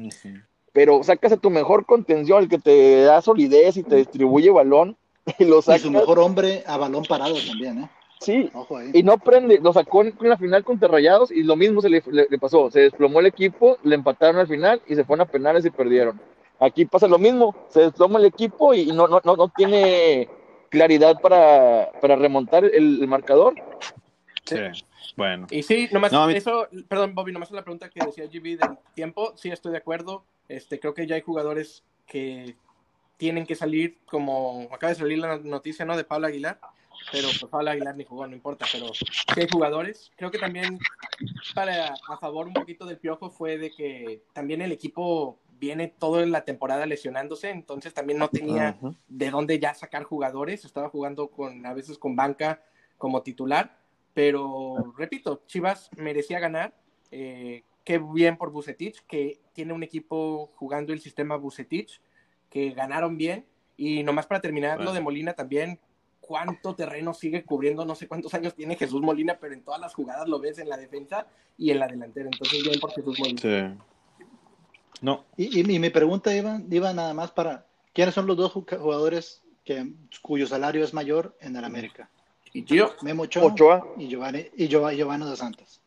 pero 0.73 1.03
sacas 1.03 1.33
a 1.33 1.37
tu 1.37 1.51
mejor 1.51 1.85
contención, 1.85 2.43
el 2.43 2.49
que 2.49 2.59
te 2.59 3.03
da 3.03 3.21
solidez 3.21 3.77
y 3.77 3.83
te 3.83 3.97
distribuye 3.97 4.51
balón, 4.51 4.97
y 5.39 5.45
lo 5.45 5.59
Y 5.59 5.79
su 5.79 5.91
mejor 5.91 6.19
hombre 6.21 6.65
a 6.67 6.79
balón 6.79 7.05
parado 7.05 7.35
también, 7.47 7.79
¿eh? 7.85 7.91
Sí, 8.21 8.49
Ojo 8.55 8.79
ahí. 8.79 8.91
y 8.95 9.03
no 9.03 9.19
prende, 9.19 9.59
lo 9.63 9.75
sacó 9.75 10.03
en 10.03 10.15
la 10.21 10.39
final 10.39 10.65
contra 10.65 10.89
Rayados 10.89 11.31
y 11.31 11.43
lo 11.43 11.57
mismo 11.57 11.83
se 11.83 11.91
le, 11.91 12.03
le- 12.11 12.29
le 12.31 12.39
pasó, 12.39 12.71
se 12.71 12.81
desplomó 12.81 13.21
el 13.21 13.27
equipo, 13.27 13.77
le 13.83 13.95
empataron 13.97 14.39
al 14.39 14.47
final 14.49 14.81
y 14.87 14.95
se 14.95 15.05
fueron 15.05 15.27
a 15.27 15.31
penales 15.31 15.67
y 15.67 15.71
perdieron. 15.71 16.19
Aquí 16.59 16.87
pasa 16.87 17.07
lo 17.09 17.19
mismo, 17.19 17.55
se 17.69 17.81
desploma 17.81 18.19
el 18.21 18.25
equipo 18.25 18.73
y 18.73 18.87
no, 18.93 19.07
no, 19.09 19.21
no, 19.23 19.37
no 19.37 19.49
tiene 19.49 20.29
claridad 20.75 21.21
para, 21.21 21.91
para 22.01 22.17
remontar 22.17 22.65
el, 22.65 23.01
el 23.01 23.09
marcador. 23.09 23.55
Sí, 24.45 24.57
bueno. 25.17 25.47
Y 25.51 25.63
sí, 25.63 25.89
nomás 25.93 26.13
No, 26.13 26.29
eso, 26.29 26.69
perdón, 26.89 27.15
Bobby, 27.15 27.33
nomás 27.33 27.51
la 27.51 27.63
pregunta 27.63 27.89
que 27.89 28.05
decía 28.05 28.27
GB 28.27 28.59
del 28.59 28.79
tiempo, 28.95 29.33
sí 29.37 29.51
estoy 29.51 29.73
de 29.73 29.79
acuerdo. 29.79 30.25
Este, 30.49 30.79
creo 30.79 30.93
que 30.93 31.07
ya 31.07 31.15
hay 31.15 31.23
jugadores 31.23 31.85
que 32.07 32.57
tienen 33.17 33.47
que 33.47 33.55
salir, 33.55 33.99
como 34.07 34.69
acaba 34.73 34.93
de 34.93 34.99
salir 34.99 35.19
la 35.19 35.39
noticia, 35.39 35.85
¿no? 35.85 35.97
De 35.97 36.05
Pablo 36.05 36.27
Aguilar, 36.27 36.59
pero 37.13 37.29
pues 37.29 37.51
Pablo 37.51 37.71
Aguilar 37.71 37.97
ni 37.97 38.05
jugó, 38.05 38.27
no 38.27 38.35
importa, 38.35 38.67
pero 38.71 38.93
sí 38.93 39.05
hay 39.37 39.47
jugadores. 39.51 40.11
Creo 40.17 40.31
que 40.31 40.39
también 40.39 40.79
para 41.55 41.95
a 42.09 42.17
favor 42.19 42.47
un 42.47 42.53
poquito 42.53 42.85
del 42.85 42.99
piojo 42.99 43.31
fue 43.31 43.57
de 43.57 43.71
que 43.71 44.23
también 44.33 44.61
el 44.63 44.73
equipo 44.73 45.39
viene 45.59 45.89
toda 45.89 46.25
la 46.27 46.45
temporada 46.45 46.87
lesionándose, 46.87 47.51
entonces 47.51 47.95
también 47.95 48.19
no 48.19 48.29
tenía 48.29 48.79
de 49.09 49.31
dónde 49.31 49.59
ya 49.59 49.75
sacar 49.75 50.05
jugadores, 50.05 50.65
estaba 50.65 50.89
jugando 50.89 51.29
con 51.29 51.65
a 51.67 51.75
veces 51.75 51.99
con 51.99 52.17
banca 52.17 52.63
como 52.99 53.23
titular, 53.23 53.79
pero 54.15 54.95
repito, 54.97 55.43
Chivas 55.47 55.91
merecía 55.97 56.39
ganar, 56.39 56.75
eh, 57.11 57.63
qué 57.85 57.99
bien 57.99 58.37
por 58.37 58.51
Bucetich, 58.51 59.05
que 59.07 59.41
tiene 59.53 59.73
un 59.73 59.83
equipo 59.83 60.53
jugando 60.57 60.93
el 60.93 61.01
sistema 61.01 61.37
Bucetich, 61.37 62.01
que 62.51 62.71
ganaron 62.71 63.17
bien, 63.17 63.45
y 63.77 64.03
nomás 64.03 64.27
para 64.27 64.41
terminar 64.41 64.77
Bueno. 64.77 64.91
lo 64.91 64.95
de 64.95 65.01
Molina 65.01 65.35
también, 65.35 65.81
cuánto 66.21 66.75
terreno 66.75 67.13
sigue 67.13 67.45
cubriendo, 67.45 67.85
no 67.85 67.95
sé 67.95 68.09
cuántos 68.09 68.33
años 68.35 68.55
tiene 68.55 68.77
Jesús 68.77 69.03
Molina, 69.03 69.39
pero 69.41 69.53
en 69.53 69.63
todas 69.63 69.81
las 69.81 69.95
jugadas 69.95 70.29
lo 70.29 70.39
ves 70.39 70.59
en 70.59 70.69
la 70.69 70.77
defensa 70.77 71.27
y 71.59 71.71
en 71.71 71.81
la 71.81 71.89
delantera, 71.89 72.31
entonces 72.33 72.63
bien 72.63 72.81
por 72.81 72.93
Jesús 72.93 73.19
Molina. 73.19 73.41
Sí. 73.41 73.94
No, 75.05 75.25
Y, 75.37 75.61
y- 75.61 75.75
y 75.75 75.79
mi 75.79 75.91
pregunta 75.91 76.35
iba, 76.35 76.61
iba 76.71 76.93
nada 76.95 77.13
más 77.13 77.31
para, 77.31 77.67
¿quiénes 77.93 78.15
son 78.15 78.27
los 78.27 78.37
dos 78.39 78.55
ju- 78.55 78.79
jugadores 78.79 79.43
que, 79.65 79.93
cuyo 80.23 80.47
salario 80.47 80.83
es 80.83 80.95
mayor 80.95 81.37
en 81.41 81.55
el 81.57 81.65
América? 81.65 82.09
Y 82.55 82.65
Gio, 82.65 82.93
Memo 83.03 83.25
Ochoa, 83.25 83.45
Ochoa. 83.45 83.87
y 83.99 84.09
Giovanni, 84.09 84.47
y 84.57 84.67
Giova- 84.69 84.95
Giovanni 84.95 85.27
dos 85.27 85.39
Santos. 85.41 85.81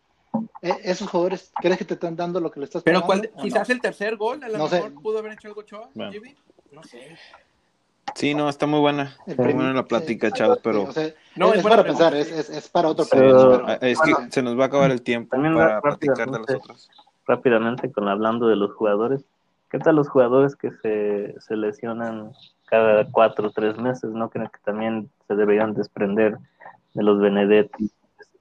Eh, 0.62 0.72
¿Esos 0.84 1.10
jugadores 1.10 1.52
crees 1.60 1.80
que 1.80 1.86
te 1.86 1.96
están 1.96 2.16
dando 2.16 2.40
lo 2.40 2.52
que 2.52 2.60
le 2.60 2.66
estás 2.66 2.84
pero 2.84 3.02
cuál, 3.02 3.28
quizás 3.42 3.68
no? 3.68 3.74
el 3.74 3.82
tercer 3.82 4.18
gol, 4.18 4.44
a 4.44 4.50
lo 4.50 4.58
No 4.60 4.68
sé. 4.68 4.76
mejor 4.76 5.02
pudo 5.02 5.18
haber 5.20 5.32
hecho 5.32 5.48
algo 5.48 5.62
Ochoa, 5.62 5.90
Bueno. 5.96 6.12
Jimmy? 6.12 6.36
no 6.72 6.84
sé. 6.84 7.18
sí, 8.14 8.36
no, 8.36 8.50
está 8.50 8.68
muy 8.68 8.80
buena. 8.82 9.18
El 9.26 9.36
Muy 9.38 9.54
buena 9.54 9.74
la 9.74 9.86
plática, 9.86 10.28
eh, 10.28 10.32
chavos, 10.32 10.58
sí, 10.58 10.62
pero 10.64 10.84
o 10.84 10.92
sea, 10.92 11.12
No, 11.36 11.54
es, 11.54 11.64
para 11.64 11.84
pensar, 11.84 12.14
es, 12.16 12.30
es, 12.32 12.50
es 12.52 12.70
para 12.70 12.90
otro 12.90 13.06
podcast, 13.06 13.24
Ah, 13.24 13.78
pero- 13.80 13.92
es 13.92 14.00
que 14.00 14.12
bueno. 14.14 14.32
se 14.32 14.42
nos 14.44 14.60
va 14.60 14.66
a 14.66 14.68
acabar 14.68 14.92
el 14.92 15.02
tiempo 15.02 15.32
También 15.32 15.56
para 15.56 15.76
ra- 15.76 15.82
platicar 15.82 16.18
de 16.30 16.40
las 16.40 16.42
rápidamente. 16.42 16.84
Rápidamente 17.28 17.92
con 17.92 18.08
hablando 18.08 18.48
de 18.48 18.56
los 18.56 18.74
jugadores. 18.74 19.24
¿Qué 19.70 19.80
tal 19.80 19.98
los 19.98 20.08
jugadores 20.10 20.56
que 20.56 20.72
se, 20.82 21.36
se 21.42 21.56
lesionan 21.58 22.32
cada 22.68 23.06
cuatro 23.12 23.48
o 23.48 23.52
tres 23.52 23.78
meses? 23.78 24.12
¿No 24.12 24.30
creo 24.30 24.50
que 24.50 24.60
también 24.64 25.10
se 25.28 25.36
deberían 25.36 25.74
desprender 25.74 26.38
de 26.94 27.04
los 27.04 27.20
Benedetti, 27.20 27.92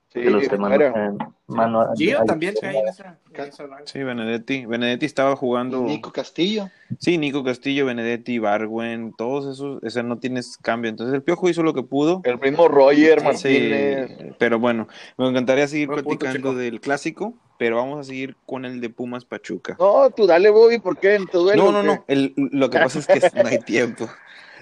Sí, 0.09 0.23
de 0.23 0.31
los 0.31 0.49
que 0.49 0.57
mano 0.57 1.93
Gio 1.97 2.25
también 2.25 2.55
cae 2.61 2.79
en 2.79 2.89
esa, 2.89 3.19
en 3.35 3.41
esa 3.43 3.67
rango. 3.67 3.87
Sí, 3.87 4.03
Benedetti. 4.03 4.65
Benedetti 4.65 5.05
estaba 5.05 5.37
jugando. 5.37 5.83
Nico 5.83 6.11
Castillo. 6.13 6.71
Sí, 6.99 7.19
Nico 7.19 7.45
Castillo, 7.45 7.85
Benedetti, 7.87 8.39
Barwen, 8.39 9.13
todos 9.17 9.47
esos, 9.55 9.83
o 9.83 9.91
sea, 9.91 10.03
no 10.03 10.19
tienes 10.19 10.57
cambio. 10.57 10.89
Entonces 10.89 11.15
el 11.15 11.23
Piojo 11.23 11.49
hizo 11.49 11.63
lo 11.63 11.75
que 11.75 11.83
pudo. 11.83 12.23
El 12.25 12.39
mismo 12.39 12.67
Roger 12.69 13.21
Sí, 13.21 13.25
Martínez. 13.27 14.35
pero 14.39 14.59
bueno, 14.59 14.89
me 15.19 15.29
encantaría 15.29 15.69
seguir 15.69 15.89
Buen 15.89 16.03
platicando 16.05 16.55
del 16.55 16.81
clásico, 16.81 17.35
pero 17.59 17.77
vamos 17.77 18.01
a 18.01 18.05
seguir 18.05 18.37
con 18.47 18.65
el 18.65 18.81
de 18.81 18.91
Pumas 18.91 19.25
Pachuca. 19.25 19.77
No, 19.79 20.11
tú 20.11 20.27
dale, 20.27 20.51
Bobby, 20.51 20.79
¿por 20.79 20.99
qué? 20.99 21.19
¿Te 21.31 21.39
duele 21.39 21.63
No, 21.63 21.73
no, 21.73 21.81
qué? 21.81 21.87
no. 21.87 22.05
El- 22.09 22.35
lo 22.37 22.71
que 22.71 22.79
pasa 22.79 22.99
es 22.99 23.07
que 23.07 23.21
no 23.43 23.49
hay 23.49 23.59
tiempo. 23.59 24.09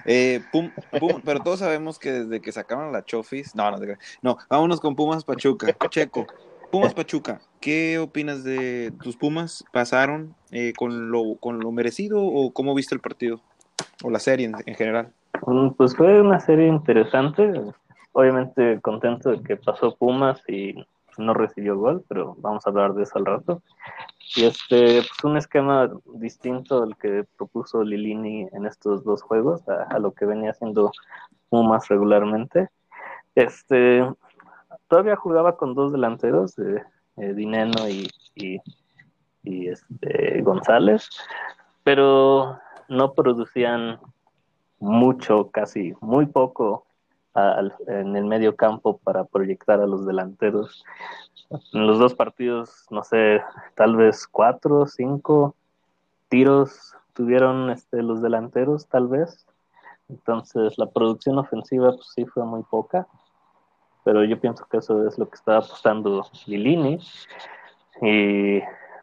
Eh, 0.05 0.40
Pum- 0.53 0.70
Pum- 1.01 1.22
pero 1.24 1.40
todos 1.40 1.61
sabemos 1.61 1.99
que 1.99 2.12
desde 2.12 2.40
que 2.40 2.53
sacaron 2.53 2.92
la 2.92 3.05
Chofis. 3.05 3.55
No, 3.55 3.70
no, 3.70 3.78
no, 4.22 4.36
vámonos 4.51 4.80
con 4.80 4.95
Pumas 4.95 5.24
Pachuca. 5.24 5.74
Checo, 5.88 6.26
Pumas 6.70 6.92
Pachuca, 6.95 7.40
¿qué 7.61 7.99
opinas 7.99 8.45
de 8.45 8.92
tus 9.03 9.16
Pumas? 9.16 9.64
¿Pasaron 9.72 10.34
eh, 10.51 10.72
con, 10.76 11.11
lo, 11.11 11.36
con 11.40 11.61
lo 11.61 11.72
merecido 11.72 12.22
o 12.22 12.53
cómo 12.53 12.74
viste 12.74 12.95
el 12.95 13.01
partido? 13.01 13.40
O 14.03 14.11
la 14.11 14.18
serie 14.18 14.47
en, 14.47 14.55
en 14.66 14.74
general. 14.74 15.12
Mm, 15.47 15.70
Pues 15.70 15.97
fue 15.97 16.20
una 16.20 16.40
serie 16.40 16.68
interesante. 16.68 17.51
Obviamente 18.12 18.80
contento 18.82 19.30
de 19.30 19.42
que 19.42 19.57
pasó 19.57 19.97
Pumas 19.97 20.40
y 20.49 20.74
no 21.19 21.35
recibió 21.35 21.77
gol, 21.77 22.05
pero 22.09 22.37
vamos 22.39 22.67
a 22.67 22.71
hablar 22.71 22.95
de 22.95 23.03
eso 23.03 23.19
al 23.19 23.27
rato. 23.27 23.62
Y 24.37 24.45
este, 24.45 25.03
pues 25.03 25.25
un 25.25 25.37
esquema 25.37 25.91
distinto 26.15 26.83
al 26.83 26.97
que 26.97 27.25
propuso 27.37 27.83
Lilini 27.85 28.49
en 28.53 28.67
estos 28.67 29.05
dos 29.05 29.23
juegos, 29.23 29.62
a, 29.69 29.99
lo 29.99 30.12
que 30.12 30.27
venía 30.27 30.51
haciendo 30.51 30.93
Pumas 31.49 31.89
regularmente. 31.89 32.69
Este, 33.35 34.09
todavía 34.89 35.17
jugaba 35.17 35.57
con 35.57 35.75
dos 35.75 35.93
delanteros, 35.93 36.59
eh, 36.59 36.83
eh, 37.17 37.33
Dineno 37.35 37.89
y, 37.89 38.09
y, 38.35 38.59
y, 39.43 39.69
este, 39.69 40.43
González, 40.43 41.09
pero 41.83 42.59
no 42.89 43.12
producían 43.12 44.01
mucho, 44.79 45.51
casi 45.51 45.95
muy 46.01 46.27
poco 46.27 46.87
al- 47.35 47.74
en 47.87 48.16
el 48.16 48.24
medio 48.24 48.57
campo 48.57 48.99
para 48.99 49.24
proyectar 49.24 49.80
a 49.80 49.87
los 49.87 50.07
delanteros. 50.07 50.85
En 51.72 51.87
los 51.87 51.99
dos 51.99 52.14
partidos, 52.14 52.87
no 52.91 53.03
sé, 53.03 53.43
tal 53.74 53.97
vez 53.97 54.26
cuatro, 54.26 54.87
cinco 54.87 55.55
tiros 56.28 56.95
tuvieron 57.12 57.70
este, 57.70 58.03
los 58.03 58.22
delanteros, 58.22 58.89
tal 58.89 59.09
vez. 59.09 59.47
Entonces 60.09 60.78
la 60.78 60.91
producción 60.91 61.39
ofensiva 61.39 61.93
pues, 61.93 62.09
sí 62.14 62.24
fue 62.26 62.45
muy 62.45 62.62
poca, 62.62 63.07
pero 64.05 64.24
yo 64.24 64.39
pienso 64.41 64.66
que 64.66 64.78
eso 64.78 65.07
es 65.07 65.18
lo 65.18 65.28
que 65.28 65.37
estaba 65.37 65.59
apostando 65.59 66.26
Lilini. 66.47 66.99
Y 68.03 68.61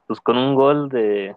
pues 0.07 0.19
con 0.19 0.37
un 0.37 0.55
gol 0.55 0.89
de 0.89 1.35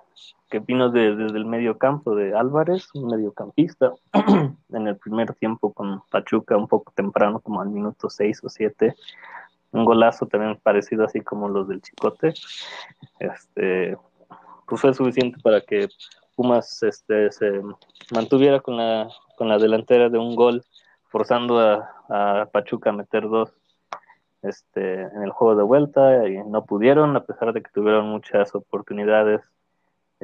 que 0.54 0.60
vino 0.60 0.88
de- 0.88 1.16
desde 1.16 1.36
el 1.36 1.46
medio 1.46 1.78
campo 1.78 2.14
de 2.14 2.32
Álvarez, 2.32 2.88
un 2.94 3.08
mediocampista, 3.08 3.92
en 4.72 4.86
el 4.86 4.96
primer 4.96 5.34
tiempo 5.34 5.72
con 5.72 6.00
Pachuca, 6.12 6.56
un 6.56 6.68
poco 6.68 6.92
temprano, 6.94 7.40
como 7.40 7.60
al 7.60 7.70
minuto 7.70 8.08
6 8.08 8.44
o 8.44 8.48
7. 8.48 8.94
Un 9.72 9.84
golazo 9.84 10.26
también 10.26 10.56
parecido 10.62 11.04
así 11.06 11.22
como 11.22 11.48
los 11.48 11.66
del 11.66 11.82
Chicote. 11.82 12.34
Este, 13.18 13.98
pues 14.68 14.80
fue 14.80 14.94
suficiente 14.94 15.40
para 15.42 15.60
que 15.60 15.88
Pumas 16.36 16.80
este, 16.84 17.32
se 17.32 17.60
mantuviera 18.12 18.60
con 18.60 18.76
la, 18.76 19.08
con 19.36 19.48
la 19.48 19.58
delantera 19.58 20.08
de 20.08 20.18
un 20.18 20.36
gol, 20.36 20.62
forzando 21.08 21.58
a, 21.58 22.42
a 22.42 22.46
Pachuca 22.46 22.90
a 22.90 22.92
meter 22.92 23.28
dos 23.28 23.52
este, 24.42 25.02
en 25.02 25.24
el 25.24 25.30
juego 25.30 25.56
de 25.56 25.64
vuelta 25.64 26.28
y 26.28 26.36
no 26.44 26.64
pudieron, 26.64 27.16
a 27.16 27.24
pesar 27.24 27.52
de 27.52 27.60
que 27.60 27.72
tuvieron 27.72 28.06
muchas 28.08 28.54
oportunidades. 28.54 29.40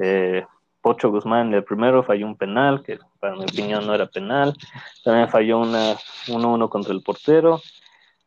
Eh, 0.01 0.45
Pocho 0.81 1.11
Guzmán 1.11 1.47
en 1.49 1.53
el 1.53 1.63
primero 1.63 2.01
falló 2.03 2.25
un 2.25 2.35
penal, 2.35 2.81
que 2.81 2.97
para 3.19 3.35
mi 3.35 3.43
opinión 3.43 3.85
no 3.85 3.93
era 3.93 4.07
penal. 4.07 4.55
También 5.03 5.29
falló 5.29 5.59
una 5.59 5.93
1-1 6.27 6.69
contra 6.69 6.93
el 6.93 7.03
portero. 7.03 7.61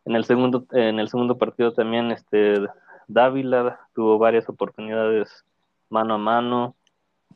En 0.04 0.14
el 0.14 0.24
segundo, 0.24 0.64
en 0.72 1.00
el 1.00 1.08
segundo 1.08 1.36
partido 1.36 1.72
también 1.72 2.10
este, 2.12 2.60
Dávila 3.08 3.80
tuvo 3.94 4.18
varias 4.18 4.48
oportunidades 4.48 5.44
mano 5.88 6.14
a 6.14 6.18
mano, 6.18 6.76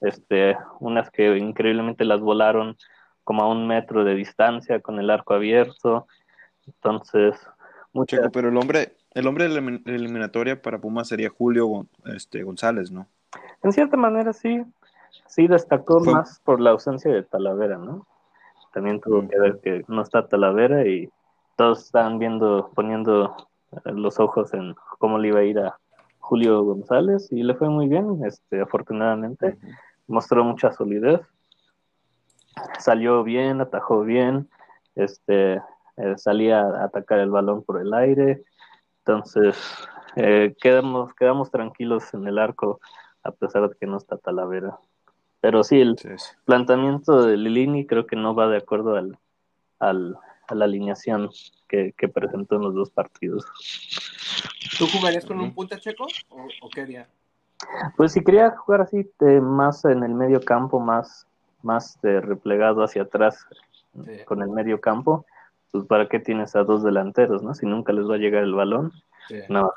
este, 0.01 0.57
unas 0.79 1.11
que 1.11 1.37
increíblemente 1.37 2.05
las 2.05 2.21
volaron 2.21 2.77
como 3.25 3.43
a 3.43 3.49
un 3.49 3.67
metro 3.67 4.05
de 4.05 4.15
distancia 4.15 4.81
con 4.81 4.99
el 4.99 5.11
arco 5.11 5.35
abierto. 5.35 6.07
Entonces, 6.67 7.35
Checo, 8.07 8.31
pero 8.31 8.51
el 8.51 8.57
hombre, 8.57 8.95
el 9.15 9.27
hombre 9.27 9.49
de 9.49 9.51
la 9.51 9.61
elimin- 9.61 9.83
eliminatoria 9.87 10.61
para 10.63 10.79
Pumas 10.79 11.09
sería 11.09 11.31
Julio 11.31 11.87
este, 12.05 12.43
González, 12.43 12.91
¿no? 12.91 13.09
En 13.63 13.73
cierta 13.73 13.97
manera 13.97 14.33
sí, 14.33 14.65
sí 15.27 15.47
destacó 15.47 16.01
más 16.01 16.41
por 16.45 16.61
la 16.61 16.71
ausencia 16.71 17.13
de 17.13 17.23
Talavera, 17.23 17.79
¿no? 17.79 18.07
También 18.73 19.01
tuvo 19.01 19.27
que 19.29 19.39
ver 19.39 19.61
que 19.61 19.85
no 19.89 20.03
está 20.03 20.29
Talavera 20.29 20.87
y 20.87 21.11
todos 21.57 21.87
estaban 21.87 22.19
viendo, 22.19 22.71
poniendo 22.75 23.35
eh, 23.73 23.93
los 23.93 24.21
ojos 24.21 24.55
en 24.55 24.75
cómo 24.99 25.19
le 25.19 25.29
iba 25.29 25.41
a 25.41 25.45
ir 25.45 25.59
a 25.59 25.79
Julio 26.21 26.63
González 26.63 27.33
y 27.33 27.43
le 27.43 27.55
fue 27.55 27.69
muy 27.69 27.89
bien, 27.89 28.25
este, 28.25 28.61
afortunadamente. 28.61 29.57
Mostró 30.07 30.45
mucha 30.45 30.73
solidez, 30.73 31.21
salió 32.79 33.25
bien, 33.25 33.61
atajó 33.61 34.03
bien, 34.03 34.49
este, 34.95 35.61
eh, 35.97 36.15
salía 36.17 36.61
a 36.61 36.85
atacar 36.85 37.19
el 37.19 37.31
balón 37.31 37.63
por 37.63 37.81
el 37.81 37.93
aire, 37.93 38.43
entonces 39.01 39.57
eh, 40.17 40.55
quedamos, 40.61 41.15
quedamos 41.15 41.51
tranquilos 41.51 42.13
en 42.15 42.27
el 42.27 42.39
arco 42.39 42.81
a 43.25 43.31
pesar 43.33 43.69
de 43.69 43.77
que 43.77 43.87
no 43.87 43.97
está 43.97 44.17
Talavera. 44.17 44.79
Pero 45.41 45.63
sí, 45.63 45.81
el 45.81 45.97
Sí, 45.99 46.09
sí. 46.17 46.35
planteamiento 46.45 47.23
de 47.23 47.37
Lilini 47.37 47.87
creo 47.87 48.07
que 48.07 48.17
no 48.17 48.35
va 48.35 48.49
de 48.49 48.57
acuerdo 48.59 48.97
al, 48.97 49.19
al- 49.79 50.17
a 50.49 50.55
la 50.55 50.65
alineación 50.65 51.31
que, 51.69 51.93
que 51.97 52.09
presentó 52.09 52.57
en 52.57 52.63
los 52.63 52.75
dos 52.75 52.91
partidos. 52.91 53.45
¿Tú 54.79 54.87
jugarías 54.89 55.27
con 55.27 55.41
un 55.41 55.53
punta 55.55 55.79
checo 55.79 56.07
o, 56.31 56.47
o 56.63 56.71
qué 56.71 56.81
haría? 56.83 57.09
Pues 57.97 58.13
si 58.13 58.23
quería 58.25 58.51
jugar 58.57 58.81
así, 58.83 59.11
eh, 59.21 59.41
más 59.41 59.85
en 59.85 60.03
el 60.05 60.15
medio 60.15 60.41
campo, 60.41 60.81
más, 60.81 61.27
más 61.63 61.99
eh, 62.05 62.21
replegado 62.21 62.83
hacia 62.83 63.03
atrás 63.03 63.47
Sí. 64.05 64.25
con 64.27 64.43
el 64.43 64.49
medio 64.51 64.81
campo, 64.81 65.27
pues 65.73 65.85
para 65.87 66.09
qué 66.09 66.21
tienes 66.21 66.55
a 66.55 66.63
dos 66.63 66.85
delanteros, 66.85 67.43
¿no? 67.43 67.53
Si 67.55 67.67
nunca 67.67 67.93
les 67.93 68.09
va 68.09 68.15
a 68.15 68.19
llegar 68.19 68.45
el 68.45 68.55
balón, 68.55 68.93
Sí. 69.29 69.41
no 69.49 69.73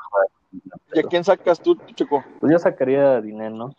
¿Y 0.94 1.00
a 1.00 1.04
quién 1.04 1.24
sacas 1.24 1.62
tú, 1.62 1.78
Checo? 1.96 2.24
Pues 2.40 2.52
yo 2.52 2.60
sacaría 2.60 3.14
a 3.18 3.22
dinero, 3.22 3.74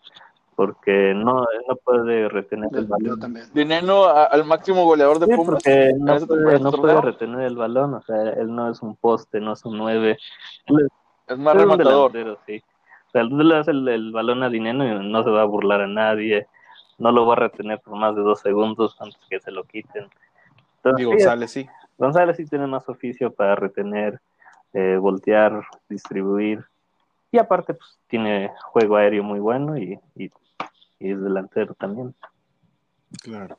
porque 0.57 1.13
no, 1.15 1.43
él 1.43 1.61
no 1.69 1.77
puede 1.77 2.29
retener 2.29 2.71
el 2.73 2.85
Yo 2.85 2.89
balón. 2.89 3.21
también. 3.21 3.47
Dineno 3.53 4.05
a- 4.05 4.25
al 4.25 4.45
máximo 4.45 4.85
goleador 4.85 5.19
de 5.19 5.27
Sí, 5.27 5.33
Pumas. 5.35 5.55
porque 5.63 5.89
en 5.91 6.05
no 6.05 6.19
puede, 6.27 6.95
no 6.95 7.01
retener 7.01 7.41
el 7.43 7.57
balón, 7.57 7.95
o 7.95 8.03
sea, 8.03 8.17
él 8.33 8.55
no 8.55 8.71
es 8.71 8.81
un 8.83 8.97
poste, 8.97 9.41
no 9.41 9.53
es 9.53 9.65
un 9.65 9.77
nueve, 9.79 10.19
él 10.67 10.89
Es 11.27 11.39
más 11.39 11.55
es 11.57 11.63
un 11.63 11.69
rematador. 11.71 12.13
delantero, 12.13 12.41
sí. 12.47 12.63
O 13.09 13.11
sea, 13.13 13.21
él 13.23 13.37
le 13.49 13.57
hace 13.57 13.71
el, 13.73 13.87
el 13.89 14.13
balón 14.13 14.43
a 14.43 14.49
Dineno 14.49 14.87
y 14.87 15.11
no 15.11 15.23
se 15.23 15.31
va 15.31 15.43
a 15.43 15.47
burlar 15.47 15.83
a 15.83 15.87
nadie, 15.87 16.47
no 16.99 17.13
lo 17.13 17.27
va 17.27 17.35
a 17.35 17.37
retener 17.37 17.81
por 17.81 17.95
más 17.97 18.15
de 18.17 18.23
dos 18.23 18.41
segundos 18.41 18.97
antes 19.01 19.19
que 19.29 19.39
se 19.41 19.51
lo 19.51 19.65
quiten. 19.65 20.09
Entonces, 20.77 21.01
Y 21.03 21.05
González, 21.05 21.51
sí. 21.51 21.67
González 21.99 22.37
sí 22.37 22.47
tiene 22.47 22.67
más 22.67 22.89
oficio 22.89 23.33
para 23.33 23.55
retener, 23.55 24.21
eh, 24.75 24.97
voltear, 24.97 25.65
distribuir. 25.89 26.65
Y 27.31 27.39
aparte, 27.39 27.75
pues 27.75 27.99
tiene 28.09 28.51
juego 28.63 28.97
aéreo 28.97 29.23
muy 29.23 29.41
bueno 29.41 29.77
y, 29.79 29.99
y, 30.17 30.25
y 30.99 31.11
es 31.11 31.23
delantero 31.23 31.75
también. 31.75 32.15
Claro. 33.23 33.59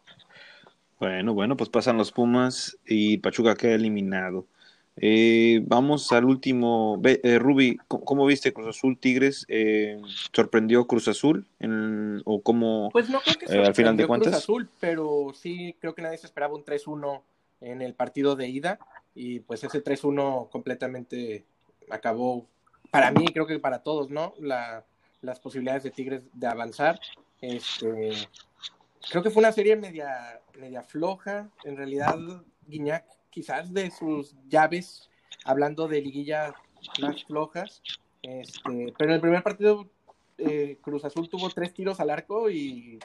Bueno, 0.99 1.33
bueno, 1.33 1.57
pues 1.57 1.69
pasan 1.69 1.97
los 1.97 2.11
Pumas 2.11 2.77
y 2.85 3.17
Pachuca 3.17 3.55
queda 3.55 3.73
eliminado. 3.73 4.45
Eh, 4.95 5.61
vamos 5.65 6.11
al 6.11 6.25
último. 6.25 6.97
Ve, 6.99 7.19
eh, 7.23 7.39
Ruby, 7.39 7.77
¿cómo, 7.87 8.05
cómo 8.05 8.25
viste 8.27 8.53
Cruz 8.53 8.67
Azul 8.67 8.97
Tigres? 8.97 9.43
Eh, 9.49 9.99
¿Sorprendió 10.31 10.85
Cruz 10.85 11.07
Azul? 11.07 11.47
En- 11.59 12.21
¿O 12.25 12.41
cómo? 12.41 12.89
Pues 12.91 13.09
no 13.09 13.19
creo 13.21 13.37
que 13.39 13.45
Eh, 13.45 13.65
al 13.65 13.73
final 13.73 13.97
de 13.97 14.05
cuentas. 14.05 14.29
Cruz 14.31 14.43
Azul, 14.43 14.69
pero 14.79 15.31
sí 15.33 15.75
creo 15.79 15.95
que 15.95 16.03
nadie 16.03 16.19
se 16.19 16.27
esperaba 16.27 16.53
un 16.53 16.63
3-1 16.63 17.23
en 17.59 17.81
el 17.81 17.95
partido 17.95 18.35
de 18.35 18.47
ida 18.49 18.77
y 19.15 19.39
pues 19.41 19.63
ese 19.63 19.83
3-1 19.83 20.49
completamente 20.49 21.45
acabó 21.89 22.47
para 22.91 23.11
mí, 23.11 23.25
creo 23.27 23.47
que 23.47 23.59
para 23.59 23.83
todos, 23.83 24.09
¿no? 24.09 24.33
La, 24.39 24.85
las 25.21 25.39
posibilidades 25.39 25.83
de 25.83 25.91
Tigres 25.91 26.23
de 26.33 26.47
avanzar. 26.47 26.99
Este, 27.41 28.11
creo 29.09 29.23
que 29.23 29.29
fue 29.29 29.41
una 29.41 29.51
serie 29.51 29.75
media, 29.75 30.41
media 30.59 30.83
floja, 30.83 31.49
en 31.63 31.75
realidad 31.75 32.17
Guiñac 32.67 33.05
quizás 33.29 33.73
de 33.73 33.89
sus 33.89 34.35
llaves, 34.47 35.09
hablando 35.43 35.87
de 35.87 36.01
liguillas 36.01 36.53
más 37.01 37.23
flojas, 37.25 37.81
este, 38.21 38.93
pero 38.97 39.09
en 39.09 39.15
el 39.15 39.21
primer 39.21 39.43
partido 39.43 39.89
eh, 40.37 40.77
Cruz 40.81 41.03
Azul 41.03 41.29
tuvo 41.29 41.49
tres 41.49 41.73
tiros 41.73 41.99
al 41.99 42.09
arco 42.09 42.49
y 42.49 42.99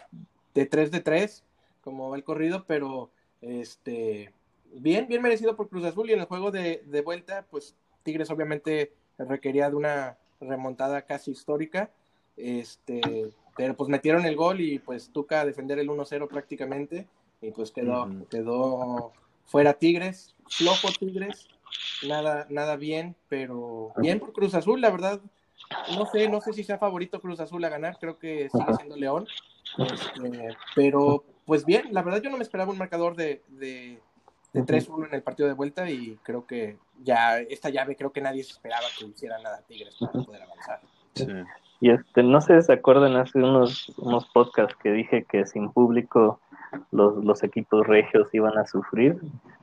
de 0.54 0.66
tres 0.66 0.90
de 0.90 1.00
tres, 1.00 1.44
como 1.80 2.10
va 2.10 2.16
el 2.16 2.24
corrido, 2.24 2.64
pero 2.66 3.10
este 3.40 4.32
bien, 4.74 5.06
bien 5.08 5.22
merecido 5.22 5.56
por 5.56 5.68
Cruz 5.68 5.84
Azul 5.84 6.10
y 6.10 6.12
en 6.12 6.20
el 6.20 6.26
juego 6.26 6.50
de, 6.50 6.82
de 6.86 7.00
vuelta, 7.02 7.44
pues 7.50 7.74
Tigres 8.02 8.30
obviamente 8.30 8.92
requería 9.18 9.68
de 9.68 9.76
una 9.76 10.16
remontada 10.40 11.02
casi 11.02 11.32
histórica, 11.32 11.90
este, 12.36 13.32
pero 13.56 13.74
pues 13.74 13.88
metieron 13.88 14.24
el 14.24 14.36
gol 14.36 14.60
y 14.60 14.78
pues 14.78 15.10
Tuca 15.10 15.40
a 15.40 15.44
defender 15.44 15.78
el 15.78 15.88
1-0 15.88 16.28
prácticamente 16.28 17.06
y 17.40 17.50
pues 17.50 17.70
quedó, 17.70 18.08
quedó 18.30 19.12
fuera 19.46 19.74
Tigres, 19.74 20.34
flojo 20.48 20.88
Tigres, 20.98 21.48
nada, 22.06 22.46
nada 22.50 22.76
bien, 22.76 23.16
pero 23.28 23.92
bien 23.96 24.20
por 24.20 24.32
Cruz 24.32 24.54
Azul, 24.54 24.80
la 24.80 24.90
verdad, 24.90 25.20
no 25.96 26.06
sé, 26.06 26.28
no 26.28 26.40
sé 26.40 26.52
si 26.52 26.64
sea 26.64 26.78
favorito 26.78 27.20
Cruz 27.20 27.40
Azul 27.40 27.64
a 27.64 27.68
ganar, 27.68 27.98
creo 27.98 28.18
que 28.18 28.48
sigue 28.50 28.74
siendo 28.76 28.96
León, 28.96 29.26
este, 29.78 30.56
pero 30.74 31.24
pues 31.44 31.64
bien, 31.64 31.88
la 31.92 32.02
verdad 32.02 32.22
yo 32.22 32.30
no 32.30 32.36
me 32.36 32.42
esperaba 32.42 32.72
un 32.72 32.78
marcador 32.78 33.16
de, 33.16 33.42
de, 33.48 34.00
de 34.52 34.62
3-1 34.62 35.08
en 35.08 35.14
el 35.14 35.22
partido 35.22 35.48
de 35.48 35.54
vuelta 35.54 35.90
y 35.90 36.18
creo 36.22 36.46
que 36.46 36.78
ya 37.02 37.38
esta 37.38 37.68
llave 37.70 37.96
creo 37.96 38.12
que 38.12 38.20
nadie 38.20 38.42
se 38.44 38.52
esperaba 38.52 38.86
que 38.98 39.06
hiciera 39.06 39.38
nada 39.40 39.62
Tigres 39.66 39.96
para 40.00 40.24
poder 40.24 40.42
avanzar. 40.42 40.80
Sí. 41.14 41.26
Y 41.80 41.90
este, 41.90 42.22
no 42.22 42.40
sé 42.40 42.60
si 42.60 42.66
se 42.66 42.72
acuerdan 42.72 43.16
hace 43.16 43.38
unos, 43.38 43.92
unos 43.98 44.26
podcasts 44.26 44.76
que 44.82 44.90
dije 44.90 45.24
que 45.24 45.46
sin 45.46 45.70
público 45.70 46.40
los, 46.90 47.24
los 47.24 47.42
equipos 47.42 47.86
regios 47.86 48.28
iban 48.32 48.58
a 48.58 48.66
sufrir. 48.66 49.16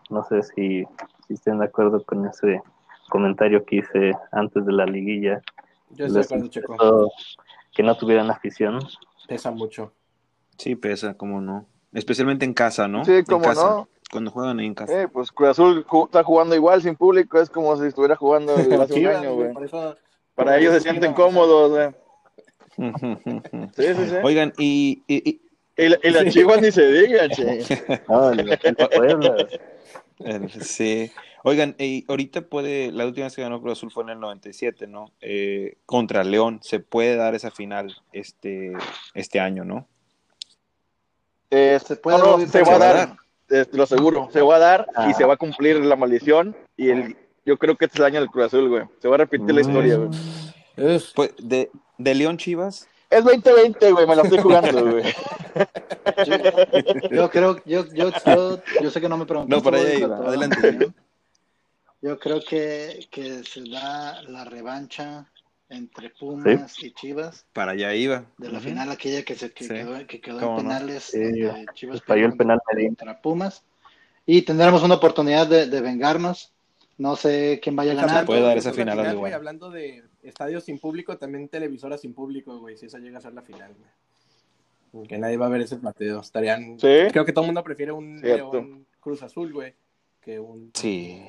No 0.10 0.24
sé 0.24 0.44
si, 0.44 0.86
si 1.28 1.34
estén 1.34 1.60
de 1.60 1.66
acuerdo 1.66 2.04
con 2.04 2.26
ese 2.26 2.62
comentario 3.10 3.66
que 3.66 3.78
hice 3.78 4.14
antes 4.32 4.66
de 4.66 4.72
la 4.72 4.86
liguilla. 4.86 5.42
Yo 5.90 6.06
estoy 6.06 6.22
de 6.22 6.26
acuerdo, 6.26 6.50
Checo, 6.50 7.12
que 7.74 7.84
no 7.84 7.96
tuvieran 7.98 8.32
afición. 8.32 8.80
pesa 9.28 9.52
mucho. 9.52 9.92
Sí, 10.58 10.76
pesa, 10.76 11.16
cómo 11.16 11.42
no. 11.42 11.66
Especialmente 11.92 12.46
en 12.46 12.54
casa, 12.54 12.88
¿no? 12.88 13.04
Sí, 13.04 13.12
En 13.12 13.26
cómo 13.26 13.44
casa, 13.44 13.70
no. 13.70 13.90
Cuando 14.12 14.32
juegan 14.32 14.60
en 14.60 14.74
casa. 14.74 15.02
Eh, 15.04 15.08
pues 15.08 15.32
Cruz 15.32 15.50
Azul 15.50 15.86
ju- 15.86 16.06
está 16.06 16.24
jugando 16.24 16.56
igual 16.56 16.82
sin 16.82 16.96
público, 16.96 17.40
es 17.40 17.50
como 17.50 17.76
si 17.78 17.88
estuviera 17.88 18.16
jugando 18.16 18.56
hace 18.82 18.94
un 18.94 19.08
año, 19.08 19.36
güey, 19.36 19.54
Para 20.36 20.58
ellos 20.58 20.74
se 20.74 20.82
sienten 20.82 21.14
cómodos, 21.14 21.72
güey. 21.72 21.90
Sí, 23.76 23.84
sí, 23.96 24.10
sí. 24.10 24.16
Oigan, 24.24 24.54
y, 24.58 25.04
y- 25.08 25.30
y- 25.30 25.42
Y, 25.78 25.90
la- 25.90 26.00
y 26.04 26.10
las 26.12 26.26
chivas 26.34 26.62
ni 26.62 26.72
se 26.72 26.90
digan, 26.92 27.30
che. 27.32 27.64
No, 28.10 28.30
el- 28.32 28.50
el 28.62 29.48
eh, 30.20 30.48
sí. 30.62 31.12
Oigan, 31.44 31.76
y 31.78 32.06
ahorita 32.08 32.42
puede, 32.42 32.92
la 32.92 33.06
última 33.06 33.26
vez 33.26 33.36
que 33.36 33.42
ganó 33.42 33.62
Cruz 33.62 33.78
Azul 33.78 33.92
fue 33.92 34.04
en 34.04 34.10
el 34.10 34.20
97, 34.20 34.88
¿no? 34.88 35.12
Eh, 35.22 35.78
contra 35.86 36.24
León, 36.24 36.60
se 36.64 36.80
puede 36.80 37.16
dar 37.18 37.36
esa 37.36 37.52
final 37.52 37.96
este, 38.14 38.74
este 39.14 39.40
año, 39.40 39.64
¿no? 39.64 39.88
Eh, 41.52 41.80
Se 41.86 41.96
puede, 41.98 42.18
no, 42.18 42.38
no, 42.38 42.48
se 42.48 42.62
va 42.64 42.64
a 42.64 42.66
se 42.66 42.70
va 42.72 42.76
a 42.76 42.94
dar, 42.94 43.10
eh, 43.10 43.16
te 43.48 43.68
lo 43.74 43.84
aseguro, 43.84 44.30
se 44.32 44.42
va 44.42 44.56
a 44.56 44.60
dar 44.60 44.88
Ah. 44.96 45.08
y 45.10 45.14
se 45.14 45.26
va 45.26 45.34
a 45.36 45.38
cumplir 45.38 45.78
la 45.84 45.96
maldición 45.96 46.56
y 46.78 46.90
el, 46.90 47.16
yo 47.46 47.58
creo 47.58 47.76
que 47.76 47.86
este 47.86 47.98
es 47.98 48.00
el 48.00 48.06
año 48.06 48.20
del 48.20 48.30
Cruz 48.30 48.46
Azul, 48.46 48.70
güey. 48.70 48.84
Se 49.02 49.08
va 49.08 49.16
a 49.16 49.18
repetir 49.20 49.54
la 49.54 49.62
historia, 49.62 49.98
güey. 49.98 50.10
Pues, 51.16 51.34
de, 51.38 51.70
de 51.98 52.16
León 52.16 52.38
Chivas, 52.38 52.88
Es 53.10 53.24
2020, 53.24 53.92
güey, 53.92 54.08
me 54.08 54.16
la 54.16 54.24
estoy 54.24 54.40
jugando, 54.40 54.86
güey. 54.92 55.04
Yo 57.12 57.30
creo, 57.30 57.62
yo, 57.66 57.86
yo, 57.94 58.10
yo, 58.26 58.60
yo 58.82 58.90
sé 58.92 59.00
que 59.02 59.08
no 59.10 59.18
me 59.18 59.26
preguntaste. 59.26 59.56
No, 59.56 59.64
para 59.64 59.78
allá 59.78 59.88
Bobby, 59.90 59.98
iba. 60.00 60.18
pero- 60.18 60.28
Adelante. 60.30 60.92
Yo 62.02 62.20
creo 62.20 62.40
que, 62.48 63.08
que 63.10 63.44
se 63.44 63.64
da 63.70 64.22
la 64.24 64.44
revancha 64.46 65.26
entre 65.76 66.10
Pumas 66.10 66.82
y 66.84 66.92
Chivas 66.92 67.46
para 67.54 67.72
allá 67.74 67.94
iba. 67.94 68.26
de 68.38 68.50
la 68.50 68.60
final 68.60 68.90
aquella 68.92 69.24
que 69.24 69.36
se 69.36 69.52
que 69.52 69.64
Sí. 69.66 69.70
quedó, 69.74 70.08
que 70.08 70.22
quedó 70.22 70.40
Cómo 70.40 70.60
en 70.60 70.66
no. 70.66 70.70
penales 70.70 71.04
Sí, 71.04 71.20
donde 71.42 71.66
Chivas 71.74 72.02
falló 72.04 72.26
el 72.28 72.38
penal 72.38 72.60
contra 72.88 73.22
Pumas 73.22 73.64
y 74.26 74.42
tendremos 74.44 74.82
una 74.84 74.96
oportunidad 74.96 75.48
de, 75.48 75.68
de 75.68 75.82
vengarnos 75.82 76.52
no 76.98 77.16
sé 77.18 77.60
quién 77.62 77.76
vaya 77.76 77.92
a 77.92 77.96
ganar 77.96 78.10
hablando- 78.10 78.28
puede 78.28 78.42
dar 78.42 78.58
esa 78.58 78.70
esa 78.70 78.82
es 78.82 78.86
la 78.88 78.94
final, 79.04 79.18
güey, 79.18 79.34
hablando 79.34 79.70
de 79.70 80.04
estadios 80.24 80.64
sin 80.64 80.80
público, 80.80 81.18
también 81.18 81.50
televisoras 81.50 82.00
sin 82.02 82.14
público, 82.14 82.58
güey, 82.60 82.78
si 82.78 82.86
esa 82.86 83.00
llega 83.00 83.18
a 83.18 83.22
ser 83.22 83.34
la 83.34 83.42
final, 83.42 83.74
güey. 83.74 85.08
Que 85.08 85.18
nadie 85.18 85.36
va 85.36 85.48
a 85.48 85.50
ver 85.50 85.60
ese 85.60 85.76
partido. 85.76 86.22
Estarían. 86.22 86.80
Sí. 86.80 86.88
Creo 87.12 87.26
que 87.26 87.34
todo 87.34 87.44
el 87.44 87.48
mundo 87.50 87.62
prefiere 87.66 87.92
un 87.92 88.86
Cruz 89.02 89.22
Azul, 89.24 89.52
güey, 89.52 89.74
que 90.22 90.40
un. 90.40 90.72
Sí. 90.74 91.22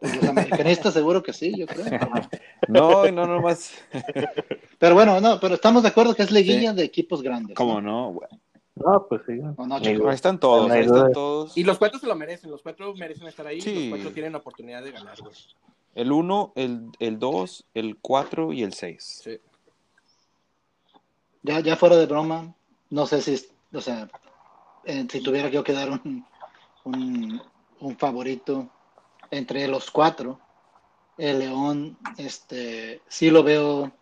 Los 0.00 0.24
americanistas 0.24 0.94
seguro 0.94 1.22
que 1.22 1.32
sí 1.32 1.54
yo 1.56 1.66
creo 1.66 1.84
No, 2.68 3.10
no, 3.10 3.26
no 3.26 3.40
más. 3.40 3.72
pero 4.78 4.94
bueno 4.94 5.20
no 5.20 5.38
pero 5.40 5.54
estamos 5.54 5.82
de 5.82 5.88
acuerdo 5.90 6.14
que 6.14 6.22
es 6.22 6.30
liguilla 6.30 6.72
de 6.72 6.84
equipos 6.84 7.22
grandes 7.22 7.56
¿Cómo 7.56 7.80
¿no? 7.80 7.90
no? 7.90 8.12
güey? 8.12 8.28
No, 8.76 9.06
pues 9.08 9.22
sí. 9.26 9.34
No, 9.34 9.54
no. 9.56 9.76
Ahí 9.76 10.14
están 10.14 10.40
todos, 10.40 10.68
ahí 10.70 10.84
están 10.84 11.12
todos. 11.12 11.56
Y 11.56 11.62
los 11.62 11.78
cuatro 11.78 12.00
se 12.00 12.06
lo 12.06 12.16
merecen, 12.16 12.50
los 12.50 12.60
cuatro 12.60 12.92
merecen 12.94 13.28
estar 13.28 13.46
ahí, 13.46 13.60
Sí. 13.60 13.88
los 13.88 13.98
cuatro 13.98 14.12
tienen 14.12 14.32
la 14.32 14.38
oportunidad 14.38 14.82
de 14.82 14.90
ganar, 14.90 15.16
güey. 15.20 15.32
El 15.94 16.10
1, 16.10 16.52
el, 16.56 16.88
el 16.98 17.18
2, 17.20 17.66
el 17.74 17.96
4 17.98 18.52
y 18.52 18.64
el 18.64 18.72
6. 18.72 19.20
Sí. 19.22 19.38
Ya, 21.42 21.60
ya 21.60 21.76
fuera 21.76 21.96
de 21.96 22.06
broma, 22.06 22.52
no 22.90 23.06
sé 23.06 23.20
si, 23.22 23.46
o 23.72 23.80
sea, 23.80 24.08
eh, 24.84 25.06
si 25.08 25.22
tuviera 25.22 25.48
yo 25.50 25.62
que 25.62 25.72
dar 25.72 25.90
un, 25.90 26.26
un, 26.82 27.40
un 27.78 27.96
favorito 27.96 28.70
entre 29.36 29.66
los 29.68 29.90
cuatro, 29.90 30.40
el 31.16 31.38
León, 31.40 31.98
este, 32.18 33.02
sí 33.08 33.30
lo 33.30 33.42
veo, 33.42 33.92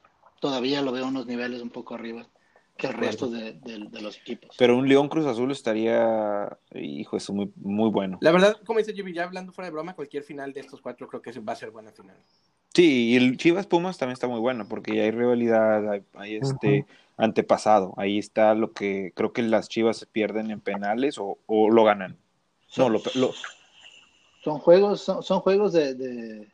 todavía 0.40 0.82
lo 0.82 0.92
veo 0.92 1.06
unos 1.06 1.26
niveles 1.26 1.60
un 1.62 1.70
poco 1.70 1.94
arriba 1.94 2.26
que 2.76 2.86
el 2.86 2.94
resto 2.94 3.28
de, 3.28 3.52
de- 3.52 3.86
de 3.90 4.00
los 4.00 4.16
equipos. 4.18 4.56
Pero 4.58 4.76
un 4.76 4.88
León 4.88 5.08
Cruz 5.08 5.26
Azul 5.26 5.52
estaría, 5.52 6.58
hijo, 6.74 7.16
eso 7.16 7.32
muy, 7.32 7.52
muy 7.56 7.90
bueno. 7.90 8.18
La 8.20 8.32
verdad, 8.32 8.56
como 8.64 8.78
dice 8.78 8.94
Jimmy, 8.94 9.12
ya 9.12 9.24
hablando 9.24 9.52
fuera 9.52 9.66
de 9.68 9.72
broma, 9.72 9.94
cualquier 9.94 10.22
final 10.22 10.52
de 10.52 10.60
estos 10.60 10.80
cuatro 10.80 11.06
creo 11.08 11.20
que 11.22 11.38
va 11.40 11.52
a 11.52 11.56
ser 11.56 11.70
buena 11.70 11.92
final. 11.92 12.16
Sí, 12.74 13.10
y 13.10 13.16
el 13.16 13.36
Chivas 13.36 13.66
Pumas 13.66 13.98
también 13.98 14.14
está 14.14 14.28
muy 14.28 14.40
bueno 14.40 14.66
porque 14.66 14.96
ya 14.96 15.02
hay 15.02 15.10
rivalidad, 15.10 15.90
hay, 15.90 16.02
hay 16.14 16.36
este 16.36 16.86
antepasado. 17.18 17.92
Ahí 17.98 18.18
está 18.18 18.54
lo 18.54 18.72
que 18.72 19.12
creo 19.14 19.34
que 19.34 19.42
las 19.42 19.68
Chivas 19.68 19.98
se 19.98 20.06
pierden 20.06 20.50
en 20.50 20.60
penales 20.60 21.18
o, 21.18 21.38
o 21.46 21.70
lo 21.70 21.84
ganan. 21.84 22.16
No, 22.78 22.88
lo, 22.88 23.02
lo- 23.14 23.34
Son 24.42 24.58
juegos, 24.58 25.00
son, 25.02 25.22
son 25.22 25.40
juegos 25.40 25.72
de, 25.72 25.94
de- 25.94 26.52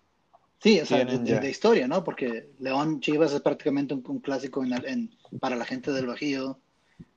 sí, 0.61 0.81
o 0.81 0.87
sea, 0.87 1.05
de, 1.41 1.51
historia, 1.51 1.89
¿no? 1.89 2.05
Porque 2.05 2.51
León 2.59 3.01
Chivas 3.01 3.33
es 3.33 3.41
prácticamente 3.41 3.95
un, 3.95 4.05
un 4.07 4.19
clásico 4.21 4.63
en, 4.65 4.73
en- 4.87 5.11
para 5.41 5.57
la 5.57 5.65
gente 5.65 5.93
del 5.93 6.07
Bajío. 6.07 6.59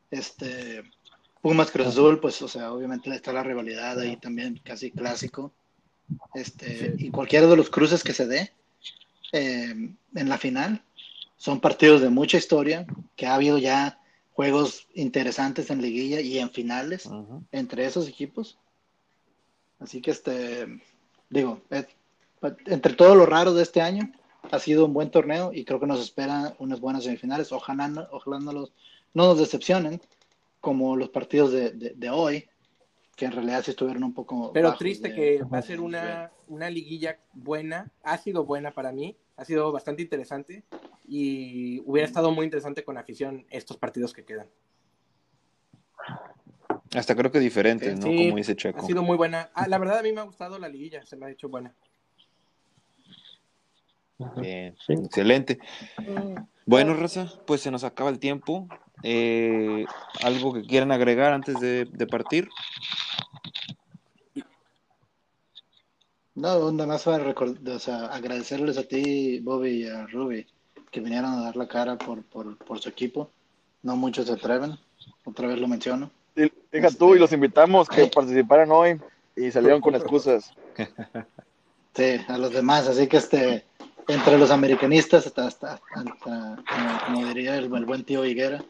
Este, 0.10 0.84
Pumas 1.42 1.72
Cruz 1.72 1.88
Azul, 1.88 2.20
pues, 2.20 2.42
o 2.42 2.48
sea, 2.48 2.72
obviamente 2.72 3.10
está 3.14 3.34
la 3.34 3.44
rivalidad 3.44 4.00
ahí 4.00 4.18
también, 4.18 4.60
casi 4.64 4.92
clásico. 4.92 5.52
Este, 6.34 6.96
y 6.98 7.10
cualquiera 7.10 7.48
de 7.48 7.58
los 7.58 7.70
cruces 7.70 8.04
que 8.04 8.14
se 8.14 8.28
dé 8.28 8.52
eh, 9.34 9.96
en 10.16 10.30
la 10.30 10.38
final 10.38 10.84
son 11.38 11.60
partidos 11.60 12.02
de 12.02 12.10
mucha 12.10 12.38
historia, 12.38 12.86
que 13.16 13.26
ha 13.26 13.36
habido 13.36 13.58
ya 13.58 14.00
juegos 14.34 14.88
interesantes 14.94 15.70
en 15.70 15.82
liguilla 15.82 16.22
y 16.22 16.38
en 16.40 16.50
finales 16.52 17.10
entre 17.52 17.86
esos 17.86 18.08
equipos. 18.08 18.58
Así 19.82 20.02
que 20.02 20.12
este, 20.12 20.68
digo, 21.30 21.62
entre 22.68 22.94
todo 22.94 23.16
lo 23.16 23.26
raro 23.26 23.54
de 23.54 23.64
este 23.64 23.82
año, 23.82 24.12
ha 24.52 24.60
sido 24.60 24.86
un 24.86 24.94
buen 24.94 25.10
torneo 25.12 25.52
y 25.54 25.66
creo 25.66 25.80
que 25.80 25.88
nos 25.88 26.00
espera 26.02 26.56
unas 26.60 26.80
buenas 26.80 27.04
semifinales. 27.04 27.52
Ojalá, 27.52 27.88
no- 27.88 28.08
ojalá 28.12 28.40
no, 28.40 28.54
los, 28.54 28.74
no 29.14 29.26
nos 29.28 29.40
decepcionen 29.40 30.00
como 30.60 30.96
los 30.96 31.10
partidos 31.10 31.52
de, 31.52 31.72
de- 31.72 31.94
de 31.96 32.10
hoy, 32.10 32.48
que 33.16 33.26
en 33.26 33.32
realidad 33.32 33.64
sí 33.64 33.72
estuvieron 33.72 34.04
un 34.04 34.14
poco... 34.14 34.54
Pero 34.54 34.76
triste 34.76 35.10
de- 35.10 35.16
que 35.16 35.44
va 35.44 35.58
a 35.58 35.62
ser 35.64 35.80
una, 35.80 36.32
una 36.48 36.70
liguilla 36.70 37.20
buena, 37.34 37.92
ha 38.04 38.18
sido 38.18 38.46
buena 38.46 38.72
para 38.72 38.92
mí, 38.92 39.18
ha 39.36 39.46
sido 39.46 39.72
bastante 39.72 40.04
interesante 40.04 40.64
y 41.08 41.80
hubiera 41.86 42.06
estado 42.08 42.32
muy 42.32 42.46
interesante 42.46 42.84
con 42.84 42.98
afición 42.98 43.46
estos 43.50 43.78
partidos 43.78 44.14
que 44.14 44.24
quedan. 44.26 44.48
Hasta 46.96 47.16
creo 47.16 47.32
que 47.32 47.40
diferentes, 47.40 47.98
¿no? 47.98 48.08
Sí, 48.08 48.16
Como 48.18 48.36
dice 48.38 48.56
Checo. 48.56 48.80
Ha 48.80 48.84
sido 48.84 49.04
muy 49.04 49.18
buena. 49.18 49.50
Ah, 49.54 49.68
la 49.68 49.78
verdad 49.78 50.00
a 50.00 50.04
mí 50.04 50.12
me 50.12 50.22
ha 50.22 50.26
gustado 50.26 50.60
la 50.60 50.68
liguilla, 50.70 51.06
se 51.06 51.16
me 51.16 51.26
ha 51.26 51.30
hecho 51.32 51.50
buena. 51.50 51.74
Bien, 54.38 54.76
Sí. 54.86 54.94
excelente. 54.94 55.60
Bueno, 56.66 56.94
Raza, 56.94 57.28
pues 57.48 57.62
se 57.62 57.72
nos 57.72 57.84
acaba 57.84 58.10
el 58.10 58.20
tiempo. 58.20 58.68
Eh, 59.04 59.86
¿Algo 60.24 60.54
que 60.54 60.62
quieran 60.62 60.92
agregar 60.92 61.34
antes 61.34 61.60
de, 61.60 61.86
de 61.86 62.08
partir? 62.08 62.50
No, 66.36 66.72
nada 66.72 66.88
más 66.88 67.04
para 67.04 67.24
record- 67.24 67.68
o 67.68 67.80
sea, 67.80 68.06
agradecerles 68.06 68.78
a 68.78 68.84
ti, 68.84 69.40
Bobby 69.40 69.84
y 69.84 69.88
a 69.88 70.06
Ruby, 70.08 70.46
que 70.92 71.02
vinieron 71.02 71.32
a 71.34 71.42
dar 71.42 71.56
la 71.56 71.68
cara 71.68 71.98
por, 71.98 72.24
por, 72.24 72.58
por 72.58 72.80
su 72.80 72.90
equipo. 72.90 73.32
No 73.84 73.96
muchos 73.96 74.28
se 74.28 74.34
atreven, 74.34 74.78
otra 75.26 75.48
vez 75.48 75.60
lo 75.60 75.68
menciono. 75.68 76.12
Y- 76.36 76.52
Deja 76.72 76.90
tú 76.90 77.16
y 77.16 77.20
los 77.20 77.34
invitamos 77.34 77.90
que 77.90 78.08
participaran 78.08 78.72
hoy 78.72 79.00
y 79.36 79.52
salieron 79.52 79.82
con 79.82 79.96
excusas. 79.96 80.52
Sí, 81.94 82.22
a 82.30 82.38
los 82.38 82.54
demás, 82.54 82.88
así 82.88 83.06
que 83.08 83.18
este, 83.18 83.66
entre 84.08 84.38
los 84.38 84.50
americanistas, 84.50 85.28
hasta, 85.28 85.46
hasta, 85.48 85.74
hasta- 85.94 86.64
como, 86.66 87.00
como 87.06 87.28
diría 87.28 87.58
el, 87.58 87.66
el 87.66 87.86
buen 87.86 88.06
tío 88.06 88.24
Higuera, 88.24 88.64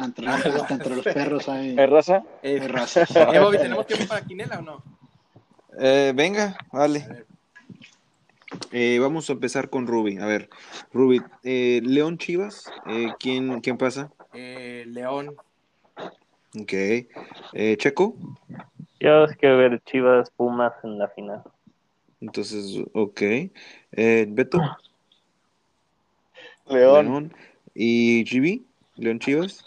entre, 0.00 0.26
hasta 0.28 0.74
entre 0.74 0.96
los 0.96 1.04
perros 1.04 1.48
hay, 1.48 1.78
¿Eh, 1.78 1.86
raza? 1.86 2.24
Bobby, 3.40 3.58
¿tenemos 3.62 3.86
tiempo 3.86 4.06
para 4.08 4.24
Quinela 4.26 4.58
o 4.58 4.62
no? 4.62 4.82
Eh, 5.78 6.12
venga, 6.16 6.56
vale. 6.72 7.06
Eh, 8.72 8.98
vamos 9.00 9.30
a 9.30 9.34
empezar 9.34 9.70
con 9.70 9.86
Ruby. 9.86 10.18
A 10.18 10.26
ver, 10.26 10.48
Ruby, 10.92 11.22
eh, 11.44 11.80
León 11.84 12.18
Chivas, 12.18 12.64
eh, 12.88 13.12
¿quién, 13.20 13.60
¿quién 13.60 13.78
pasa? 13.78 14.10
eh, 14.32 14.82
León, 14.88 15.36
Ok. 16.58 16.72
Eh, 16.72 17.76
Checo, 17.78 18.16
Yo 19.00 19.24
es 19.24 19.36
que 19.36 19.48
ver 19.48 19.82
Chivas 19.84 20.30
Pumas 20.30 20.72
en 20.82 20.98
la 20.98 21.08
final. 21.08 21.42
entonces, 22.20 22.84
ok. 22.92 23.20
Eh, 23.92 24.26
Beto, 24.28 24.58
León. 26.68 27.06
León. 27.06 27.34
¿Y 27.74 28.24
GB? 28.24 28.62
¿León 28.96 29.18
Chivas? 29.18 29.64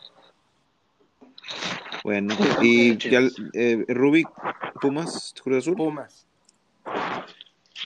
Bueno, 2.03 2.35
y 2.61 2.97
ya, 2.97 3.19
eh, 3.53 3.83
Ruby, 3.89 4.25
Pumas, 4.79 5.35
Cruz 5.43 5.57
Azul. 5.57 5.75
Pumas. 5.75 6.25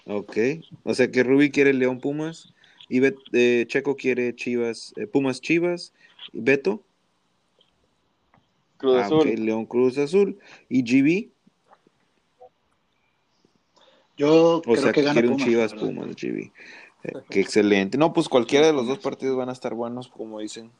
Ok, 0.05 0.37
o 0.83 0.93
sea 0.93 1.09
que 1.11 1.23
Ruby 1.23 1.51
quiere 1.51 1.73
León 1.73 1.99
Pumas 1.99 2.53
y 2.87 2.99
Bet- 2.99 3.17
eh, 3.33 3.65
Checo 3.67 3.95
quiere 3.95 4.35
Chivas, 4.35 4.93
eh, 4.97 5.07
Pumas 5.07 5.41
Chivas, 5.41 5.93
y 6.33 6.41
Beto, 6.41 6.83
Cruz 8.81 8.97
ah, 8.97 9.05
Azul. 9.05 9.45
León 9.45 9.65
Cruz 9.65 9.97
Azul 9.97 10.37
y 10.67 10.81
GB, 10.83 11.29
Yo 14.17 14.57
o 14.57 14.61
creo 14.61 14.75
sea 14.77 14.91
que 14.91 14.99
que 14.99 15.05
gana 15.05 15.13
quiere 15.13 15.27
un 15.29 15.35
Pumas, 15.35 15.47
Chivas 15.47 15.71
verdad. 15.73 15.87
Pumas 15.87 16.15
GB. 16.15 16.51
Eh, 17.03 17.13
qué 17.29 17.39
excelente. 17.39 17.97
No, 17.97 18.11
pues 18.13 18.27
cualquiera 18.27 18.67
de 18.67 18.73
los 18.73 18.87
dos 18.87 18.99
partidos 18.99 19.37
van 19.37 19.49
a 19.49 19.53
estar 19.53 19.73
buenos, 19.73 20.07
como 20.07 20.39
dicen. 20.39 20.71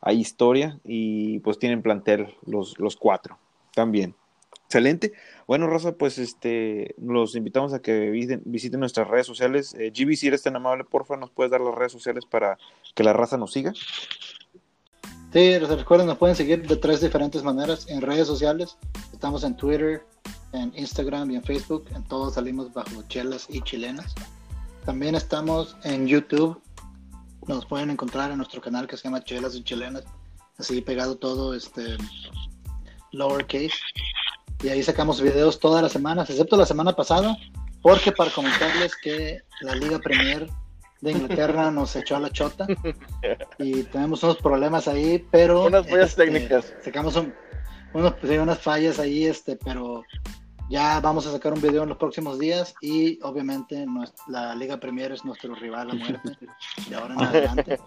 Hay 0.00 0.18
historia 0.18 0.80
y 0.84 1.38
pues 1.40 1.58
tienen 1.60 1.80
plantel 1.80 2.34
los, 2.44 2.78
los 2.80 2.96
cuatro 2.96 3.38
también. 3.72 4.16
Excelente. 4.64 5.12
Bueno, 5.46 5.66
Rosa, 5.66 5.92
pues 5.96 6.18
este 6.18 6.94
los 6.98 7.36
invitamos 7.36 7.74
a 7.74 7.82
que 7.82 8.08
visiten, 8.10 8.40
visiten 8.46 8.80
nuestras 8.80 9.06
redes 9.06 9.26
sociales. 9.26 9.74
Eh, 9.78 9.92
GB, 9.94 10.16
si 10.16 10.28
eres 10.28 10.42
tan 10.42 10.56
amable, 10.56 10.84
porfa, 10.84 11.18
nos 11.18 11.30
puedes 11.30 11.50
dar 11.50 11.60
las 11.60 11.74
redes 11.74 11.92
sociales 11.92 12.24
para 12.24 12.56
que 12.94 13.04
la 13.04 13.12
raza 13.12 13.36
nos 13.36 13.52
siga. 13.52 13.74
Sí, 15.32 15.58
recuerden, 15.58 16.06
nos 16.06 16.18
pueden 16.18 16.36
seguir 16.36 16.66
de 16.66 16.76
tres 16.76 17.00
diferentes 17.00 17.42
maneras 17.42 17.86
en 17.88 18.02
redes 18.02 18.26
sociales. 18.26 18.76
Estamos 19.14 19.44
en 19.44 19.56
Twitter, 19.56 20.04
en 20.52 20.72
Instagram 20.76 21.30
y 21.30 21.36
en 21.36 21.42
Facebook. 21.42 21.86
En 21.94 22.04
todos 22.04 22.34
salimos 22.34 22.70
bajo 22.74 23.02
chelas 23.08 23.46
y 23.48 23.62
chilenas. 23.62 24.14
También 24.84 25.14
estamos 25.14 25.74
en 25.84 26.06
YouTube. 26.06 26.60
Nos 27.46 27.64
pueden 27.64 27.88
encontrar 27.88 28.30
en 28.30 28.36
nuestro 28.36 28.60
canal 28.60 28.86
que 28.86 28.98
se 28.98 29.04
llama 29.04 29.24
Chelas 29.24 29.54
y 29.54 29.64
Chilenas. 29.64 30.04
Así 30.58 30.82
pegado 30.82 31.16
todo, 31.16 31.54
este 31.54 31.96
lowercase. 33.12 33.72
Y 34.62 34.68
ahí 34.68 34.82
sacamos 34.82 35.22
videos 35.22 35.58
todas 35.58 35.82
las 35.82 35.92
semanas, 35.92 36.28
excepto 36.28 36.58
la 36.58 36.66
semana 36.66 36.92
pasada, 36.94 37.36
porque 37.80 38.12
para 38.12 38.30
comentarles 38.30 38.94
que 38.96 39.40
la 39.62 39.74
Liga 39.74 39.98
Premier 39.98 40.48
de 41.02 41.10
Inglaterra 41.12 41.70
nos 41.70 41.94
echó 41.96 42.16
a 42.16 42.20
la 42.20 42.30
chota 42.30 42.66
y 43.58 43.82
tenemos 43.84 44.22
unos 44.22 44.38
problemas 44.38 44.88
ahí, 44.88 45.24
pero 45.30 45.64
Unas 45.66 45.86
fallas 45.86 46.10
este, 46.10 46.24
técnicas. 46.24 46.72
Sacamos 46.82 47.14
un- 47.16 47.34
unos, 47.92 48.14
unas 48.22 48.58
fallas 48.58 48.98
ahí, 48.98 49.26
este, 49.26 49.56
pero 49.56 50.02
ya 50.70 51.00
vamos 51.00 51.26
a 51.26 51.32
sacar 51.32 51.52
un 51.52 51.60
video 51.60 51.82
en 51.82 51.90
los 51.90 51.98
próximos 51.98 52.38
días 52.38 52.74
y 52.80 53.18
obviamente 53.22 53.84
nues- 53.84 54.14
la 54.28 54.54
Liga 54.54 54.78
Premier 54.80 55.12
es 55.12 55.24
nuestro 55.24 55.54
rival 55.56 55.90
a 55.90 55.94
muerte 55.94 56.38
de 56.88 56.94
ahora 56.96 57.14
en 57.14 57.20
adelante. 57.20 57.78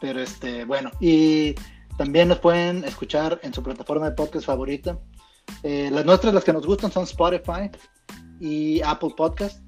Pero 0.00 0.20
este, 0.20 0.64
bueno, 0.64 0.90
y 1.00 1.54
también 1.98 2.28
nos 2.28 2.38
pueden 2.38 2.84
escuchar 2.84 3.38
en 3.42 3.52
su 3.52 3.62
plataforma 3.62 4.08
de 4.08 4.14
podcast 4.16 4.46
favorita. 4.46 4.96
Eh, 5.64 5.90
las 5.92 6.06
nuestras, 6.06 6.32
las 6.32 6.44
que 6.44 6.52
nos 6.52 6.64
gustan, 6.64 6.90
son 6.92 7.02
Spotify 7.02 7.68
y 8.40 8.80
Apple 8.82 9.10
Podcast. 9.16 9.60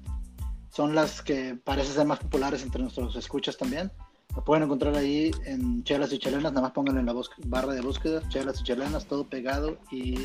Son 0.73 0.95
las 0.95 1.21
que 1.21 1.55
parecen 1.63 1.93
ser 1.93 2.07
más 2.07 2.17
populares 2.17 2.63
entre 2.63 2.81
nuestros 2.81 3.15
escuchas 3.15 3.55
también. 3.57 3.91
Lo 4.35 4.43
pueden 4.43 4.63
encontrar 4.63 4.95
ahí 4.95 5.29
en 5.45 5.83
Chelas 5.83 6.11
y 6.11 6.17
Chelenas, 6.17 6.51
nada 6.51 6.63
más 6.63 6.71
pónganle 6.71 7.01
en 7.01 7.05
la 7.05 7.15
barra 7.45 7.73
de 7.73 7.81
búsqueda, 7.81 8.27
Chelas 8.29 8.59
y 8.59 8.63
Chelenas, 8.63 9.05
todo 9.05 9.29
pegado 9.29 9.77
y 9.91 10.15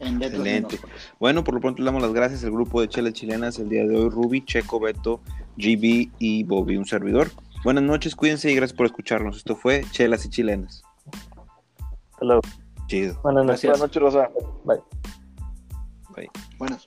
en 0.00 0.18
letras 0.18 0.40
Excelente. 0.40 0.78
Bueno, 1.18 1.42
por 1.42 1.54
lo 1.54 1.60
pronto 1.60 1.80
le 1.80 1.86
damos 1.86 2.02
las 2.02 2.12
gracias 2.12 2.44
al 2.44 2.50
grupo 2.50 2.82
de 2.82 2.88
Chelas 2.88 3.14
Chilenas 3.14 3.58
el 3.58 3.70
día 3.70 3.86
de 3.86 3.96
hoy, 3.96 4.10
Ruby, 4.10 4.44
Checo, 4.44 4.78
Beto, 4.78 5.22
GB 5.56 6.10
y 6.18 6.44
Bobby, 6.44 6.76
un 6.76 6.84
servidor. 6.84 7.30
Buenas 7.64 7.84
noches, 7.84 8.14
cuídense 8.14 8.52
y 8.52 8.54
gracias 8.54 8.76
por 8.76 8.84
escucharnos. 8.84 9.38
Esto 9.38 9.56
fue 9.56 9.82
Chelas 9.92 10.26
y 10.26 10.28
Chilenas. 10.28 10.82
Luego. 12.20 12.42
Chido. 12.86 13.18
Buenas 13.22 13.46
noches. 13.46 13.62
Gracias. 13.62 13.78
Buenas 13.78 13.80
noches, 13.80 14.02
Rosa. 14.02 14.30
Bye. 14.66 14.80
Bye. 16.14 16.30
Buenas. 16.58 16.86